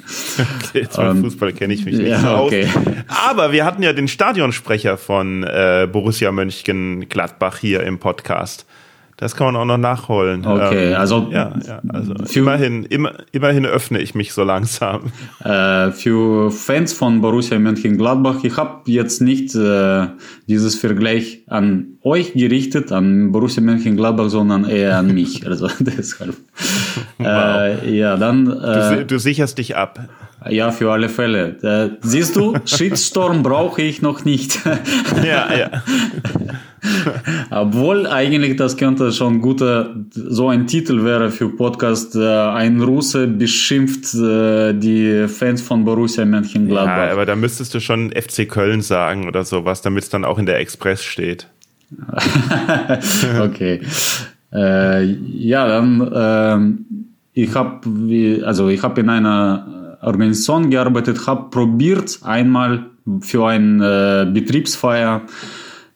Okay, 0.69 0.87
um, 0.97 1.25
Fußball 1.25 1.53
kenne 1.53 1.75
ich 1.75 1.85
mich 1.85 1.97
nicht 1.97 2.09
ja, 2.09 2.21
so 2.21 2.45
okay. 2.45 2.67
aus. 2.67 2.83
Aber 3.29 3.53
wir 3.53 3.65
hatten 3.65 3.83
ja 3.83 3.93
den 3.93 4.09
Stadionsprecher 4.09 4.97
von 4.97 5.43
äh, 5.45 5.89
Borussia 5.91 6.31
Mönchengladbach 6.33 7.59
hier 7.59 7.83
im 7.83 7.99
Podcast. 7.99 8.67
Das 9.21 9.37
kann 9.37 9.53
man 9.53 9.57
auch 9.57 9.67
noch 9.67 9.77
nachholen. 9.77 10.47
Okay, 10.47 10.93
ähm, 10.93 10.99
also, 10.99 11.29
ja, 11.31 11.53
ja, 11.67 11.83
also 11.91 12.15
immerhin, 12.33 12.85
immer, 12.85 13.13
immerhin 13.33 13.67
öffne 13.67 13.99
ich 14.01 14.15
mich 14.15 14.33
so 14.33 14.45
langsam. 14.45 15.13
Äh, 15.45 15.91
für 15.91 16.51
Fans 16.51 16.95
von 16.95 17.21
Borussia 17.21 17.59
Mönchengladbach, 17.59 18.43
ich 18.45 18.57
habe 18.57 18.91
jetzt 18.91 19.21
nicht 19.21 19.55
äh, 19.55 20.07
dieses 20.49 20.75
Vergleich 20.77 21.43
an 21.49 21.99
euch 22.03 22.33
gerichtet, 22.33 22.93
an 22.93 23.31
Borussia 23.31 23.63
Mönchengladbach, 23.63 24.31
sondern 24.31 24.65
eher 24.65 24.97
an 24.97 25.13
mich. 25.13 25.47
Also 25.51 25.69
deshalb. 25.81 26.37
Wow. 27.19 27.27
Äh, 27.27 27.97
ja, 27.97 28.17
dann. 28.17 28.45
Du, 28.45 29.05
du 29.05 29.19
sicherst 29.19 29.59
dich 29.59 29.77
ab. 29.77 29.99
Ja, 30.49 30.71
für 30.71 30.93
alle 30.93 31.09
Fälle. 31.09 31.57
Äh, 31.63 31.97
siehst 32.01 32.37
du, 32.37 32.55
Shitstorm 32.65 33.43
brauche 33.43 33.83
ich 33.83 34.01
noch 34.01 34.25
nicht. 34.25 34.61
ja, 35.25 35.53
ja. 35.55 35.83
Obwohl 37.51 38.07
eigentlich 38.07 38.57
das 38.57 38.77
könnte 38.77 39.13
schon 39.13 39.41
guter, 39.41 39.95
so 40.13 40.49
ein 40.49 40.67
Titel 40.67 41.05
wäre 41.05 41.31
für 41.31 41.49
Podcast. 41.49 42.17
Äh, 42.17 42.27
ein 42.27 42.81
Russe 42.81 43.27
beschimpft 43.27 44.15
äh, 44.15 44.73
die 44.73 45.27
Fans 45.29 45.63
von 45.63 45.85
Borussia 45.85 46.25
Mönchengladbach. 46.25 47.07
Ja, 47.07 47.13
aber 47.13 47.27
da 47.27 47.37
müsstest 47.37 47.75
du 47.75 47.81
schon 47.81 48.13
FC 48.13 48.49
Köln 48.49 48.83
sagen 48.83 49.27
oder 49.27 49.45
sowas, 49.45 49.83
damit 49.83 50.05
es 50.05 50.11
dann 50.11 50.25
auch 50.25 50.39
in 50.39 50.47
der 50.47 50.59
Express 50.59 51.05
steht. 51.05 51.47
okay. 53.41 53.81
Äh, 54.53 55.05
ja, 55.05 55.69
dann 55.69 56.11
ähm, 56.15 56.85
ich 57.33 57.55
habe 57.55 58.45
also 58.45 58.69
ich 58.69 58.83
habe 58.83 59.01
in 59.01 59.09
einer 59.09 59.99
Organisation 60.03 60.71
gearbeitet 60.71 61.27
habe, 61.27 61.51
probiert 61.51 62.21
einmal 62.23 62.87
für 63.21 63.47
eine 63.47 64.27
äh, 64.29 64.33
Betriebsfeier 64.33 65.23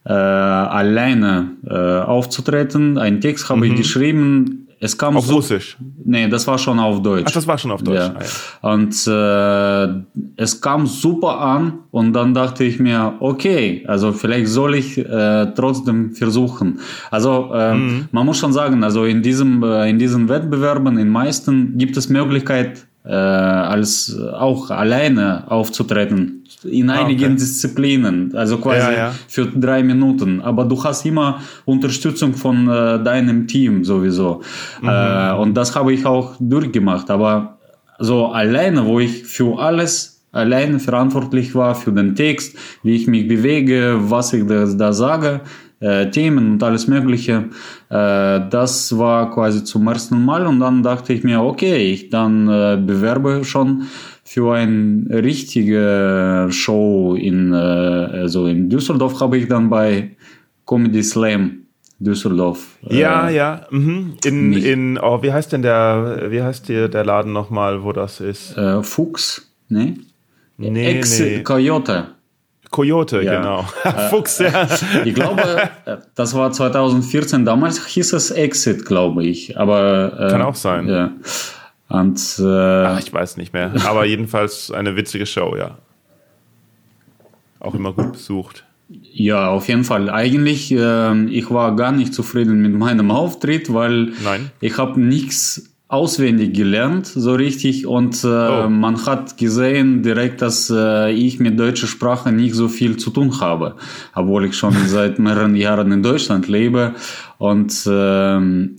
äh, 0.04 0.12
alleine 0.12 1.52
äh, 1.66 1.74
aufzutreten. 1.74 2.98
Einen 2.98 3.20
Text 3.20 3.48
habe 3.48 3.64
mhm. 3.64 3.72
ich 3.72 3.76
geschrieben. 3.76 4.60
Es 4.80 4.98
kam 4.98 5.16
auf 5.16 5.24
so, 5.24 5.36
Russisch? 5.36 5.78
Nee, 6.04 6.28
das 6.28 6.46
war 6.46 6.58
schon 6.58 6.78
auf 6.78 7.00
Deutsch. 7.00 7.24
Ach, 7.26 7.32
das 7.32 7.46
war 7.46 7.56
schon 7.56 7.70
auf 7.70 7.82
Deutsch. 7.82 8.00
Ja. 8.00 8.14
Ah, 8.14 8.20
ja. 8.22 8.72
Und 8.74 9.06
äh, 9.06 10.42
es 10.42 10.60
kam 10.60 10.86
super 10.86 11.40
an 11.40 11.78
und 11.90 12.12
dann 12.12 12.34
dachte 12.34 12.64
ich 12.64 12.78
mir, 12.78 13.14
okay, 13.20 13.82
also 13.86 14.12
vielleicht 14.12 14.48
soll 14.48 14.74
ich 14.74 14.98
äh, 14.98 15.46
trotzdem 15.54 16.12
versuchen. 16.12 16.80
Also 17.10 17.50
äh, 17.54 17.74
mhm. 17.74 18.08
man 18.12 18.26
muss 18.26 18.36
schon 18.36 18.52
sagen, 18.52 18.84
also 18.84 19.06
in 19.06 19.22
diesem 19.22 19.62
äh, 19.62 19.88
in 19.88 19.98
diesen 19.98 20.28
Wettbewerben, 20.28 20.98
in 20.98 21.08
meisten 21.08 21.78
gibt 21.78 21.96
es 21.96 22.10
Möglichkeit 22.10 22.86
als 23.10 24.18
auch 24.18 24.70
alleine 24.70 25.44
aufzutreten 25.50 26.44
in 26.64 26.90
ah, 26.90 27.00
einigen 27.00 27.24
okay. 27.24 27.34
Disziplinen, 27.36 28.34
also 28.34 28.58
quasi 28.58 28.92
ja, 28.92 28.92
ja. 28.92 29.14
für 29.28 29.46
drei 29.46 29.82
Minuten. 29.82 30.40
Aber 30.40 30.64
du 30.64 30.82
hast 30.82 31.04
immer 31.04 31.40
Unterstützung 31.64 32.34
von 32.34 32.68
äh, 32.68 33.02
deinem 33.02 33.46
Team 33.46 33.84
sowieso. 33.84 34.42
Mhm. 34.80 34.88
Äh, 34.88 35.32
und 35.34 35.54
das 35.54 35.74
habe 35.74 35.92
ich 35.92 36.06
auch 36.06 36.34
durchgemacht. 36.38 37.10
Aber 37.10 37.58
so 37.98 38.26
alleine, 38.26 38.84
wo 38.86 39.00
ich 39.00 39.24
für 39.24 39.58
alles 39.58 40.22
alleine 40.32 40.80
verantwortlich 40.80 41.54
war, 41.54 41.74
für 41.74 41.92
den 41.92 42.14
Text, 42.14 42.56
wie 42.82 42.96
ich 42.96 43.06
mich 43.06 43.28
bewege, 43.28 43.96
was 43.98 44.32
ich 44.32 44.46
da, 44.46 44.66
da 44.66 44.92
sage, 44.92 45.42
äh, 45.84 46.10
Themen 46.10 46.52
und 46.52 46.62
alles 46.62 46.86
Mögliche. 46.86 47.50
Äh, 47.90 48.40
das 48.50 48.96
war 48.96 49.30
quasi 49.30 49.64
zum 49.64 49.86
ersten 49.86 50.24
Mal 50.24 50.46
und 50.46 50.60
dann 50.60 50.82
dachte 50.82 51.12
ich 51.12 51.22
mir, 51.24 51.42
okay, 51.42 51.76
ich 51.92 52.10
dann 52.10 52.48
äh, 52.48 52.78
bewerbe 52.80 53.44
schon 53.44 53.84
für 54.24 54.54
eine 54.54 55.22
richtige 55.22 56.46
Show 56.50 57.14
in, 57.14 57.52
äh, 57.52 57.56
also 57.56 58.46
in 58.46 58.70
Düsseldorf 58.70 59.20
habe 59.20 59.36
ich 59.36 59.48
dann 59.48 59.68
bei 59.68 60.16
Comedy 60.66 61.02
Slam 61.02 61.64
Düsseldorf. 61.98 62.78
Ja, 62.82 63.28
äh, 63.28 63.36
ja. 63.36 63.66
Mhm. 63.70 64.14
In, 64.24 64.52
in 64.54 64.98
oh, 64.98 65.22
wie 65.22 65.32
heißt 65.32 65.52
denn 65.52 65.62
der, 65.62 66.26
wie 66.28 66.42
heißt 66.42 66.68
der, 66.68 66.88
der 66.88 67.04
Laden 67.04 67.32
nochmal, 67.32 67.84
wo 67.84 67.92
das 67.92 68.20
ist? 68.20 68.56
Äh, 68.56 68.82
Fuchs, 68.82 69.50
ne? 69.68 69.96
Nee, 70.56 70.98
Ex 70.98 71.20
nee. 71.20 71.42
Coyote. 71.42 72.06
Coyote, 72.74 73.22
ja. 73.22 73.36
genau. 73.36 73.64
Äh, 73.84 74.08
Fuchs, 74.10 74.40
ja. 74.40 74.66
Ich 75.04 75.14
glaube, 75.14 75.70
äh, 75.84 75.98
das 76.16 76.34
war 76.34 76.50
2014. 76.50 77.44
Damals 77.44 77.86
hieß 77.86 78.12
es 78.14 78.32
Exit, 78.32 78.84
glaube 78.84 79.24
ich. 79.24 79.56
Aber 79.56 80.12
äh, 80.18 80.30
kann 80.30 80.42
auch 80.42 80.56
sein. 80.56 80.88
Ja. 80.88 81.12
Und, 81.88 82.18
äh, 82.40 82.42
Ach, 82.42 82.98
ich 82.98 83.12
weiß 83.12 83.36
nicht 83.36 83.52
mehr. 83.52 83.72
Aber 83.86 84.04
jedenfalls 84.06 84.72
eine 84.72 84.96
witzige 84.96 85.24
Show, 85.24 85.54
ja. 85.56 85.78
Auch 87.60 87.76
immer 87.76 87.92
gut 87.92 88.12
besucht. 88.12 88.64
Ja, 88.88 89.50
auf 89.50 89.68
jeden 89.68 89.84
Fall. 89.84 90.10
Eigentlich, 90.10 90.72
äh, 90.72 91.24
ich 91.26 91.52
war 91.52 91.76
gar 91.76 91.92
nicht 91.92 92.12
zufrieden 92.12 92.60
mit 92.60 92.74
meinem 92.74 93.12
Auftritt, 93.12 93.72
weil 93.72 94.12
Nein. 94.24 94.50
ich 94.60 94.78
habe 94.78 95.00
nichts 95.00 95.73
auswendig 95.94 96.54
gelernt, 96.54 97.06
so 97.06 97.34
richtig. 97.34 97.86
Und 97.86 98.24
äh, 98.24 98.26
oh. 98.26 98.68
man 98.68 99.06
hat 99.06 99.38
gesehen 99.38 100.02
direkt, 100.02 100.42
dass 100.42 100.70
äh, 100.70 101.12
ich 101.12 101.38
mit 101.38 101.58
deutscher 101.58 101.86
Sprache 101.86 102.32
nicht 102.32 102.54
so 102.54 102.68
viel 102.68 102.96
zu 102.96 103.10
tun 103.10 103.40
habe, 103.40 103.76
obwohl 104.14 104.44
ich 104.46 104.56
schon 104.56 104.74
seit 104.86 105.18
mehreren 105.18 105.54
Jahren 105.54 105.92
in 105.92 106.02
Deutschland 106.02 106.48
lebe. 106.48 106.94
Und 107.38 107.88
ähm, 107.88 108.76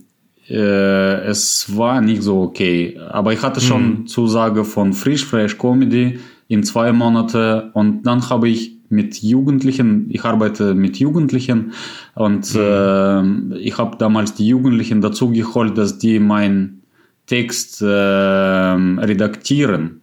äh, 0.50 1.22
es 1.26 1.76
war 1.76 2.02
nicht 2.02 2.22
so 2.22 2.42
okay. 2.42 3.00
Aber 3.10 3.34
ich 3.34 3.42
hatte 3.42 3.62
schon 3.62 4.02
mhm. 4.02 4.08
Zusage 4.08 4.66
von 4.66 4.94
Frisch 4.94 5.26
Fresh 5.26 5.58
Comedy 5.58 6.20
in 6.48 6.64
zwei 6.64 6.92
Monate 6.92 7.72
und 7.74 8.04
dann 8.04 8.30
habe 8.30 8.50
ich 8.50 8.76
mit 8.90 9.24
Jugendlichen, 9.24 10.08
ich 10.12 10.24
arbeite 10.24 10.76
mit 10.76 10.98
Jugendlichen 10.98 11.74
und 12.14 12.54
mhm. 12.54 13.54
äh, 13.54 13.58
ich 13.58 13.78
habe 13.78 13.98
damals 13.98 14.36
die 14.36 14.48
Jugendlichen 14.48 15.02
dazu 15.02 15.32
geholt, 15.32 15.78
dass 15.78 15.98
die 15.98 16.20
mein 16.20 16.82
Text 17.28 17.82
äh, 17.82 17.86
redaktieren. 17.86 20.02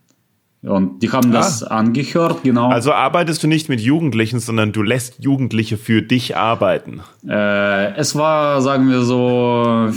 Und 0.62 1.02
die 1.02 1.10
haben 1.10 1.30
ah. 1.30 1.38
das 1.38 1.64
angehört, 1.64 2.44
genau. 2.44 2.70
Also 2.70 2.92
arbeitest 2.92 3.42
du 3.42 3.48
nicht 3.48 3.68
mit 3.68 3.80
Jugendlichen, 3.80 4.38
sondern 4.38 4.72
du 4.72 4.82
lässt 4.82 5.16
Jugendliche 5.18 5.76
für 5.76 6.02
dich 6.02 6.36
arbeiten. 6.36 7.00
Äh, 7.28 7.96
es 7.96 8.14
war, 8.14 8.62
sagen 8.62 8.88
wir 8.88 9.02
so, 9.02 9.90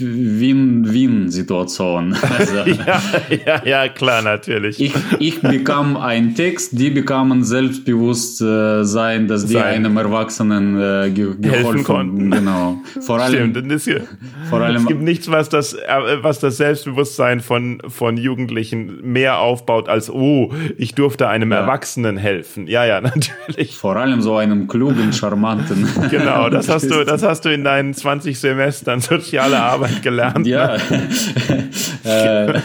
Win-Win-Situation. 0.00 2.16
Also, 2.36 2.56
ja, 2.56 3.00
ja, 3.46 3.62
ja, 3.64 3.88
klar, 3.88 4.20
natürlich. 4.20 4.78
Ich, 4.80 4.92
ich 5.20 5.40
bekam 5.40 5.96
einen 5.96 6.34
Text, 6.34 6.78
die 6.78 6.90
bekamen 6.90 7.44
Selbstbewusstsein, 7.44 9.24
äh, 9.24 9.26
dass 9.26 9.46
die 9.46 9.54
Sein. 9.54 9.64
einem 9.64 9.96
Erwachsenen 9.96 10.78
äh, 10.78 11.08
ge 11.10 11.34
geholfen 11.38 11.84
konnten. 11.84 12.30
Genau. 12.30 12.82
Vor 13.00 13.20
allem, 13.20 13.54
Stimmt, 13.54 13.72
das 13.72 13.84
hier, 13.84 14.02
vor 14.50 14.60
allem, 14.60 14.76
es 14.76 14.84
gibt 14.86 15.00
nichts, 15.00 15.30
was 15.30 15.48
das, 15.48 15.72
äh, 15.74 16.18
was 16.20 16.40
das 16.40 16.58
Selbstbewusstsein 16.58 17.40
von, 17.40 17.80
von 17.88 18.18
Jugendlichen 18.18 19.00
mehr 19.02 19.38
aufbaut 19.38 19.88
als, 19.88 20.10
oh, 20.10 20.52
ich 20.76 20.94
durfte 20.94 21.28
einem 21.28 21.52
ja. 21.52 21.60
Erwachsenen 21.60 22.18
helfen. 22.18 22.66
Ja, 22.66 22.84
ja, 22.84 23.00
natürlich. 23.00 23.76
Vor 23.76 23.96
allem 23.96 24.20
so 24.20 24.36
einem 24.36 24.66
klugen, 24.66 25.12
charmanten. 25.12 25.88
Genau, 26.10 26.50
das 26.50 26.68
hast 26.72 26.90
du, 26.90 27.04
das 27.04 27.22
hast 27.22 27.46
du 27.46 27.52
in 27.52 27.64
deinen 27.64 27.94
20 27.94 28.38
Semestern 28.38 29.00
soziale 29.00 29.58
Arbeit 29.58 29.85
Arbeit 29.86 30.02
gelernt. 30.02 30.46
Ja. 30.46 30.76
äh, 32.04 32.60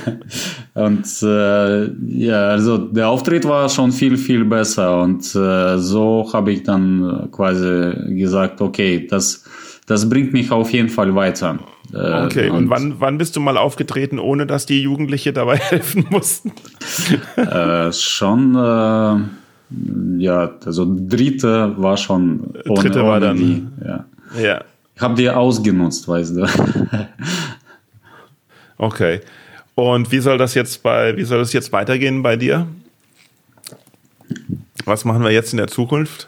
und 0.74 1.06
äh, 1.24 1.92
ja, 2.08 2.48
also 2.50 2.78
der 2.78 3.10
Auftritt 3.10 3.46
war 3.46 3.70
schon 3.70 3.92
viel, 3.92 4.18
viel 4.18 4.46
besser. 4.46 5.02
Und 5.02 5.24
äh, 5.36 5.78
so 5.78 6.30
habe 6.34 6.52
ich 6.52 6.64
dann 6.64 7.30
quasi 7.32 8.16
gesagt, 8.16 8.62
okay, 8.62 9.08
das, 9.10 9.44
das 9.88 10.10
bringt 10.10 10.34
mich 10.34 10.52
auf 10.52 10.72
jeden 10.72 10.90
Fall 10.90 11.14
weiter. 11.16 11.60
Äh, 11.94 12.26
okay, 12.26 12.50
und, 12.50 12.58
und 12.58 12.70
wann, 12.70 12.96
wann 13.00 13.18
bist 13.18 13.36
du 13.36 13.40
mal 13.40 13.58
aufgetreten, 13.58 14.20
ohne 14.20 14.46
dass 14.46 14.66
die 14.66 14.82
Jugendliche 14.82 15.34
dabei 15.34 15.58
helfen 15.58 16.06
mussten? 16.10 16.52
Äh, 17.36 17.92
schon 17.92 18.56
äh, 18.56 19.20
ja, 20.18 20.52
also 20.66 20.86
dritte 20.98 21.74
war 21.78 21.98
schon 21.98 22.54
ohne, 22.68 22.82
dritte 22.82 23.04
war 23.04 23.20
dann, 23.20 23.38
die, 23.38 23.64
ja. 23.86 24.06
ja. 24.42 24.62
Habe 25.02 25.16
die 25.16 25.30
ausgenutzt, 25.30 26.08
weißt 26.08 26.36
du. 26.38 26.48
okay. 28.78 29.22
Und 29.76 30.12
wie 30.12 30.20
soll 30.20 30.38
das 30.38 30.54
jetzt 30.54 30.84
bei, 30.84 31.18
wie 31.18 31.24
soll 31.24 31.40
das 31.40 31.54
jetzt 31.54 31.72
weitergehen 31.72 32.22
bei 32.22 32.36
dir? 32.36 32.68
Was 34.86 35.06
machen 35.06 35.24
wir 35.24 35.32
jetzt 35.32 35.54
in 35.54 35.58
der 35.58 35.68
Zukunft? 35.68 36.28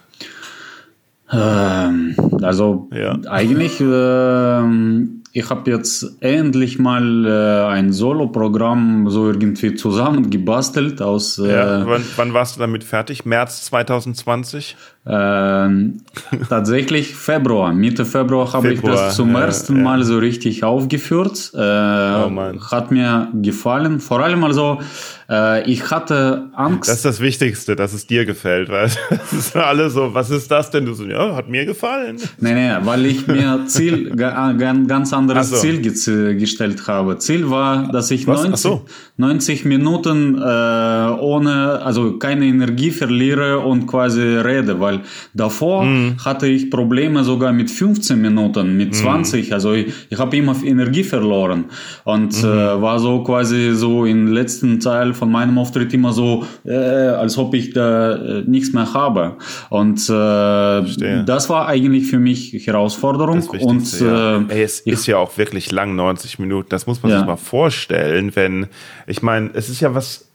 Ähm, 1.31 2.15
also 2.41 2.87
ja. 2.93 3.17
eigentlich 3.27 3.79
ähm, 3.79 5.22
ich 5.35 5.49
habe 5.49 5.71
jetzt 5.71 6.17
endlich 6.19 6.77
mal 6.77 7.25
äh, 7.25 7.65
ein 7.73 7.91
Solo-Programm 7.91 9.09
so 9.09 9.25
irgendwie 9.25 9.73
zusammengebastelt 9.73 11.01
aus. 11.01 11.39
Äh, 11.39 11.51
ja, 11.51 11.87
wann, 11.87 12.03
wann, 12.17 12.33
warst 12.35 12.55
du 12.55 12.59
damit 12.59 12.83
fertig? 12.83 13.25
März 13.25 13.65
2020? 13.65 14.77
Äh, 15.05 15.09
tatsächlich 16.49 17.15
Februar. 17.15 17.73
Mitte 17.73 18.05
Februar 18.05 18.53
habe 18.53 18.73
ich 18.73 18.81
das 18.81 19.15
zum 19.15 19.35
ersten 19.35 19.77
ja. 19.77 19.83
Mal 19.83 20.03
so 20.03 20.19
richtig 20.19 20.63
aufgeführt. 20.63 21.51
Äh, 21.55 21.57
oh 21.57 22.31
hat 22.71 22.91
mir 22.91 23.29
gefallen. 23.33 24.01
Vor 24.01 24.19
allem 24.19 24.43
also 24.43 24.81
äh, 25.29 25.69
ich 25.69 25.89
hatte 25.91 26.49
Angst. 26.53 26.89
Das 26.89 26.97
ist 26.97 27.05
das 27.05 27.19
Wichtigste, 27.19 27.75
dass 27.75 27.93
es 27.93 28.07
dir 28.07 28.25
gefällt, 28.25 28.69
weil 28.69 28.85
es 29.09 29.33
ist 29.33 29.55
alle 29.55 29.89
so, 29.89 30.13
was 30.13 30.29
ist 30.29 30.49
das 30.51 30.71
denn? 30.71 30.85
Du 30.85 30.93
so, 30.93 31.05
ja, 31.05 31.35
hat 31.35 31.49
mir 31.49 31.65
gefallen. 31.65 32.17
Nee, 32.39 32.53
nee, 32.53 32.71
weil 32.83 33.05
ich 33.05 33.27
mir 33.27 33.61
Ziel, 33.67 34.15
ganz 34.15 35.13
anderes 35.13 35.49
so. 35.49 35.57
Ziel 35.57 35.81
ge 35.81 36.35
gestellt 36.35 36.87
habe. 36.87 37.17
Ziel 37.17 37.49
war, 37.49 37.91
dass 37.91 38.11
ich 38.11 38.27
90, 38.27 38.55
so. 38.57 38.85
90 39.17 39.65
Minuten 39.65 40.35
äh, 40.35 40.39
ohne, 40.39 41.81
also 41.83 42.17
keine 42.17 42.45
Energie 42.45 42.91
verliere 42.91 43.59
und 43.59 43.87
quasi 43.87 44.21
rede, 44.21 44.79
weil 44.79 45.01
davor 45.33 45.85
mm. 45.85 46.17
hatte 46.23 46.47
ich 46.47 46.69
Probleme 46.69 47.23
sogar 47.23 47.53
mit 47.53 47.69
15 47.69 48.19
Minuten, 48.19 48.75
mit 48.77 48.95
20, 48.95 49.49
mm. 49.49 49.53
also 49.53 49.73
ich, 49.73 49.93
ich 50.09 50.17
habe 50.17 50.35
immer 50.35 50.55
Energie 50.63 51.03
verloren 51.03 51.65
und 52.03 52.41
mm. 52.41 52.45
äh, 52.45 52.81
war 52.81 52.99
so 52.99 53.23
quasi 53.23 53.73
so 53.73 54.05
im 54.05 54.27
letzten 54.27 54.79
Teil 54.79 55.12
von 55.13 55.31
meinem 55.31 55.57
Auftritt 55.57 55.93
immer 55.93 56.13
so, 56.13 56.45
äh, 56.65 56.73
als 56.73 57.37
ob 57.37 57.53
ich 57.53 57.73
da 57.73 58.15
äh, 58.15 58.43
nichts 58.45 58.73
mehr 58.73 58.93
habe. 58.93 59.37
Und 59.69 59.99
äh, 60.09 61.23
das 61.23 61.49
war 61.49 61.67
eigentlich 61.67 62.07
für 62.07 62.19
mich 62.19 62.53
Herausforderung. 62.65 63.43
Und 63.43 63.99
ja. 63.99 64.37
äh, 64.37 64.45
Ey, 64.49 64.63
es 64.63 64.79
ist 64.79 65.07
ja 65.07 65.17
auch 65.17 65.37
wirklich 65.37 65.71
lang, 65.71 65.95
90 65.95 66.39
Minuten. 66.39 66.69
Das 66.69 66.87
muss 66.87 67.01
man 67.03 67.11
ja. 67.11 67.19
sich 67.19 67.27
mal 67.27 67.37
vorstellen, 67.37 68.35
wenn, 68.35 68.67
ich 69.07 69.21
meine, 69.21 69.51
es 69.53 69.69
ist 69.69 69.79
ja 69.81 69.95
was, 69.95 70.27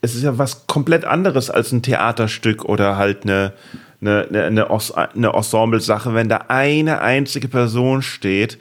es 0.00 0.14
ist 0.14 0.22
ja 0.22 0.38
was 0.38 0.66
komplett 0.66 1.04
anderes 1.04 1.50
als 1.50 1.72
ein 1.72 1.82
Theaterstück 1.82 2.64
oder 2.64 2.96
halt 2.96 3.24
eine, 3.24 3.52
eine, 4.00 4.26
eine, 4.28 4.68
eine 5.14 5.32
Ensemble-Sache, 5.32 6.14
wenn 6.14 6.28
da 6.28 6.44
eine 6.48 7.00
einzige 7.00 7.48
Person 7.48 8.02
steht 8.02 8.58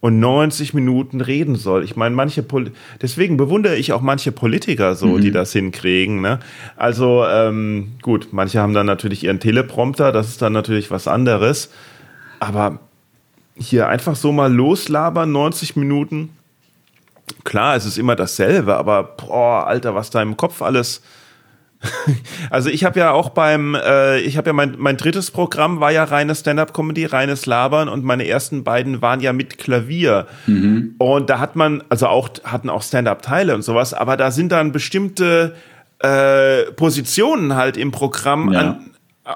und 0.00 0.20
90 0.20 0.74
Minuten 0.74 1.20
reden 1.20 1.56
soll. 1.56 1.82
Ich 1.82 1.96
meine, 1.96 2.14
manche 2.14 2.42
Pol 2.42 2.70
deswegen 3.02 3.36
bewundere 3.36 3.76
ich 3.76 3.92
auch 3.92 4.00
manche 4.00 4.30
Politiker 4.30 4.94
so, 4.94 5.06
mhm. 5.06 5.20
die 5.20 5.32
das 5.32 5.52
hinkriegen. 5.52 6.20
Ne? 6.20 6.38
Also 6.76 7.24
ähm, 7.26 7.92
gut, 8.02 8.28
manche 8.30 8.60
haben 8.60 8.74
dann 8.74 8.86
natürlich 8.86 9.24
ihren 9.24 9.40
Teleprompter, 9.40 10.12
das 10.12 10.28
ist 10.28 10.42
dann 10.42 10.52
natürlich 10.52 10.90
was 10.90 11.08
anderes. 11.08 11.70
Aber 12.38 12.78
hier 13.56 13.88
einfach 13.88 14.14
so 14.14 14.30
mal 14.30 14.52
loslabern, 14.52 15.32
90 15.32 15.74
Minuten. 15.74 16.30
Klar, 17.42 17.76
es 17.76 17.84
ist 17.84 17.98
immer 17.98 18.14
dasselbe, 18.14 18.76
aber 18.76 19.02
boah, 19.02 19.66
Alter, 19.66 19.94
was 19.94 20.10
da 20.10 20.22
im 20.22 20.36
Kopf 20.36 20.62
alles 20.62 21.02
Also 22.50 22.70
ich 22.70 22.84
habe 22.84 22.98
ja 22.98 23.12
auch 23.12 23.30
beim, 23.30 23.74
äh, 23.74 24.20
ich 24.20 24.36
habe 24.36 24.48
ja 24.48 24.52
mein, 24.52 24.76
mein 24.78 24.96
drittes 24.96 25.30
Programm 25.30 25.80
war 25.80 25.90
ja 25.90 26.04
reine 26.04 26.34
Stand-up-Comedy, 26.34 27.06
reines 27.06 27.46
Labern 27.46 27.88
und 27.88 28.04
meine 28.04 28.26
ersten 28.26 28.64
beiden 28.64 29.02
waren 29.02 29.20
ja 29.20 29.32
mit 29.32 29.58
Klavier. 29.58 30.26
Mhm. 30.46 30.94
Und 30.98 31.30
da 31.30 31.38
hat 31.38 31.56
man, 31.56 31.82
also 31.88 32.06
auch, 32.06 32.30
hatten 32.44 32.70
auch 32.70 32.82
Stand-up-Teile 32.82 33.54
und 33.54 33.62
sowas, 33.62 33.94
aber 33.94 34.16
da 34.16 34.30
sind 34.30 34.50
dann 34.50 34.72
bestimmte 34.72 35.54
äh, 36.00 36.72
Positionen 36.72 37.54
halt 37.54 37.76
im 37.76 37.90
Programm, 37.90 38.52
ja. 38.52 38.60
an, 38.60 38.90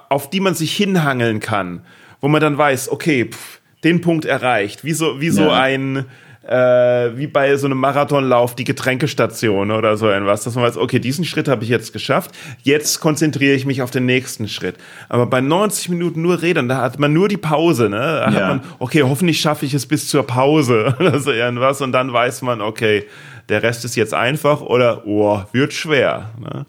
auf 0.08 0.30
die 0.30 0.40
man 0.40 0.54
sich 0.54 0.74
hinhangeln 0.74 1.40
kann, 1.40 1.82
wo 2.20 2.28
man 2.28 2.40
dann 2.40 2.56
weiß, 2.56 2.90
okay, 2.90 3.30
pff, 3.30 3.60
den 3.84 4.00
Punkt 4.00 4.24
erreicht, 4.24 4.84
wie 4.84 4.92
so, 4.92 5.20
wie 5.20 5.30
so 5.30 5.48
ja. 5.48 5.60
ein 5.60 6.06
äh, 6.46 7.16
wie 7.16 7.26
bei 7.26 7.56
so 7.56 7.66
einem 7.66 7.78
Marathonlauf 7.78 8.54
die 8.54 8.64
Getränkestation 8.64 9.70
oder 9.70 9.96
so 9.96 10.08
etwas, 10.08 10.44
dass 10.44 10.54
man 10.54 10.64
weiß, 10.64 10.76
okay, 10.76 10.98
diesen 10.98 11.24
Schritt 11.24 11.48
habe 11.48 11.64
ich 11.64 11.70
jetzt 11.70 11.92
geschafft, 11.92 12.32
jetzt 12.62 13.00
konzentriere 13.00 13.54
ich 13.54 13.66
mich 13.66 13.82
auf 13.82 13.90
den 13.90 14.06
nächsten 14.06 14.48
Schritt. 14.48 14.76
Aber 15.08 15.26
bei 15.26 15.40
90 15.40 15.88
Minuten 15.90 16.22
nur 16.22 16.42
reden, 16.42 16.68
da 16.68 16.78
hat 16.78 16.98
man 16.98 17.12
nur 17.12 17.28
die 17.28 17.36
Pause, 17.36 17.88
ne? 17.88 17.98
Da 17.98 18.24
ja. 18.24 18.32
hat 18.32 18.48
man, 18.48 18.60
okay, 18.78 19.02
hoffentlich 19.02 19.40
schaffe 19.40 19.66
ich 19.66 19.74
es 19.74 19.86
bis 19.86 20.08
zur 20.08 20.26
Pause 20.26 20.94
oder 21.00 21.18
so 21.20 21.32
irgendwas 21.32 21.80
und 21.80 21.92
dann 21.92 22.12
weiß 22.12 22.42
man, 22.42 22.60
okay, 22.60 23.06
der 23.48 23.62
Rest 23.62 23.84
ist 23.84 23.96
jetzt 23.96 24.14
einfach 24.14 24.60
oder, 24.60 25.06
oh, 25.06 25.42
wird 25.52 25.72
schwer. 25.72 26.30
Ne? 26.40 26.66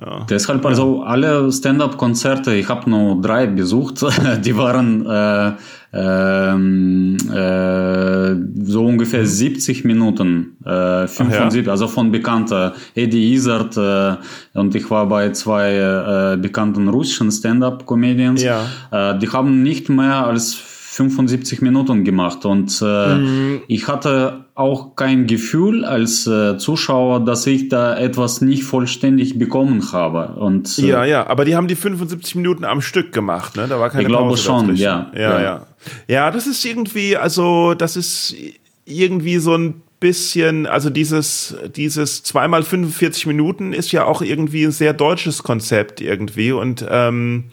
Ja. 0.00 0.26
Deshalb 0.28 0.64
also 0.64 1.02
alle 1.02 1.52
Stand-up-Konzerte, 1.52 2.54
ich 2.54 2.68
habe 2.68 2.88
nur 2.88 3.20
drei 3.20 3.46
besucht, 3.46 4.02
die 4.44 4.56
waren 4.56 5.04
äh, 5.04 5.52
ähm, 5.92 7.18
äh, 7.30 8.64
so 8.64 8.86
ungefähr 8.86 9.26
70 9.26 9.84
Minuten, 9.84 10.56
äh, 10.64 11.06
75, 11.06 11.66
ja. 11.66 11.72
also 11.72 11.88
von 11.88 12.10
bekannter 12.10 12.72
Eddie 12.94 13.34
Izzard 13.34 13.76
äh, 13.76 14.58
und 14.58 14.74
ich 14.74 14.90
war 14.90 15.06
bei 15.06 15.30
zwei 15.32 15.74
äh, 15.74 16.36
bekannten 16.38 16.88
russischen 16.88 17.30
Stand-up-Comedians. 17.30 18.42
Ja. 18.42 18.64
Äh, 18.90 19.18
die 19.18 19.28
haben 19.28 19.62
nicht 19.62 19.90
mehr 19.90 20.26
als 20.26 20.71
75 20.92 21.62
Minuten 21.62 22.04
gemacht 22.04 22.44
und 22.44 22.82
äh, 22.82 23.14
mhm. 23.14 23.62
ich 23.66 23.88
hatte 23.88 24.44
auch 24.54 24.94
kein 24.94 25.26
Gefühl 25.26 25.86
als 25.86 26.26
äh, 26.26 26.58
Zuschauer, 26.58 27.24
dass 27.24 27.46
ich 27.46 27.70
da 27.70 27.96
etwas 27.96 28.42
nicht 28.42 28.64
vollständig 28.64 29.38
bekommen 29.38 29.82
habe. 29.90 30.34
Und, 30.38 30.78
äh, 30.78 30.88
ja, 30.88 31.04
ja, 31.06 31.26
aber 31.26 31.46
die 31.46 31.56
haben 31.56 31.66
die 31.66 31.76
75 31.76 32.34
Minuten 32.34 32.66
am 32.66 32.82
Stück 32.82 33.10
gemacht, 33.10 33.56
ne? 33.56 33.68
Da 33.68 33.80
war 33.80 33.88
keine 33.88 34.02
ich 34.02 34.08
glaube 34.08 34.28
Pause 34.28 34.42
schon, 34.42 34.76
ja, 34.76 35.10
ja, 35.14 35.20
ja, 35.20 35.42
ja. 35.42 35.66
Ja, 36.08 36.30
das 36.30 36.46
ist 36.46 36.62
irgendwie, 36.62 37.16
also 37.16 37.72
das 37.72 37.96
ist 37.96 38.36
irgendwie 38.84 39.38
so 39.38 39.56
ein 39.56 39.80
bisschen, 39.98 40.66
also 40.66 40.90
dieses, 40.90 41.56
dieses 41.74 42.22
zweimal 42.22 42.64
45 42.64 43.24
Minuten 43.24 43.72
ist 43.72 43.92
ja 43.92 44.04
auch 44.04 44.20
irgendwie 44.20 44.64
ein 44.64 44.72
sehr 44.72 44.92
deutsches 44.92 45.42
Konzept 45.42 46.02
irgendwie 46.02 46.52
und 46.52 46.84
ähm, 46.86 47.44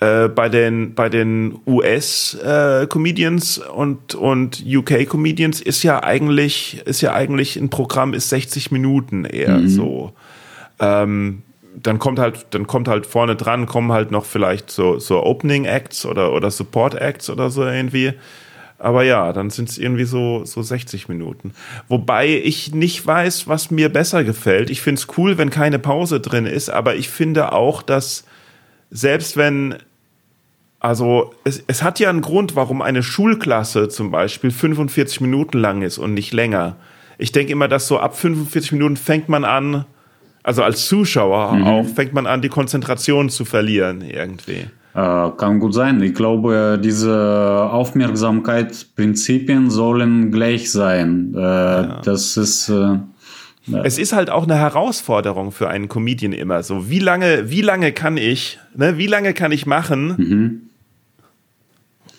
äh, 0.00 0.28
bei 0.28 0.48
den 0.50 0.94
bei 0.94 1.08
den 1.08 1.58
US 1.66 2.34
äh, 2.34 2.86
Comedians 2.86 3.58
und 3.58 4.14
und 4.14 4.62
UK 4.66 5.08
Comedians 5.08 5.62
ist 5.62 5.82
ja 5.82 6.02
eigentlich 6.02 6.82
ist 6.84 7.00
ja 7.00 7.14
eigentlich 7.14 7.56
ein 7.56 7.70
Programm 7.70 8.12
ist 8.12 8.28
60 8.28 8.70
Minuten 8.70 9.24
eher 9.24 9.58
mhm. 9.58 9.68
so. 9.68 10.12
Ähm, 10.80 11.42
dann 11.74 11.98
kommt 11.98 12.18
halt 12.18 12.46
dann 12.50 12.66
kommt 12.66 12.88
halt 12.88 13.06
vorne 13.06 13.36
dran 13.36 13.64
kommen 13.64 13.90
halt 13.90 14.10
noch 14.10 14.26
vielleicht 14.26 14.70
so 14.70 14.98
so 14.98 15.22
Opening 15.22 15.64
Acts 15.64 16.04
oder 16.04 16.32
oder 16.34 16.50
Support 16.50 16.94
Acts 16.96 17.30
oder 17.30 17.48
so 17.48 17.64
irgendwie. 17.64 18.12
Aber 18.78 19.02
ja, 19.02 19.32
dann 19.32 19.48
sind 19.48 19.70
es 19.70 19.78
irgendwie 19.78 20.04
so, 20.04 20.44
so 20.44 20.60
60 20.60 21.08
Minuten. 21.08 21.54
Wobei 21.88 22.28
ich 22.28 22.74
nicht 22.74 23.06
weiß, 23.06 23.48
was 23.48 23.70
mir 23.70 23.88
besser 23.88 24.22
gefällt. 24.22 24.68
Ich 24.68 24.82
finde 24.82 25.00
es 25.00 25.16
cool, 25.16 25.38
wenn 25.38 25.48
keine 25.48 25.78
Pause 25.78 26.20
drin 26.20 26.44
ist, 26.44 26.68
aber 26.68 26.94
ich 26.94 27.08
finde 27.08 27.52
auch, 27.52 27.80
dass 27.80 28.24
selbst 28.90 29.36
wenn, 29.36 29.76
also 30.80 31.32
es, 31.44 31.62
es 31.66 31.82
hat 31.82 32.00
ja 32.00 32.10
einen 32.10 32.20
Grund, 32.20 32.56
warum 32.56 32.82
eine 32.82 33.02
Schulklasse 33.02 33.88
zum 33.88 34.10
Beispiel 34.10 34.50
45 34.50 35.20
Minuten 35.20 35.58
lang 35.58 35.82
ist 35.82 35.98
und 35.98 36.14
nicht 36.14 36.32
länger. 36.32 36.76
Ich 37.18 37.32
denke 37.32 37.52
immer, 37.52 37.68
dass 37.68 37.88
so 37.88 37.98
ab 37.98 38.16
45 38.16 38.72
Minuten 38.72 38.96
fängt 38.96 39.28
man 39.28 39.44
an, 39.44 39.84
also 40.42 40.62
als 40.62 40.86
Zuschauer 40.86 41.54
mhm. 41.54 41.64
auch, 41.64 41.86
fängt 41.86 42.12
man 42.12 42.26
an, 42.26 42.42
die 42.42 42.48
Konzentration 42.48 43.30
zu 43.30 43.44
verlieren 43.44 44.02
irgendwie. 44.02 44.66
Äh, 44.94 45.30
kann 45.36 45.58
gut 45.58 45.74
sein. 45.74 46.00
Ich 46.02 46.14
glaube, 46.14 46.80
diese 46.82 47.68
Aufmerksamkeitsprinzipien 47.70 49.70
sollen 49.70 50.30
gleich 50.30 50.70
sein. 50.70 51.32
Äh, 51.34 51.40
ja. 51.40 52.00
Das 52.04 52.36
ist 52.36 52.68
äh, 52.68 52.98
es 53.82 53.98
ist 53.98 54.12
halt 54.12 54.30
auch 54.30 54.44
eine 54.44 54.56
Herausforderung 54.56 55.52
für 55.52 55.68
einen 55.68 55.88
Comedian 55.88 56.32
immer. 56.32 56.62
So, 56.62 56.88
wie 56.88 56.98
lange, 56.98 57.50
wie 57.50 57.62
lange 57.62 57.92
kann 57.92 58.16
ich, 58.16 58.58
ne, 58.74 58.98
wie 58.98 59.06
lange 59.06 59.34
kann 59.34 59.52
ich 59.52 59.66
machen 59.66 60.14
mhm. 60.16 60.60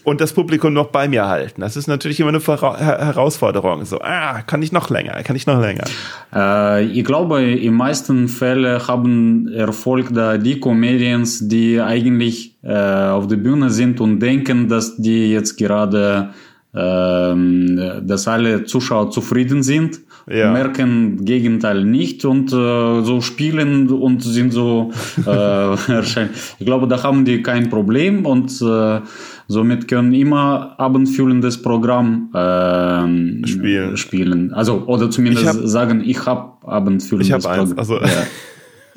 und 0.04 0.20
das 0.20 0.34
Publikum 0.34 0.74
noch 0.74 0.88
bei 0.88 1.08
mir 1.08 1.28
halten? 1.28 1.62
Das 1.62 1.78
ist 1.78 1.88
natürlich 1.88 2.20
immer 2.20 2.30
eine 2.30 2.42
Herausforderung. 2.42 3.86
So, 3.86 4.02
ah, 4.02 4.42
kann 4.42 4.62
ich 4.62 4.72
noch 4.72 4.90
länger, 4.90 5.24
kann 5.24 5.36
ich 5.36 5.48
noch 5.48 5.62
länger? 5.62 5.86
Äh, 6.34 6.86
ich 6.86 7.06
glaube, 7.06 7.42
in 7.42 7.74
meisten 7.74 8.28
Fällen 8.28 8.86
haben 8.86 9.48
Erfolg 9.54 10.10
da 10.14 10.38
die 10.38 10.60
Comedians, 10.60 11.48
die 11.48 11.80
eigentlich 11.80 12.58
äh, 12.64 12.74
auf 12.74 13.28
der 13.28 13.38
Bühne 13.38 13.70
sind 13.70 14.02
und 14.02 14.20
denken, 14.20 14.68
dass 14.68 14.98
die 14.98 15.32
jetzt 15.32 15.58
gerade 15.58 16.32
dass 16.78 18.28
alle 18.28 18.66
Zuschauer 18.66 19.12
zufrieden 19.12 19.64
sind, 19.64 20.00
ja. 20.30 20.52
merken 20.52 21.24
Gegenteil 21.24 21.84
nicht 21.84 22.26
und 22.26 22.52
äh, 22.52 23.04
so 23.04 23.22
spielen 23.22 23.90
und 23.90 24.24
sind 24.24 24.52
so 24.52 24.92
äh, 25.26 25.76
Ich 26.60 26.66
glaube, 26.66 26.88
da 26.88 27.02
haben 27.04 27.26
die 27.26 27.42
kein 27.42 27.70
Problem 27.70 28.26
und 28.26 28.52
äh, 28.62 29.02
somit 29.48 29.88
können 29.88 30.14
immer 30.14 30.76
abendfüllendes 30.78 31.62
Programm 31.62 32.30
äh, 32.34 33.48
spielen. 33.48 33.98
spielen. 33.98 34.54
Also 34.54 34.84
oder 34.86 35.10
zumindest 35.10 35.48
hab, 35.48 35.56
sagen, 35.64 36.04
ich 36.06 36.26
habe 36.26 36.52
abendfüllendes 36.68 37.28
ich 37.28 37.34
hab 37.34 37.42
Programm. 37.42 37.70
Eins, 37.72 37.78
also 37.78 38.00
ja. 38.02 38.28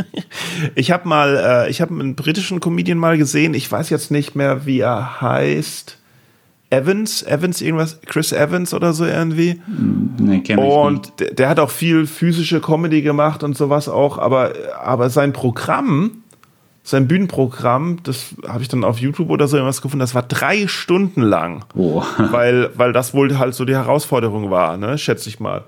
ich 0.74 0.90
habe 0.90 1.08
mal, 1.08 1.64
äh, 1.66 1.70
ich 1.70 1.80
habe 1.80 1.94
einen 1.94 2.16
britischen 2.16 2.58
Comedian 2.58 2.98
mal 2.98 3.16
gesehen. 3.16 3.54
Ich 3.54 3.70
weiß 3.70 3.90
jetzt 3.90 4.10
nicht 4.10 4.34
mehr, 4.34 4.66
wie 4.66 4.80
er 4.80 5.20
heißt 5.20 5.99
Evans, 6.70 7.24
Evans 7.24 7.60
irgendwas, 7.60 8.00
Chris 8.06 8.32
Evans 8.32 8.72
oder 8.72 8.92
so 8.92 9.04
irgendwie. 9.04 9.60
Nee, 10.18 10.40
kenn 10.40 10.58
ich 10.58 10.64
Und 10.64 11.12
der, 11.18 11.34
der 11.34 11.48
hat 11.48 11.58
auch 11.58 11.70
viel 11.70 12.06
physische 12.06 12.60
Comedy 12.60 13.02
gemacht 13.02 13.42
und 13.42 13.56
sowas 13.56 13.88
auch, 13.88 14.18
aber, 14.18 14.52
aber 14.80 15.10
sein 15.10 15.32
Programm, 15.32 16.22
sein 16.84 17.08
Bühnenprogramm, 17.08 17.98
das 18.04 18.36
habe 18.46 18.62
ich 18.62 18.68
dann 18.68 18.84
auf 18.84 18.98
YouTube 18.98 19.30
oder 19.30 19.48
so 19.48 19.56
irgendwas 19.56 19.82
gefunden, 19.82 20.00
das 20.00 20.14
war 20.14 20.22
drei 20.22 20.68
Stunden 20.68 21.22
lang. 21.22 21.64
Oh. 21.74 22.02
Weil, 22.18 22.70
weil 22.76 22.92
das 22.92 23.14
wohl 23.14 23.36
halt 23.36 23.54
so 23.54 23.64
die 23.64 23.74
Herausforderung 23.74 24.50
war, 24.50 24.76
ne, 24.76 24.96
schätze 24.96 25.28
ich 25.28 25.40
mal. 25.40 25.64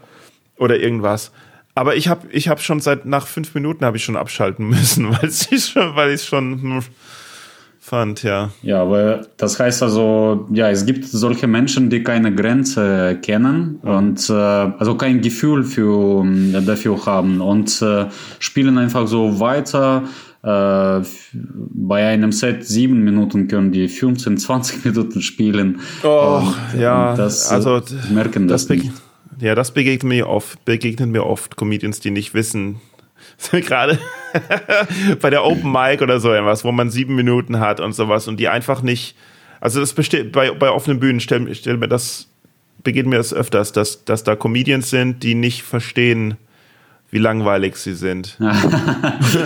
Oder 0.57 0.79
irgendwas. 0.79 1.33
Aber 1.75 1.97
ich 1.97 2.09
habe 2.09 2.29
ich 2.31 2.49
hab 2.49 2.61
schon 2.61 2.81
seit 2.81 3.07
nach 3.07 3.27
fünf 3.27 3.55
Minuten 3.55 3.85
habe 3.85 3.97
ich 3.97 4.05
schon 4.05 4.17
abschalten 4.17 4.69
müssen, 4.69 5.11
weil 5.11 5.29
ich 5.29 5.67
schon, 5.67 5.97
weil 5.97 6.11
ich 6.13 6.25
schon 6.25 6.63
hm, 6.63 6.83
fand, 7.93 8.23
ja. 8.23 8.51
Ja, 8.63 8.81
aber 8.83 9.27
das 9.37 9.61
heißt 9.61 9.83
also, 9.83 10.47
ja, 10.53 10.71
es 10.71 10.87
gibt 10.87 11.05
solche 11.07 11.47
Menschen, 11.47 11.91
die 11.91 12.03
keine 12.03 12.35
Grenze 12.35 13.19
kennen 13.21 13.77
und 13.83 14.31
äh, 14.31 14.33
also 14.33 14.95
kein 14.97 15.21
Gefühl 15.21 15.63
für, 15.63 16.25
äh, 16.25 16.63
dafür 16.63 17.05
haben 17.05 17.41
und 17.43 17.83
äh, 17.83 18.07
spielen 18.39 18.79
einfach 18.79 19.07
so 19.07 19.39
weiter. 19.41 20.05
Äh, 20.43 21.01
bei 21.35 22.09
einem 22.09 22.33
Set 22.33 22.65
sieben 22.67 23.05
Minuten 23.05 23.47
können 23.47 23.71
die 23.73 23.89
15, 23.89 24.39
20 24.39 24.85
Minuten 24.87 25.21
spielen. 25.21 25.81
Oh, 26.03 26.41
Und, 26.75 26.81
ja, 26.81 27.13
äh, 27.13 27.17
das, 27.17 27.51
äh, 27.51 27.55
also 27.55 27.81
merken 28.11 28.49
das, 28.49 28.67
be- 28.67 28.77
nicht. 28.77 28.91
Ja, 29.41 29.55
das 29.55 29.71
begegnet 29.73 30.09
mir 30.09 30.29
oft, 30.29 30.65
begegnet 30.65 31.11
mir 31.11 31.25
oft 31.27 31.57
Comedians, 31.57 32.01
die 32.01 32.11
nicht 32.11 32.33
wissen, 32.35 32.77
gerade 33.51 33.99
bei 35.21 35.31
der 35.31 35.45
Open 35.45 35.71
Mic 35.71 36.03
oder 36.03 36.21
so 36.21 36.33
irgendwas, 36.33 36.65
wo 36.65 36.73
man 36.73 36.91
sieben 36.91 37.15
Minuten 37.15 37.61
hat 37.61 37.81
und 37.81 37.93
sowas 37.93 38.29
und 38.29 38.39
die 38.39 38.49
einfach 38.49 38.83
nicht, 38.83 39.17
also 39.61 39.81
das 39.81 39.93
besteht 39.93 40.33
bei, 40.33 40.51
bei 40.51 40.71
offenen 40.71 41.01
Bühnen, 41.01 41.21
stell, 41.21 41.55
stell 41.55 41.77
mir 41.77 41.89
das, 41.89 42.29
begegnet 42.83 43.11
mir 43.11 43.17
das 43.17 43.35
öfters, 43.35 43.73
dass, 43.73 44.05
dass 44.05 44.25
da 44.25 44.37
Comedians 44.37 44.91
sind, 44.91 45.23
die 45.23 45.35
nicht 45.35 45.63
verstehen, 45.63 46.37
wie 47.13 47.19
langweilig 47.19 47.77
sie 47.77 47.95
sind. 47.95 48.39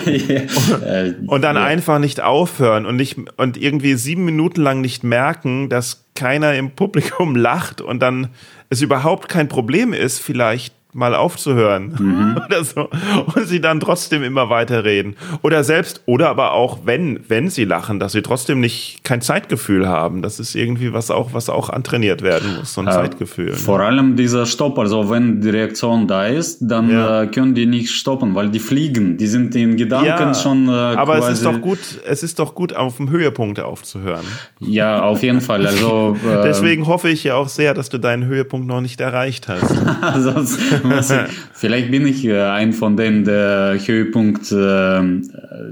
Äh, 0.07 1.14
Und 1.26 1.43
dann 1.43 1.57
einfach 1.57 1.99
nicht 1.99 2.20
aufhören 2.20 2.87
und 2.87 2.97
nicht 2.97 3.16
und 3.37 3.57
irgendwie 3.57 3.95
sieben 3.95 4.24
Minuten 4.24 4.61
lang 4.61 4.80
nicht 4.80 5.05
merken, 5.05 5.68
dass 5.68 6.05
keiner 6.14 6.55
im 6.55 6.70
Publikum 6.70 7.37
lacht 7.37 7.80
und 7.80 8.01
dann 8.01 8.28
es 8.68 8.82
überhaupt 8.82 9.28
kein 9.28 9.49
Problem 9.49 9.93
ist, 9.93 10.18
vielleicht 10.18 10.74
mal 10.97 11.15
aufzuhören 11.15 12.37
oder 12.47 12.65
so 12.65 12.89
und 13.35 13.47
sie 13.47 13.61
dann 13.61 13.81
trotzdem 13.81 14.23
immer 14.23 14.51
weiterreden 14.51 15.17
oder 15.43 15.63
selbst 15.65 16.03
oder 16.07 16.29
aber 16.31 16.53
auch 16.53 16.79
wenn 16.85 17.21
wenn 17.29 17.51
sie 17.51 17.65
lachen, 17.65 18.01
dass 18.01 18.13
sie 18.13 18.23
trotzdem 18.23 18.61
nicht 18.61 19.05
kein 19.05 19.21
Zeitgefühl 19.21 19.87
haben. 19.89 20.23
Das 20.23 20.41
ist 20.41 20.55
irgendwie 20.55 20.93
was 20.93 21.11
auch 21.11 21.33
was 21.35 21.49
auch 21.49 21.71
antrainiert 21.71 22.23
werden 22.23 22.57
muss, 22.59 22.75
so 22.75 22.81
ein 22.81 22.91
Zeitgefühl. 22.91 23.51
ne? 23.51 23.57
Vor 23.57 23.81
allem 23.81 24.17
dieser 24.17 24.47
Stopp, 24.47 24.79
also 24.79 25.11
wenn 25.11 25.41
die 25.41 25.51
Reaktion 25.51 26.07
da 26.09 26.27
ist, 26.27 26.59
dann 26.61 26.91
Ja. 26.91 27.23
äh, 27.23 27.27
können 27.27 27.55
die 27.55 27.67
nicht 27.67 27.91
stoppen, 27.91 28.35
weil 28.35 28.49
die 28.51 28.59
fliegen, 28.59 29.17
die 29.17 29.27
sind 29.27 29.55
in 29.55 29.77
Gedanken 29.77 30.35
schon 30.35 30.69
äh, 30.69 30.73
aber 30.73 31.19
es 31.19 31.29
ist 31.29 31.45
doch 31.45 31.61
gut, 31.61 31.79
es 32.07 32.23
ist 32.23 32.39
doch 32.39 32.55
gut, 32.55 32.75
auf 32.75 32.97
dem 32.97 33.11
Höhepunkt 33.11 33.61
aufzuhören. 33.61 34.25
Ja, 34.61 35.03
auf 35.03 35.23
jeden 35.23 35.41
Fall. 35.41 35.67
Also 35.67 36.17
äh, 36.27 36.43
Deswegen 36.45 36.87
hoffe 36.87 37.09
ich 37.09 37.25
ja 37.25 37.35
auch 37.35 37.49
sehr, 37.49 37.75
dass 37.75 37.89
du 37.89 37.99
deinen 37.99 38.25
Höhepunkt 38.25 38.67
noch 38.67 38.81
nicht 38.81 39.01
erreicht 39.01 39.49
hast. 39.49 39.69
Sonst 40.23 40.59
vielleicht 41.53 41.91
bin 41.91 42.07
ich 42.07 42.24
äh, 42.24 42.41
ein 42.43 42.72
von 42.72 42.97
denen, 42.97 43.24
der 43.24 43.78
Höhepunkt 43.84 44.51
äh, 44.53 45.03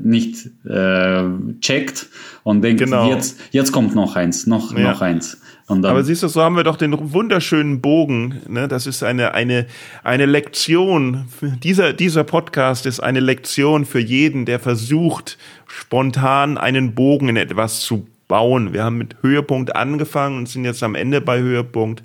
nicht 0.02 0.46
äh, 0.66 1.22
checkt 1.60 2.06
und 2.42 2.62
denkt, 2.62 2.80
Genau. 2.82 3.10
jetzt, 3.10 3.38
jetzt 3.50 3.72
kommt 3.72 3.94
noch 3.94 4.16
eins, 4.16 4.46
noch, 4.46 4.76
Ja. 4.76 4.90
noch 4.92 5.00
eins. 5.00 5.38
Aber 5.66 6.04
siehst 6.04 6.22
du, 6.22 6.28
so 6.28 6.42
haben 6.42 6.56
wir 6.56 6.62
doch 6.62 6.76
den 6.76 6.94
wunderschönen 7.14 7.80
Bogen. 7.80 8.42
Ne? 8.48 8.68
Das 8.68 8.86
ist 8.86 9.02
eine, 9.02 9.32
eine, 9.32 9.64
eine 10.02 10.26
Lektion. 10.26 11.24
Dieser, 11.62 11.94
dieser 11.94 12.22
Podcast 12.22 12.84
ist 12.84 13.00
eine 13.00 13.20
Lektion 13.20 13.86
für 13.86 13.98
jeden, 13.98 14.44
der 14.44 14.60
versucht, 14.60 15.38
spontan 15.66 16.58
einen 16.58 16.94
Bogen 16.94 17.30
in 17.30 17.36
etwas 17.36 17.80
zu 17.80 18.06
bauen. 18.28 18.74
Wir 18.74 18.84
haben 18.84 18.98
mit 18.98 19.16
Höhepunkt 19.22 19.74
angefangen 19.74 20.36
und 20.38 20.48
sind 20.50 20.66
jetzt 20.66 20.82
am 20.82 20.94
Ende 20.94 21.22
bei 21.22 21.38
Höhepunkt. 21.40 22.02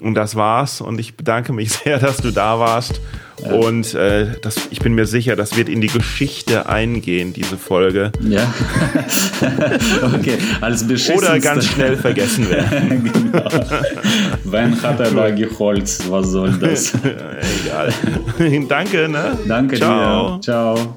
Und 0.00 0.14
das 0.14 0.34
war's. 0.36 0.80
Und 0.80 0.98
ich 0.98 1.16
bedanke 1.16 1.52
mich 1.52 1.72
sehr, 1.84 1.98
dass 1.98 2.18
du 2.18 2.30
da 2.30 2.58
warst. 2.58 3.00
Und 3.42 3.94
äh, 3.94 4.38
das, 4.42 4.68
ich 4.70 4.80
bin 4.80 4.94
mir 4.94 5.06
sicher, 5.06 5.34
das 5.34 5.56
wird 5.56 5.70
in 5.70 5.80
die 5.80 5.86
Geschichte 5.86 6.68
eingehen, 6.68 7.32
diese 7.32 7.56
Folge. 7.56 8.12
ja. 8.20 8.52
okay, 10.14 10.36
als. 10.60 10.84
Oder 11.10 11.40
ganz 11.40 11.64
schnell 11.66 11.96
vergessen 11.96 12.50
werden. 12.50 13.10
genau. 13.32 13.48
Wen 14.44 14.82
hat 14.82 15.00
er 15.00 15.10
da 15.10 15.30
geholt? 15.30 15.98
Was 16.10 16.26
soll 16.28 16.52
das? 16.52 16.92
Egal. 17.64 17.94
Danke, 18.68 19.08
ne? 19.08 19.38
Danke 19.48 19.76
Ciao. 19.76 20.36
dir. 20.36 20.40
Ciao. 20.42 20.96